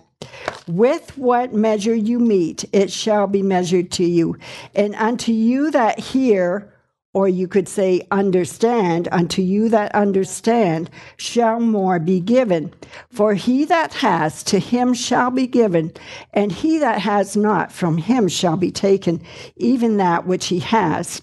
With 0.66 1.18
what 1.18 1.54
measure 1.54 1.94
you 1.94 2.20
meet, 2.20 2.64
it 2.72 2.90
shall 2.90 3.28
be 3.28 3.42
measured 3.42 3.92
to 3.92 4.06
you. 4.06 4.38
And 4.74 4.96
unto 4.96 5.34
you 5.34 5.72
that 5.72 6.00
hear, 6.00 6.74
or 7.14 7.28
you 7.28 7.50
could 7.50 7.68
say, 7.68 8.08
understand, 8.12 9.10
unto 9.12 9.42
you 9.42 9.68
that 9.68 9.94
understand 9.94 10.90
shall 11.18 11.60
more 11.60 12.00
be 12.00 12.22
given. 12.22 12.74
For 13.12 13.34
he 13.34 13.66
that 13.66 13.96
has, 13.96 14.42
to 14.44 14.58
him 14.58 14.94
shall 14.94 15.32
be 15.32 15.48
given, 15.48 15.92
and 16.34 16.50
he 16.50 16.78
that 16.78 17.00
has 17.02 17.36
not, 17.36 17.74
from 17.74 17.98
him 17.98 18.30
shall 18.30 18.56
be 18.56 18.72
taken, 18.72 19.22
even 19.58 19.98
that 19.98 20.26
which 20.26 20.46
he 20.46 20.60
has. 20.60 21.22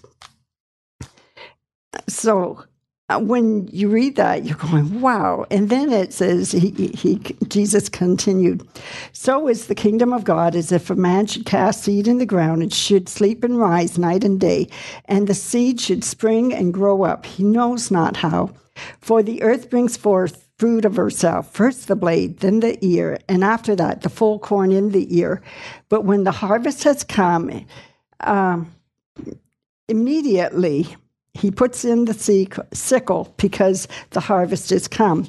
So 2.07 2.65
when 3.17 3.67
you 3.71 3.89
read 3.89 4.15
that, 4.15 4.45
you're 4.45 4.57
going, 4.57 5.01
wow. 5.01 5.45
And 5.51 5.69
then 5.69 5.91
it 5.91 6.13
says, 6.13 6.51
he, 6.51 6.69
he, 6.69 7.15
Jesus 7.47 7.89
continued, 7.89 8.67
So 9.11 9.47
is 9.47 9.67
the 9.67 9.75
kingdom 9.75 10.13
of 10.13 10.23
God 10.23 10.55
as 10.55 10.71
if 10.71 10.89
a 10.89 10.95
man 10.95 11.25
should 11.25 11.45
cast 11.45 11.83
seed 11.83 12.07
in 12.07 12.17
the 12.17 12.25
ground 12.25 12.61
and 12.61 12.73
should 12.73 13.09
sleep 13.09 13.43
and 13.43 13.57
rise 13.57 13.97
night 13.97 14.23
and 14.23 14.39
day, 14.39 14.67
and 15.05 15.27
the 15.27 15.33
seed 15.33 15.81
should 15.81 16.03
spring 16.03 16.53
and 16.53 16.73
grow 16.73 17.03
up. 17.03 17.25
He 17.25 17.43
knows 17.43 17.91
not 17.91 18.17
how. 18.17 18.51
For 18.99 19.21
the 19.21 19.41
earth 19.43 19.69
brings 19.69 19.97
forth 19.97 20.47
fruit 20.57 20.85
of 20.85 20.95
herself, 20.95 21.53
first 21.53 21.87
the 21.87 21.95
blade, 21.95 22.39
then 22.39 22.59
the 22.59 22.77
ear, 22.85 23.19
and 23.27 23.43
after 23.43 23.75
that, 23.75 24.01
the 24.01 24.09
full 24.09 24.39
corn 24.39 24.71
in 24.71 24.91
the 24.91 25.17
ear. 25.17 25.41
But 25.89 26.05
when 26.05 26.23
the 26.23 26.31
harvest 26.31 26.83
has 26.83 27.03
come, 27.03 27.65
um, 28.21 28.73
immediately 29.87 30.95
he 31.33 31.51
puts 31.51 31.83
in 31.83 32.05
the 32.05 32.13
sickle 32.73 33.33
because 33.37 33.87
the 34.11 34.19
harvest 34.19 34.69
has 34.69 34.87
come. 34.87 35.27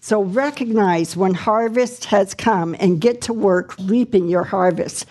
So 0.00 0.22
recognize 0.22 1.16
when 1.16 1.34
harvest 1.34 2.06
has 2.06 2.34
come 2.34 2.74
and 2.78 3.00
get 3.00 3.20
to 3.22 3.32
work 3.32 3.74
reaping 3.80 4.28
your 4.28 4.44
harvest. 4.44 5.06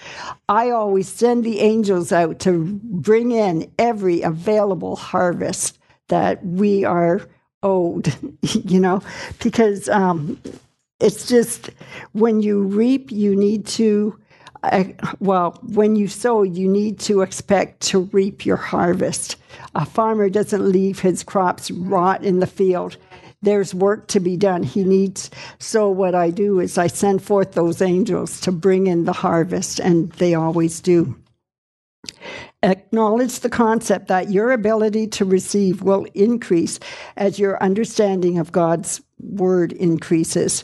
I 0.50 0.72
always 0.72 1.08
send 1.08 1.44
the 1.44 1.60
angels 1.60 2.12
out 2.12 2.40
to 2.40 2.80
bring 2.84 3.32
in 3.32 3.72
every 3.78 4.22
available 4.22 4.96
harvest 4.96 5.78
that 6.08 6.44
we 6.46 6.84
are 6.84 7.28
owed, 7.62 8.14
you 8.42 8.80
know, 8.80 9.02
because 9.44 9.90
um, 9.90 10.42
it's 11.00 11.28
just 11.28 11.70
when 12.14 12.42
you 12.42 12.64
reap, 12.64 13.12
you 13.12 13.36
need 13.36 13.66
to. 13.68 14.18
Uh, 14.64 14.86
well, 15.20 15.60
when 15.62 15.96
you 15.96 16.08
sow, 16.08 16.44
you 16.44 16.68
need 16.68 17.00
to 17.00 17.22
expect 17.22 17.82
to 17.82 18.00
reap 18.12 18.46
your 18.46 18.58
harvest. 18.58 19.36
A 19.76 19.86
farmer 19.86 20.30
doesn't 20.30 20.72
leave 20.72 21.00
his 21.00 21.24
crops 21.24 21.72
rot 21.72 22.24
in 22.24 22.40
the 22.40 22.48
field 22.48 22.98
there's 23.42 23.74
work 23.74 24.08
to 24.08 24.20
be 24.20 24.36
done. 24.36 24.64
He 24.64 24.84
needs, 24.84 25.30
so 25.60 25.90
what 25.90 26.16
I 26.16 26.32
do 26.32 26.60
is 26.60 26.78
I 26.78 26.88
send 26.88 27.22
forth 27.22 27.54
those 27.54 27.82
angels 27.82 28.42
to 28.42 28.52
bring 28.52 28.88
in 28.88 29.06
the 29.06 29.14
harvest, 29.14 29.80
and 29.80 30.12
they 30.14 30.34
always 30.34 30.80
do. 30.80 31.16
Acknowledge 32.64 33.40
the 33.40 33.50
concept 33.50 34.08
that 34.08 34.32
your 34.32 34.52
ability 34.52 35.08
to 35.08 35.26
receive 35.26 35.84
will 35.84 36.06
increase 36.14 36.80
as 37.16 37.38
your 37.38 37.62
understanding 37.62 38.40
of 38.40 38.52
God's 38.52 39.02
word 39.20 39.72
increases. 39.74 40.64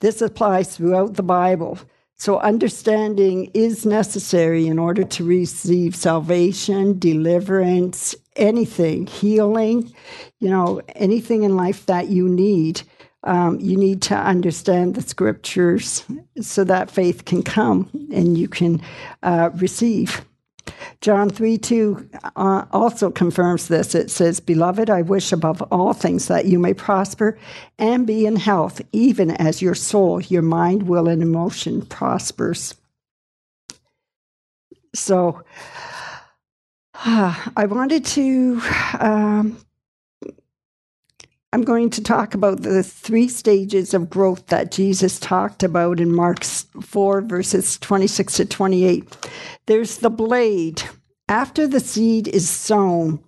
This 0.00 0.22
applies 0.22 0.76
throughout 0.76 1.14
the 1.14 1.22
Bible. 1.22 1.78
So, 2.16 2.38
understanding 2.38 3.50
is 3.54 3.84
necessary 3.84 4.66
in 4.66 4.78
order 4.78 5.04
to 5.04 5.24
receive 5.24 5.96
salvation, 5.96 6.98
deliverance, 6.98 8.14
anything, 8.36 9.06
healing, 9.06 9.92
you 10.38 10.48
know, 10.48 10.80
anything 10.94 11.42
in 11.42 11.56
life 11.56 11.86
that 11.86 12.08
you 12.08 12.28
need. 12.28 12.82
Um, 13.24 13.58
you 13.58 13.78
need 13.78 14.02
to 14.02 14.14
understand 14.14 14.94
the 14.94 15.02
scriptures 15.02 16.04
so 16.40 16.62
that 16.64 16.90
faith 16.90 17.24
can 17.24 17.42
come 17.42 17.88
and 18.12 18.36
you 18.36 18.48
can 18.48 18.82
uh, 19.22 19.50
receive. 19.54 20.24
John 21.00 21.28
3 21.28 21.58
2 21.58 22.10
uh, 22.36 22.64
also 22.72 23.10
confirms 23.10 23.68
this. 23.68 23.94
It 23.94 24.10
says, 24.10 24.40
Beloved, 24.40 24.88
I 24.88 25.02
wish 25.02 25.32
above 25.32 25.60
all 25.70 25.92
things 25.92 26.28
that 26.28 26.46
you 26.46 26.58
may 26.58 26.74
prosper 26.74 27.38
and 27.78 28.06
be 28.06 28.26
in 28.26 28.36
health, 28.36 28.80
even 28.92 29.30
as 29.32 29.60
your 29.60 29.74
soul, 29.74 30.20
your 30.22 30.42
mind, 30.42 30.84
will, 30.84 31.08
and 31.08 31.22
emotion 31.22 31.84
prospers. 31.84 32.74
So, 34.94 35.42
uh, 36.94 37.34
I 37.56 37.66
wanted 37.66 38.04
to 38.06 38.60
um, 39.00 39.58
I'm 41.54 41.62
going 41.62 41.90
to 41.90 42.02
talk 42.02 42.34
about 42.34 42.62
the 42.62 42.82
three 42.82 43.28
stages 43.28 43.94
of 43.94 44.10
growth 44.10 44.48
that 44.48 44.72
Jesus 44.72 45.20
talked 45.20 45.62
about 45.62 46.00
in 46.00 46.12
Mark 46.12 46.42
4, 46.42 47.20
verses 47.20 47.78
26 47.78 48.34
to 48.38 48.44
28. 48.44 49.16
There's 49.66 49.98
the 49.98 50.10
blade. 50.10 50.82
After 51.28 51.68
the 51.68 51.78
seed 51.78 52.26
is 52.26 52.50
sown, 52.50 53.22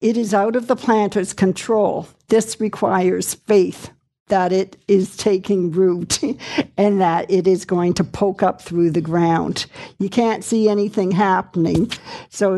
it 0.00 0.16
is 0.16 0.34
out 0.34 0.56
of 0.56 0.66
the 0.66 0.74
planter's 0.74 1.32
control. 1.32 2.08
This 2.26 2.60
requires 2.60 3.34
faith 3.34 3.90
that 4.26 4.52
it 4.52 4.76
is 4.88 5.16
taking 5.16 5.70
root 5.70 6.20
and 6.76 7.00
that 7.00 7.30
it 7.30 7.46
is 7.46 7.64
going 7.64 7.94
to 7.94 8.02
poke 8.02 8.42
up 8.42 8.60
through 8.60 8.90
the 8.90 9.00
ground. 9.00 9.66
You 10.00 10.08
can't 10.08 10.42
see 10.42 10.68
anything 10.68 11.12
happening. 11.12 11.92
So 12.30 12.56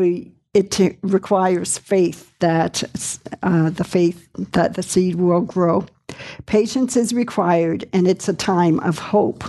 it 0.53 0.71
t- 0.71 0.97
requires 1.01 1.77
faith 1.77 2.31
that 2.39 2.83
uh, 3.41 3.69
the 3.71 3.83
faith 3.83 4.27
that 4.51 4.75
the 4.75 4.83
seed 4.83 5.15
will 5.15 5.41
grow. 5.41 5.85
Patience 6.45 6.95
is 6.95 7.13
required, 7.13 7.85
and 7.91 8.07
it's 8.07 8.29
a 8.29 8.33
time 8.33 8.79
of 8.81 8.99
hope. 8.99 9.43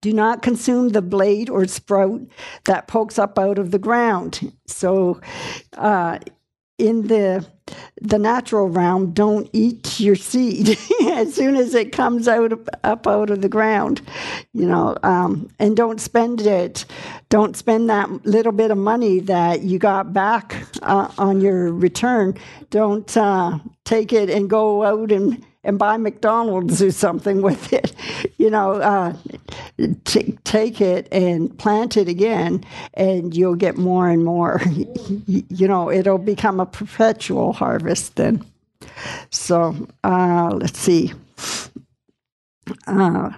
Do 0.00 0.12
not 0.12 0.42
consume 0.42 0.90
the 0.90 1.02
blade 1.02 1.50
or 1.50 1.66
sprout 1.66 2.20
that 2.64 2.86
pokes 2.86 3.18
up 3.18 3.38
out 3.38 3.58
of 3.58 3.72
the 3.72 3.78
ground. 3.78 4.52
So, 4.66 5.20
uh, 5.76 6.18
in 6.78 7.06
the 7.06 7.46
the 8.00 8.18
natural 8.18 8.68
realm 8.68 9.12
don't 9.12 9.48
eat 9.52 9.98
your 9.98 10.14
seed. 10.14 10.78
As 11.06 11.34
soon 11.34 11.56
as 11.56 11.74
it 11.74 11.92
comes 11.92 12.28
out 12.28 12.52
of, 12.52 12.68
up 12.84 13.06
out 13.06 13.30
of 13.30 13.40
the 13.40 13.48
ground 13.48 14.02
you 14.52 14.66
know 14.66 14.96
um, 15.02 15.48
and 15.58 15.76
don't 15.76 16.00
spend 16.00 16.42
it. 16.42 16.84
Don't 17.28 17.56
spend 17.56 17.88
that 17.90 18.26
little 18.26 18.52
bit 18.52 18.70
of 18.70 18.78
money 18.78 19.20
that 19.20 19.62
you 19.62 19.78
got 19.78 20.12
back 20.12 20.54
uh, 20.82 21.10
on 21.18 21.40
your 21.40 21.72
return. 21.72 22.36
Don't 22.70 23.16
uh, 23.16 23.58
take 23.84 24.12
it 24.12 24.30
and 24.30 24.48
go 24.48 24.84
out 24.84 25.10
and 25.10 25.44
and 25.66 25.78
buy 25.78 25.98
McDonald's 25.98 26.82
or 26.82 26.92
something 26.92 27.42
with 27.48 27.72
it. 27.74 27.92
You 28.38 28.50
know, 28.50 28.74
uh, 28.74 29.14
t- 30.04 30.38
take 30.44 30.80
it 30.80 31.08
and 31.12 31.56
plant 31.58 31.96
it 31.98 32.08
again, 32.08 32.64
and 32.94 33.36
you'll 33.36 33.56
get 33.56 33.76
more 33.76 34.08
and 34.08 34.24
more. 34.24 34.62
you 35.26 35.68
know, 35.68 35.90
it'll 35.90 36.18
become 36.18 36.60
a 36.60 36.66
perpetual 36.66 37.52
harvest 37.54 38.16
then. 38.16 38.44
So 39.30 39.88
uh, 40.04 40.50
let's 40.54 40.78
see. 40.78 41.12
Uh, 42.86 43.30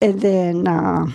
and 0.00 0.20
then 0.20 0.68
uh, 0.68 1.06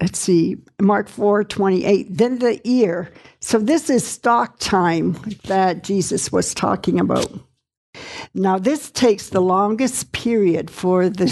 let's 0.00 0.18
see, 0.18 0.56
Mark 0.80 1.08
4 1.08 1.44
28. 1.44 2.06
Then 2.10 2.38
the 2.38 2.60
ear. 2.64 3.12
So 3.40 3.58
this 3.58 3.90
is 3.90 4.06
stalk 4.06 4.58
time 4.58 5.16
that 5.46 5.84
Jesus 5.84 6.32
was 6.32 6.54
talking 6.54 6.98
about. 6.98 7.32
Now, 8.34 8.58
this 8.58 8.90
takes 8.90 9.28
the 9.28 9.40
longest 9.40 10.12
period 10.12 10.70
for 10.70 11.08
the, 11.08 11.30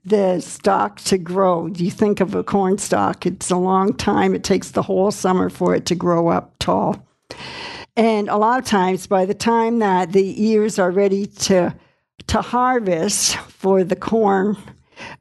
the 0.04 0.40
stalk 0.40 1.00
to 1.02 1.16
grow. 1.16 1.66
You 1.68 1.90
think 1.90 2.20
of 2.20 2.34
a 2.34 2.44
corn 2.44 2.78
stalk, 2.78 3.24
it's 3.24 3.50
a 3.50 3.56
long 3.56 3.94
time. 3.94 4.34
It 4.34 4.44
takes 4.44 4.72
the 4.72 4.82
whole 4.82 5.10
summer 5.10 5.48
for 5.48 5.74
it 5.74 5.86
to 5.86 5.94
grow 5.94 6.28
up 6.28 6.54
tall. 6.58 7.06
And 7.96 8.28
a 8.28 8.36
lot 8.36 8.58
of 8.58 8.64
times, 8.64 9.06
by 9.06 9.24
the 9.24 9.34
time 9.34 9.80
that 9.80 10.12
the 10.12 10.44
ears 10.44 10.78
are 10.78 10.90
ready 10.90 11.26
to, 11.26 11.74
to 12.28 12.40
harvest 12.42 13.36
for 13.36 13.82
the 13.82 13.96
corn, 13.96 14.56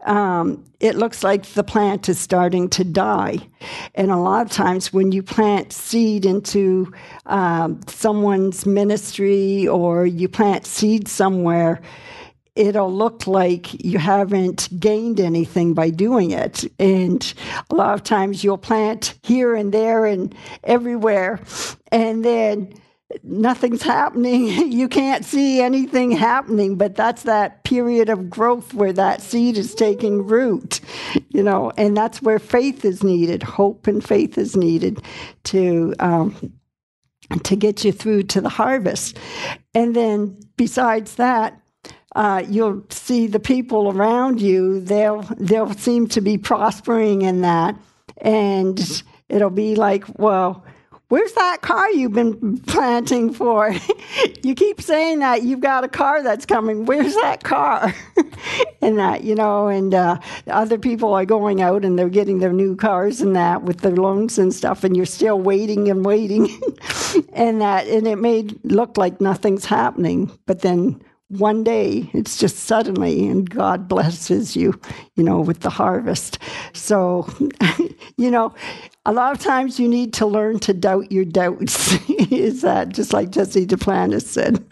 um, 0.06 0.64
it 0.80 0.96
looks 0.96 1.24
like 1.24 1.46
the 1.48 1.64
plant 1.64 2.10
is 2.10 2.20
starting 2.20 2.70
to 2.70 2.84
die. 2.84 3.38
And 3.96 4.12
a 4.12 4.18
lot 4.18 4.46
of 4.46 4.52
times, 4.52 4.94
when 4.94 5.12
you 5.12 5.24
plant 5.24 5.74
seed 5.74 6.26
into 6.26 6.94
um, 7.26 7.82
someone's 7.88 8.66
ministry 8.66 9.68
or 9.68 10.06
you 10.06 10.28
plant 10.30 10.66
seed 10.66 11.08
somewhere, 11.08 11.82
it'll 12.56 12.92
look 12.92 13.28
like 13.28 13.84
you 13.84 14.00
haven't 14.00 14.68
gained 14.80 15.20
anything 15.20 15.74
by 15.74 15.90
doing 15.90 16.32
it. 16.32 16.66
And 16.80 17.34
a 17.70 17.76
lot 17.76 17.94
of 17.94 18.04
times, 18.04 18.44
you'll 18.44 18.58
plant 18.58 19.18
here 19.24 19.56
and 19.56 19.74
there 19.74 20.06
and 20.06 20.34
everywhere, 20.64 21.40
and 21.92 22.24
then 22.24 22.74
nothing's 23.24 23.84
happening. 23.84 24.48
You 24.78 24.88
can't 24.88 25.26
see 25.26 25.62
anything 25.62 26.12
happening, 26.12 26.76
but 26.76 26.96
that's 26.96 27.24
that 27.24 27.64
period 27.64 28.10
of 28.10 28.30
growth 28.30 28.74
where 28.74 28.94
that 28.94 29.22
seed 29.22 29.58
is 29.58 29.74
taking 29.74 30.26
root, 30.26 30.82
you 31.30 31.42
know, 31.42 31.72
and 31.78 31.98
that's 31.98 32.22
where 32.22 32.38
faith 32.38 32.86
is 32.86 33.04
needed. 33.04 33.42
Hope 33.44 33.88
and 33.88 34.04
faith 34.04 34.38
is 34.38 34.56
needed 34.56 35.02
to. 35.46 35.96
Um, 36.00 36.54
to 37.44 37.58
get 37.58 37.84
you 37.84 37.92
through 37.92 38.24
to 38.24 38.40
the 38.40 38.48
harvest. 38.48 39.18
And 39.74 39.94
then 39.94 40.40
besides 40.56 41.16
that, 41.16 41.62
uh, 42.16 42.44
you'll 42.48 42.86
see 42.90 43.28
the 43.28 43.40
people 43.40 43.92
around 43.92 44.42
you, 44.42 44.80
they'll, 44.80 45.24
they'll 45.38 45.74
seem 45.74 46.08
to 46.08 46.22
be 46.22 46.38
prospering 46.38 47.24
in 47.24 47.42
that. 47.42 47.76
And 48.20 49.04
it'll 49.30 49.50
be 49.50 49.76
like, 49.76 50.06
well, 50.18 50.66
Where's 51.10 51.32
that 51.34 51.62
car 51.62 51.90
you've 51.92 52.12
been 52.12 52.58
planting 52.58 53.34
for? 53.34 53.74
you 54.44 54.54
keep 54.56 54.82
saying 54.82 55.20
that 55.20 55.44
you've 55.44 55.62
got 55.62 55.86
a 55.86 55.88
car 55.88 56.22
that's 56.22 56.46
coming. 56.46 56.86
Where's 56.86 57.16
that 57.16 57.46
car? 57.46 57.96
and 58.82 59.00
that, 59.00 59.24
you 59.24 59.34
know, 59.34 59.70
and 59.70 59.94
uh, 59.94 60.20
other 60.48 60.78
people 60.78 61.14
are 61.14 61.24
going 61.24 61.62
out 61.62 61.86
and 61.86 61.98
they're 61.98 62.10
getting 62.10 62.40
their 62.40 62.52
new 62.52 62.76
cars 62.76 63.22
and 63.22 63.38
that 63.38 63.64
with 63.64 63.80
their 63.80 63.96
loans 63.96 64.38
and 64.38 64.54
stuff, 64.54 64.84
and 64.84 64.98
you're 64.98 65.06
still 65.06 65.40
waiting 65.40 65.90
and 65.90 66.06
waiting. 66.06 66.50
and 67.34 67.62
that, 67.62 67.88
and 67.88 68.06
it 68.06 68.18
may 68.18 68.46
look 68.64 68.98
like 68.98 69.22
nothing's 69.22 69.64
happening, 69.64 70.38
but 70.46 70.60
then 70.60 71.02
one 71.30 71.64
day 71.64 72.10
it's 72.14 72.38
just 72.38 72.58
suddenly 72.60 73.28
and 73.28 73.50
god 73.50 73.88
blesses 73.88 74.56
you 74.56 74.80
you 75.16 75.24
know 75.24 75.42
with 75.42 75.60
the 75.60 75.70
harvest 75.70 76.40
so 76.74 77.28
you 78.18 78.32
know 78.32 78.54
a 79.06 79.12
lot 79.12 79.34
of 79.34 79.40
times 79.40 79.80
you 79.80 79.90
need 79.90 80.14
to 80.14 80.26
learn 80.26 80.58
to 80.58 80.74
doubt 80.74 81.12
your 81.12 81.26
doubts 81.26 81.98
is 82.10 82.62
that 82.62 82.90
just 82.90 83.12
like 83.12 83.30
jesse 83.30 83.66
duplantis 83.66 84.24
said 84.24 84.66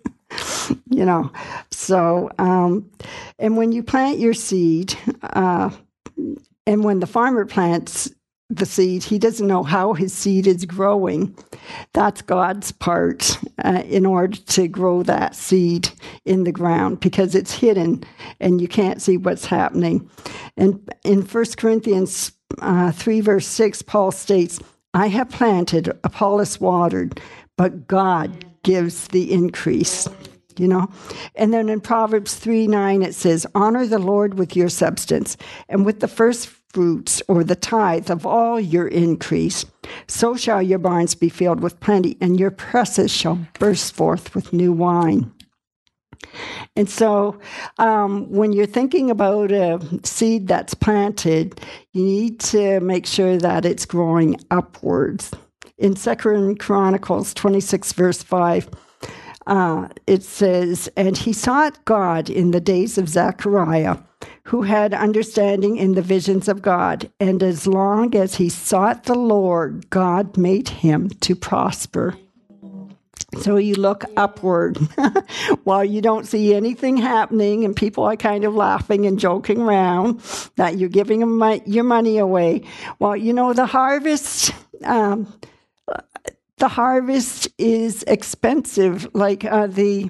you 0.89 1.05
know. 1.05 1.31
So, 1.71 2.29
um, 2.37 2.89
and 3.39 3.57
when 3.57 3.71
you 3.71 3.83
plant 3.83 4.19
your 4.19 4.33
seed, 4.33 4.95
uh, 5.23 5.69
and 6.67 6.83
when 6.83 6.99
the 6.99 7.07
farmer 7.07 7.45
plants 7.45 8.11
the 8.49 8.65
seed, 8.65 9.03
he 9.03 9.17
doesn't 9.17 9.47
know 9.47 9.63
how 9.63 9.93
his 9.93 10.13
seed 10.13 10.45
is 10.45 10.65
growing. 10.65 11.35
That's 11.93 12.21
God's 12.21 12.71
part 12.71 13.37
uh, 13.63 13.81
in 13.85 14.05
order 14.05 14.37
to 14.37 14.67
grow 14.67 15.01
that 15.03 15.35
seed 15.35 15.89
in 16.25 16.43
the 16.43 16.51
ground 16.51 16.99
because 16.99 17.33
it's 17.33 17.53
hidden 17.53 18.03
and 18.39 18.61
you 18.61 18.67
can't 18.67 19.01
see 19.01 19.17
what's 19.17 19.45
happening. 19.45 20.09
And 20.57 20.87
in 21.03 21.21
1 21.23 21.45
Corinthians 21.57 22.33
uh, 22.61 22.91
3, 22.91 23.21
verse 23.21 23.47
6, 23.47 23.81
Paul 23.81 24.11
states, 24.11 24.59
I 24.93 25.07
have 25.07 25.29
planted, 25.29 25.89
Apollos 26.03 26.61
watered, 26.61 27.19
but 27.57 27.87
God 27.87 28.45
gives 28.63 29.07
the 29.09 29.31
increase 29.31 30.07
you 30.57 30.67
know 30.67 30.89
and 31.35 31.53
then 31.53 31.69
in 31.69 31.79
proverbs 31.79 32.35
3 32.35 32.65
9 32.65 33.03
it 33.03 33.13
says 33.13 33.45
honor 33.53 33.85
the 33.85 33.99
lord 33.99 34.39
with 34.39 34.55
your 34.55 34.69
substance 34.69 35.37
and 35.69 35.85
with 35.85 35.99
the 35.99 36.07
first 36.07 36.49
fruits 36.75 37.21
or 37.29 37.41
the 37.41 37.55
tithe 37.55 38.11
of 38.11 38.25
all 38.25 38.59
your 38.59 38.87
increase 38.89 39.65
so 40.07 40.35
shall 40.35 40.61
your 40.61 40.77
barns 40.79 41.15
be 41.15 41.29
filled 41.29 41.61
with 41.61 41.79
plenty 41.79 42.17
and 42.19 42.37
your 42.37 42.51
presses 42.51 43.09
shall 43.09 43.39
burst 43.59 43.95
forth 43.95 44.35
with 44.35 44.51
new 44.51 44.73
wine 44.73 45.31
and 46.75 46.89
so, 46.89 47.39
um, 47.77 48.29
when 48.29 48.51
you're 48.51 48.65
thinking 48.65 49.09
about 49.09 49.51
a 49.51 49.79
seed 50.03 50.47
that's 50.47 50.73
planted, 50.73 51.61
you 51.93 52.03
need 52.03 52.39
to 52.41 52.81
make 52.81 53.05
sure 53.05 53.37
that 53.37 53.65
it's 53.65 53.85
growing 53.85 54.35
upwards. 54.51 55.31
In 55.77 55.95
Second 55.95 56.59
Chronicles 56.59 57.33
26, 57.33 57.93
verse 57.93 58.23
5, 58.23 58.69
uh, 59.47 59.89
it 60.07 60.23
says, 60.23 60.89
And 60.95 61.17
he 61.17 61.33
sought 61.33 61.83
God 61.85 62.29
in 62.29 62.51
the 62.51 62.61
days 62.61 62.97
of 62.97 63.09
Zechariah, 63.09 63.97
who 64.43 64.63
had 64.63 64.93
understanding 64.93 65.77
in 65.77 65.93
the 65.93 66.01
visions 66.01 66.47
of 66.47 66.61
God. 66.61 67.11
And 67.19 67.43
as 67.43 67.67
long 67.67 68.15
as 68.15 68.35
he 68.35 68.49
sought 68.49 69.03
the 69.03 69.17
Lord, 69.17 69.89
God 69.89 70.37
made 70.37 70.69
him 70.69 71.09
to 71.09 71.35
prosper. 71.35 72.15
So 73.41 73.57
you 73.57 73.75
look 73.75 74.05
upward 74.15 74.77
while 75.65 75.83
you 75.83 76.01
don't 76.01 76.25
see 76.25 76.55
anything 76.55 76.95
happening, 76.97 77.65
and 77.65 77.75
people 77.75 78.05
are 78.05 78.15
kind 78.15 78.45
of 78.45 78.55
laughing 78.55 79.05
and 79.05 79.19
joking 79.19 79.61
around 79.61 80.21
that 80.55 80.77
you're 80.77 80.89
giving 80.89 81.19
them 81.19 81.61
your 81.65 81.83
money 81.83 82.17
away. 82.17 82.63
Well, 82.99 83.15
you 83.15 83.33
know, 83.33 83.51
the 83.53 83.65
harvest. 83.65 84.53
Um, 84.83 85.33
the 86.57 86.67
harvest 86.67 87.49
is 87.57 88.03
expensive. 88.03 89.07
Like 89.13 89.45
uh, 89.45 89.67
the 89.67 90.09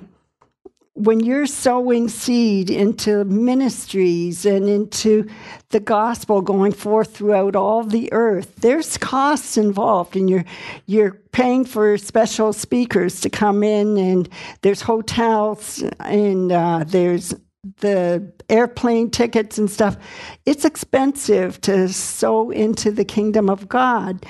when 0.95 1.19
you're 1.19 1.45
sowing 1.45 2.07
seed 2.07 2.69
into 2.69 3.25
ministries 3.25 4.45
and 4.45 4.69
into 4.69 5.27
the 5.69 5.79
gospel 5.81 6.41
going 6.41 6.71
forth 6.71 7.13
throughout 7.13 7.53
all 7.53 7.83
the 7.83 8.11
earth, 8.13 8.55
there's 8.61 8.97
costs 8.97 9.57
involved, 9.57 10.15
and 10.15 10.29
you're 10.29 10.45
you're 10.85 11.11
paying 11.31 11.65
for 11.65 11.97
special 11.97 12.53
speakers 12.53 13.19
to 13.21 13.29
come 13.29 13.61
in, 13.61 13.97
and 13.97 14.29
there's 14.61 14.81
hotels, 14.81 15.83
and 15.99 16.51
uh, 16.51 16.85
there's 16.87 17.33
the 17.77 18.31
airplane 18.49 19.09
tickets 19.09 19.57
and 19.57 19.69
stuff. 19.69 19.97
It's 20.45 20.65
expensive 20.65 21.59
to 21.61 21.89
sow 21.89 22.51
into 22.51 22.91
the 22.91 23.05
kingdom 23.05 23.49
of 23.49 23.67
God, 23.67 24.25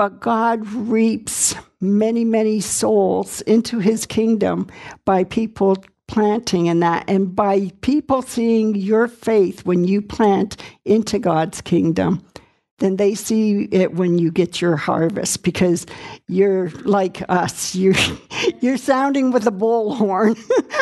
but 0.00 0.18
God 0.18 0.66
reaps 0.66 1.54
many, 1.78 2.24
many 2.24 2.60
souls 2.60 3.42
into 3.42 3.80
his 3.80 4.06
kingdom 4.06 4.66
by 5.04 5.24
people 5.24 5.76
planting 6.06 6.64
in 6.64 6.80
that 6.80 7.04
and 7.06 7.36
by 7.36 7.70
people 7.82 8.22
seeing 8.22 8.74
your 8.74 9.08
faith 9.08 9.66
when 9.66 9.84
you 9.84 10.00
plant 10.00 10.56
into 10.86 11.18
God's 11.18 11.60
kingdom 11.60 12.24
then 12.78 12.96
they 12.96 13.14
see 13.14 13.64
it 13.64 13.92
when 13.92 14.16
you 14.16 14.30
get 14.30 14.62
your 14.62 14.74
harvest 14.74 15.42
because 15.42 15.84
you're 16.28 16.70
like 16.86 17.22
us. 17.28 17.74
You're 17.74 17.92
you're 18.62 18.78
sounding 18.78 19.32
with 19.32 19.46
a 19.46 19.52
bullhorn. 19.52 20.38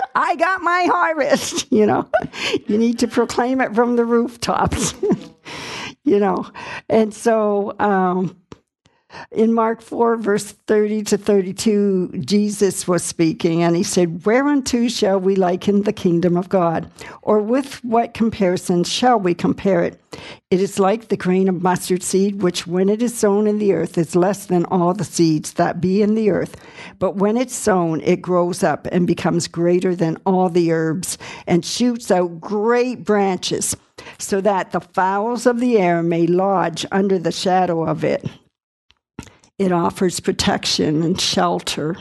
I 0.15 0.37
got 0.37 0.63
my 0.63 0.87
harvest 0.89 1.67
you 1.73 1.87
know. 1.87 2.09
You 2.69 2.79
need 2.79 3.01
to 3.01 3.09
proclaim 3.09 3.61
it 3.61 3.75
from 3.75 3.97
the 3.97 4.05
rooftops 4.05 4.95
you 6.05 6.21
know. 6.21 6.47
And 6.89 7.13
so 7.13 7.75
um, 7.81 8.37
in 9.31 9.53
Mark 9.53 9.81
4, 9.83 10.17
verse 10.17 10.53
30 10.67 11.03
to 11.05 11.19
32, 11.19 12.23
Jesus 12.25 12.89
was 12.89 13.03
speaking, 13.03 13.63
and 13.63 13.77
he 13.77 13.83
said, 13.83 14.25
Whereunto 14.25 14.89
shall 14.89 15.21
we 15.21 15.37
liken 15.37 15.83
the 15.83 15.93
kingdom 15.93 16.37
of 16.37 16.49
God? 16.49 16.91
Or 17.23 17.41
with 17.41 17.83
what 17.85 18.15
comparison 18.15 18.85
shall 18.85 19.19
we 19.19 19.35
compare 19.35 19.83
it? 19.83 20.01
It 20.51 20.61
is 20.61 20.79
like 20.79 21.09
the 21.09 21.17
grain 21.17 21.49
of 21.49 21.63
mustard 21.63 22.03
seed, 22.03 22.43
which 22.43 22.67
when 22.67 22.89
it 22.89 23.03
is 23.03 23.17
sown 23.17 23.47
in 23.47 23.59
the 23.59 23.75
earth 23.75 23.99
is 23.99 24.17
less 24.17 24.47
than 24.47 24.65
all 24.67 24.95
the 24.95 25.05
seeds 25.05 25.53
that 25.55 25.81
be 25.81 26.03
in 26.03 26.15
the 26.15 26.31
earth. 26.31 26.57
But 26.99 27.17
when 27.17 27.37
it's 27.37 27.55
sown, 27.55 28.01
it 28.01 28.23
grows 28.23 28.63
up 28.63 28.89
and 28.91 29.07
becomes 29.07 29.47
greater 29.47 29.95
than 29.95 30.17
all 30.25 30.49
the 30.49 30.73
herbs, 30.73 31.19
and 31.47 31.65
shoots 31.65 32.11
out 32.11 32.41
great 32.41 33.05
branches, 33.05 33.77
so 34.19 34.41
that 34.41 34.73
the 34.73 34.81
fowls 34.81 35.47
of 35.47 35.61
the 35.61 35.79
air 35.79 36.03
may 36.03 36.27
lodge 36.27 36.87
under 36.91 37.19
the 37.19 37.33
shadow 37.33 37.85
of 37.85 38.05
it. 38.05 38.27
It 39.59 39.73
offers 39.73 40.21
protection 40.21 41.03
and 41.03 41.21
shelter 41.21 41.97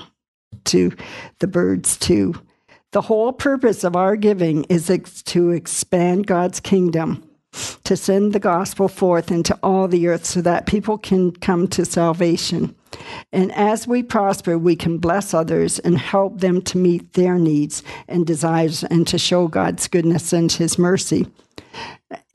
to 0.65 0.91
the 1.39 1.47
birds, 1.47 1.97
too. 1.97 2.35
The 2.91 3.01
whole 3.01 3.33
purpose 3.33 3.83
of 3.83 3.95
our 3.95 4.15
giving 4.15 4.63
is 4.65 4.89
ex- 4.89 5.21
to 5.23 5.51
expand 5.51 6.27
God's 6.27 6.59
kingdom, 6.59 7.23
to 7.83 7.97
send 7.97 8.33
the 8.33 8.39
gospel 8.39 8.87
forth 8.87 9.31
into 9.31 9.57
all 9.61 9.87
the 9.87 10.07
earth 10.07 10.25
so 10.25 10.41
that 10.41 10.67
people 10.67 10.97
can 10.97 11.31
come 11.31 11.67
to 11.69 11.83
salvation. 11.83 12.75
And 13.33 13.51
as 13.53 13.87
we 13.87 14.03
prosper, 14.03 14.57
we 14.57 14.75
can 14.75 14.99
bless 14.99 15.33
others 15.33 15.79
and 15.79 15.97
help 15.97 16.39
them 16.39 16.61
to 16.63 16.77
meet 16.77 17.13
their 17.13 17.37
needs 17.37 17.83
and 18.07 18.25
desires 18.25 18.83
and 18.83 19.05
to 19.07 19.17
show 19.17 19.47
God's 19.47 19.87
goodness 19.87 20.31
and 20.31 20.51
His 20.51 20.77
mercy. 20.77 21.27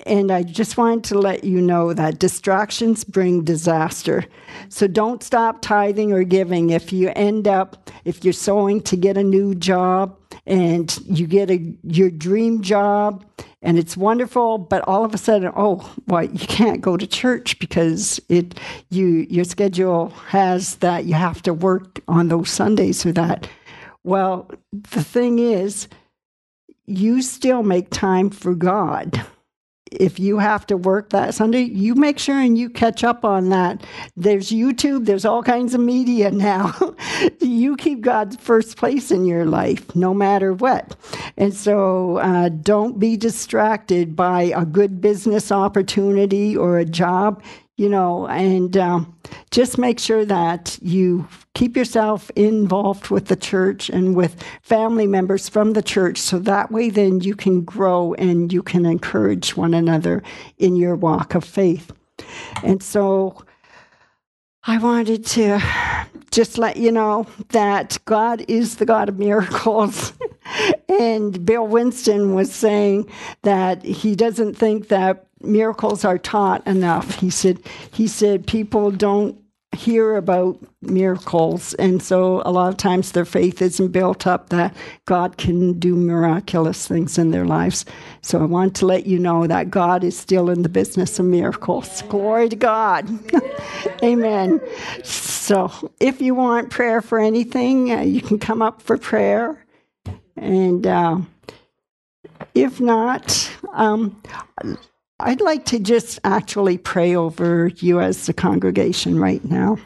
And 0.04 0.32
I 0.32 0.42
just 0.42 0.76
wanted 0.76 1.04
to 1.04 1.18
let 1.18 1.44
you 1.44 1.60
know 1.60 1.92
that 1.92 2.18
distractions 2.18 3.04
bring 3.04 3.44
disaster. 3.44 4.24
So 4.68 4.86
don't 4.86 5.22
stop 5.22 5.62
tithing 5.62 6.12
or 6.12 6.24
giving. 6.24 6.70
If 6.70 6.92
you 6.92 7.12
end 7.14 7.46
up, 7.46 7.90
if 8.04 8.24
you're 8.24 8.32
sowing 8.32 8.80
to 8.82 8.96
get 8.96 9.16
a 9.16 9.22
new 9.22 9.54
job 9.54 10.18
and 10.44 10.98
you 11.06 11.26
get 11.26 11.50
a 11.50 11.74
your 11.84 12.10
dream 12.10 12.62
job 12.62 13.24
and 13.62 13.78
it's 13.78 13.96
wonderful, 13.96 14.58
but 14.58 14.82
all 14.88 15.04
of 15.04 15.14
a 15.14 15.18
sudden, 15.18 15.52
oh, 15.54 15.94
well, 16.08 16.24
you 16.24 16.46
can't 16.46 16.80
go 16.80 16.96
to 16.96 17.06
church 17.06 17.60
because 17.60 18.20
it 18.28 18.58
you 18.90 19.26
your 19.30 19.44
schedule 19.44 20.08
has 20.26 20.76
that 20.76 21.04
you 21.04 21.14
have 21.14 21.42
to 21.42 21.54
work 21.54 22.00
on 22.08 22.28
those 22.28 22.50
Sundays 22.50 23.06
or 23.06 23.12
that. 23.12 23.46
Well, 24.02 24.50
the 24.72 25.04
thing 25.04 25.38
is, 25.38 25.86
you 26.86 27.22
still 27.22 27.62
make 27.62 27.90
time 27.90 28.30
for 28.30 28.56
God 28.56 29.24
if 30.00 30.18
you 30.18 30.38
have 30.38 30.66
to 30.66 30.76
work 30.76 31.10
that 31.10 31.34
Sunday, 31.34 31.62
you 31.62 31.94
make 31.94 32.18
sure 32.18 32.38
and 32.38 32.56
you 32.56 32.68
catch 32.68 33.04
up 33.04 33.24
on 33.24 33.48
that. 33.50 33.84
There's 34.16 34.50
YouTube, 34.50 35.06
there's 35.06 35.24
all 35.24 35.42
kinds 35.42 35.74
of 35.74 35.80
media 35.80 36.30
now. 36.32 36.74
you 37.40 37.76
keep 37.76 38.00
God's 38.00 38.36
first 38.36 38.76
place 38.76 39.10
in 39.10 39.24
your 39.24 39.44
life, 39.44 39.94
no 39.94 40.14
matter 40.14 40.52
what. 40.52 40.96
And 41.36 41.54
so 41.54 42.18
uh, 42.18 42.48
don't 42.48 42.98
be 42.98 43.16
distracted 43.16 44.16
by 44.16 44.52
a 44.54 44.64
good 44.64 45.00
business 45.00 45.52
opportunity 45.52 46.56
or 46.56 46.78
a 46.78 46.84
job 46.84 47.42
you 47.78 47.88
know, 47.88 48.28
and 48.28 48.76
um, 48.76 49.16
just 49.50 49.78
make 49.78 49.98
sure 49.98 50.24
that 50.24 50.78
you 50.82 51.26
keep 51.54 51.76
yourself 51.76 52.30
involved 52.30 53.08
with 53.10 53.26
the 53.26 53.36
church 53.36 53.90
and 53.90 54.14
with 54.16 54.42
family 54.62 55.06
members 55.06 55.48
from 55.48 55.74
the 55.74 55.82
church 55.82 56.18
so 56.18 56.38
that 56.38 56.70
way 56.70 56.88
then 56.88 57.20
you 57.20 57.34
can 57.34 57.62
grow 57.62 58.14
and 58.14 58.52
you 58.52 58.62
can 58.62 58.86
encourage 58.86 59.56
one 59.56 59.74
another 59.74 60.22
in 60.58 60.76
your 60.76 60.96
walk 60.96 61.34
of 61.34 61.44
faith. 61.44 61.92
And 62.62 62.82
so 62.82 63.44
I 64.64 64.78
wanted 64.78 65.26
to 65.26 65.60
just 66.30 66.56
let 66.56 66.76
you 66.76 66.92
know 66.92 67.26
that 67.50 67.98
God 68.04 68.44
is 68.48 68.76
the 68.76 68.86
God 68.86 69.08
of 69.08 69.18
miracles. 69.18 70.12
and 70.88 71.44
Bill 71.44 71.66
Winston 71.66 72.34
was 72.34 72.52
saying 72.52 73.10
that 73.42 73.82
he 73.82 74.14
doesn't 74.14 74.54
think 74.54 74.88
that 74.88 75.26
miracles 75.40 76.04
are 76.04 76.18
taught 76.18 76.66
enough. 76.66 77.16
He 77.16 77.28
said 77.28 77.58
he 77.92 78.06
said 78.06 78.46
people 78.46 78.90
don't 78.90 79.41
hear 79.74 80.16
about 80.16 80.58
miracles 80.82 81.74
and 81.74 82.02
so 82.02 82.42
a 82.46 82.52
lot 82.52 82.68
of 82.70 82.76
times 82.78 83.12
their 83.12 83.24
faith 83.26 83.62
isn't 83.62 83.88
built 83.88 84.26
up 84.26 84.50
that 84.50 84.74
God 85.06 85.38
can 85.38 85.78
do 85.78 85.96
miraculous 85.96 86.88
things 86.88 87.18
in 87.18 87.30
their 87.32 87.46
lives. 87.46 87.84
So 88.22 88.40
I 88.40 88.44
want 88.46 88.76
to 88.76 88.86
let 88.86 89.06
you 89.06 89.18
know 89.18 89.46
that 89.46 89.70
God 89.70 90.04
is 90.04 90.18
still 90.18 90.50
in 90.50 90.62
the 90.62 90.68
business 90.70 91.18
of 91.18 91.26
miracles. 91.26 92.02
Glory 92.08 92.48
to 92.50 92.56
God. 92.56 93.08
Amen. 94.04 94.60
So 95.04 95.72
if 96.00 96.20
you 96.20 96.34
want 96.34 96.70
prayer 96.70 97.02
for 97.02 97.18
anything, 97.18 97.92
uh, 97.92 98.02
you 98.02 98.22
can 98.22 98.38
come 98.38 98.62
up 98.62 98.82
for 98.82 98.98
prayer 98.98 99.58
And 100.36 100.86
uh, 100.86 101.18
if 102.54 102.80
not, 102.80 103.50
um, 103.72 104.20
I'd 105.24 105.40
like 105.40 105.64
to 105.66 105.78
just 105.78 106.18
actually 106.24 106.78
pray 106.78 107.14
over 107.14 107.68
you 107.76 108.00
as 108.00 108.26
the 108.26 108.32
congregation 108.32 109.20
right 109.20 109.44
now. 109.44 109.78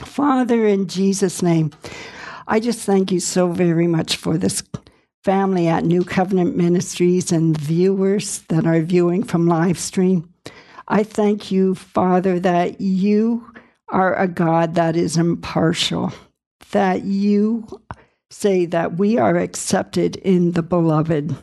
Father, 0.00 0.66
in 0.66 0.88
Jesus' 0.88 1.40
name, 1.40 1.70
I 2.48 2.58
just 2.58 2.80
thank 2.80 3.12
you 3.12 3.20
so 3.20 3.52
very 3.52 3.86
much 3.86 4.16
for 4.16 4.36
this 4.36 4.64
family 5.22 5.68
at 5.68 5.84
New 5.84 6.02
Covenant 6.02 6.56
Ministries 6.56 7.30
and 7.30 7.56
viewers 7.56 8.40
that 8.48 8.66
are 8.66 8.80
viewing 8.80 9.22
from 9.22 9.46
live 9.46 9.78
stream. 9.78 10.28
I 10.88 11.04
thank 11.04 11.52
you, 11.52 11.76
Father, 11.76 12.40
that 12.40 12.80
you 12.80 13.52
are 13.88 14.16
a 14.16 14.26
God 14.26 14.74
that 14.74 14.96
is 14.96 15.16
impartial, 15.16 16.12
that 16.72 17.04
you 17.04 17.68
say 18.30 18.66
that 18.66 18.96
we 18.96 19.16
are 19.16 19.36
accepted 19.36 20.16
in 20.16 20.52
the 20.52 20.62
beloved, 20.62 21.36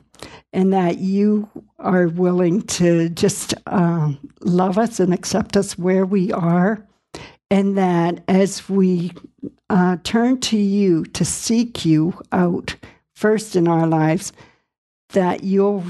and 0.57 0.73
that 0.73 0.97
you 0.97 1.47
are 1.77 2.07
willing 2.07 2.63
to 2.63 3.09
just 3.09 3.53
uh, 3.67 4.11
love 4.41 4.79
us 4.79 4.99
and 4.99 5.13
accept 5.13 5.55
us 5.55 5.77
where 5.77 6.03
we 6.03 6.31
are. 6.31 6.83
And 7.51 7.77
that 7.77 8.23
as 8.27 8.67
we 8.67 9.11
uh, 9.69 9.97
turn 10.03 10.39
to 10.41 10.57
you 10.57 11.05
to 11.05 11.23
seek 11.23 11.85
you 11.85 12.19
out 12.31 12.75
first 13.13 13.55
in 13.55 13.67
our 13.67 13.85
lives, 13.85 14.33
that 15.09 15.43
you'll 15.43 15.83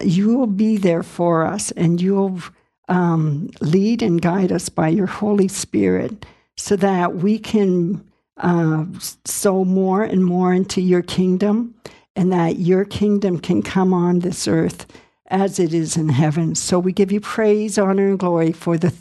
you 0.00 0.38
will 0.38 0.46
be 0.46 0.76
there 0.76 1.02
for 1.02 1.44
us 1.44 1.72
and 1.72 2.00
you'll 2.00 2.40
um, 2.88 3.50
lead 3.60 4.02
and 4.02 4.22
guide 4.22 4.52
us 4.52 4.68
by 4.68 4.88
your 4.88 5.08
Holy 5.08 5.48
Spirit 5.48 6.24
so 6.56 6.76
that 6.76 7.16
we 7.16 7.40
can 7.40 8.06
uh, 8.36 8.84
sow 9.24 9.64
more 9.64 10.04
and 10.04 10.24
more 10.24 10.54
into 10.54 10.80
your 10.80 11.02
kingdom 11.02 11.74
and 12.16 12.32
that 12.32 12.58
your 12.58 12.84
kingdom 12.84 13.38
can 13.38 13.62
come 13.62 13.92
on 13.92 14.18
this 14.20 14.48
earth 14.48 14.86
as 15.28 15.58
it 15.58 15.74
is 15.74 15.96
in 15.96 16.08
heaven. 16.08 16.54
So 16.54 16.78
we 16.78 16.92
give 16.92 17.10
you 17.12 17.20
praise, 17.20 17.76
honor, 17.78 18.08
and 18.08 18.18
glory 18.18 18.52
for 18.52 18.78
the 18.78 18.94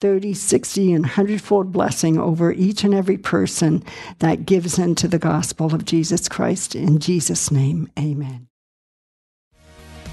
30, 0.00 0.34
60, 0.34 0.92
and 0.92 1.04
100 1.04 1.40
fold 1.40 1.72
blessing 1.72 2.18
over 2.18 2.52
each 2.52 2.84
and 2.84 2.94
every 2.94 3.16
person 3.16 3.82
that 4.18 4.44
gives 4.46 4.78
into 4.78 5.08
the 5.08 5.18
gospel 5.18 5.74
of 5.74 5.84
Jesus 5.84 6.28
Christ. 6.28 6.74
In 6.74 6.98
Jesus' 6.98 7.50
name, 7.50 7.90
amen. 7.98 8.48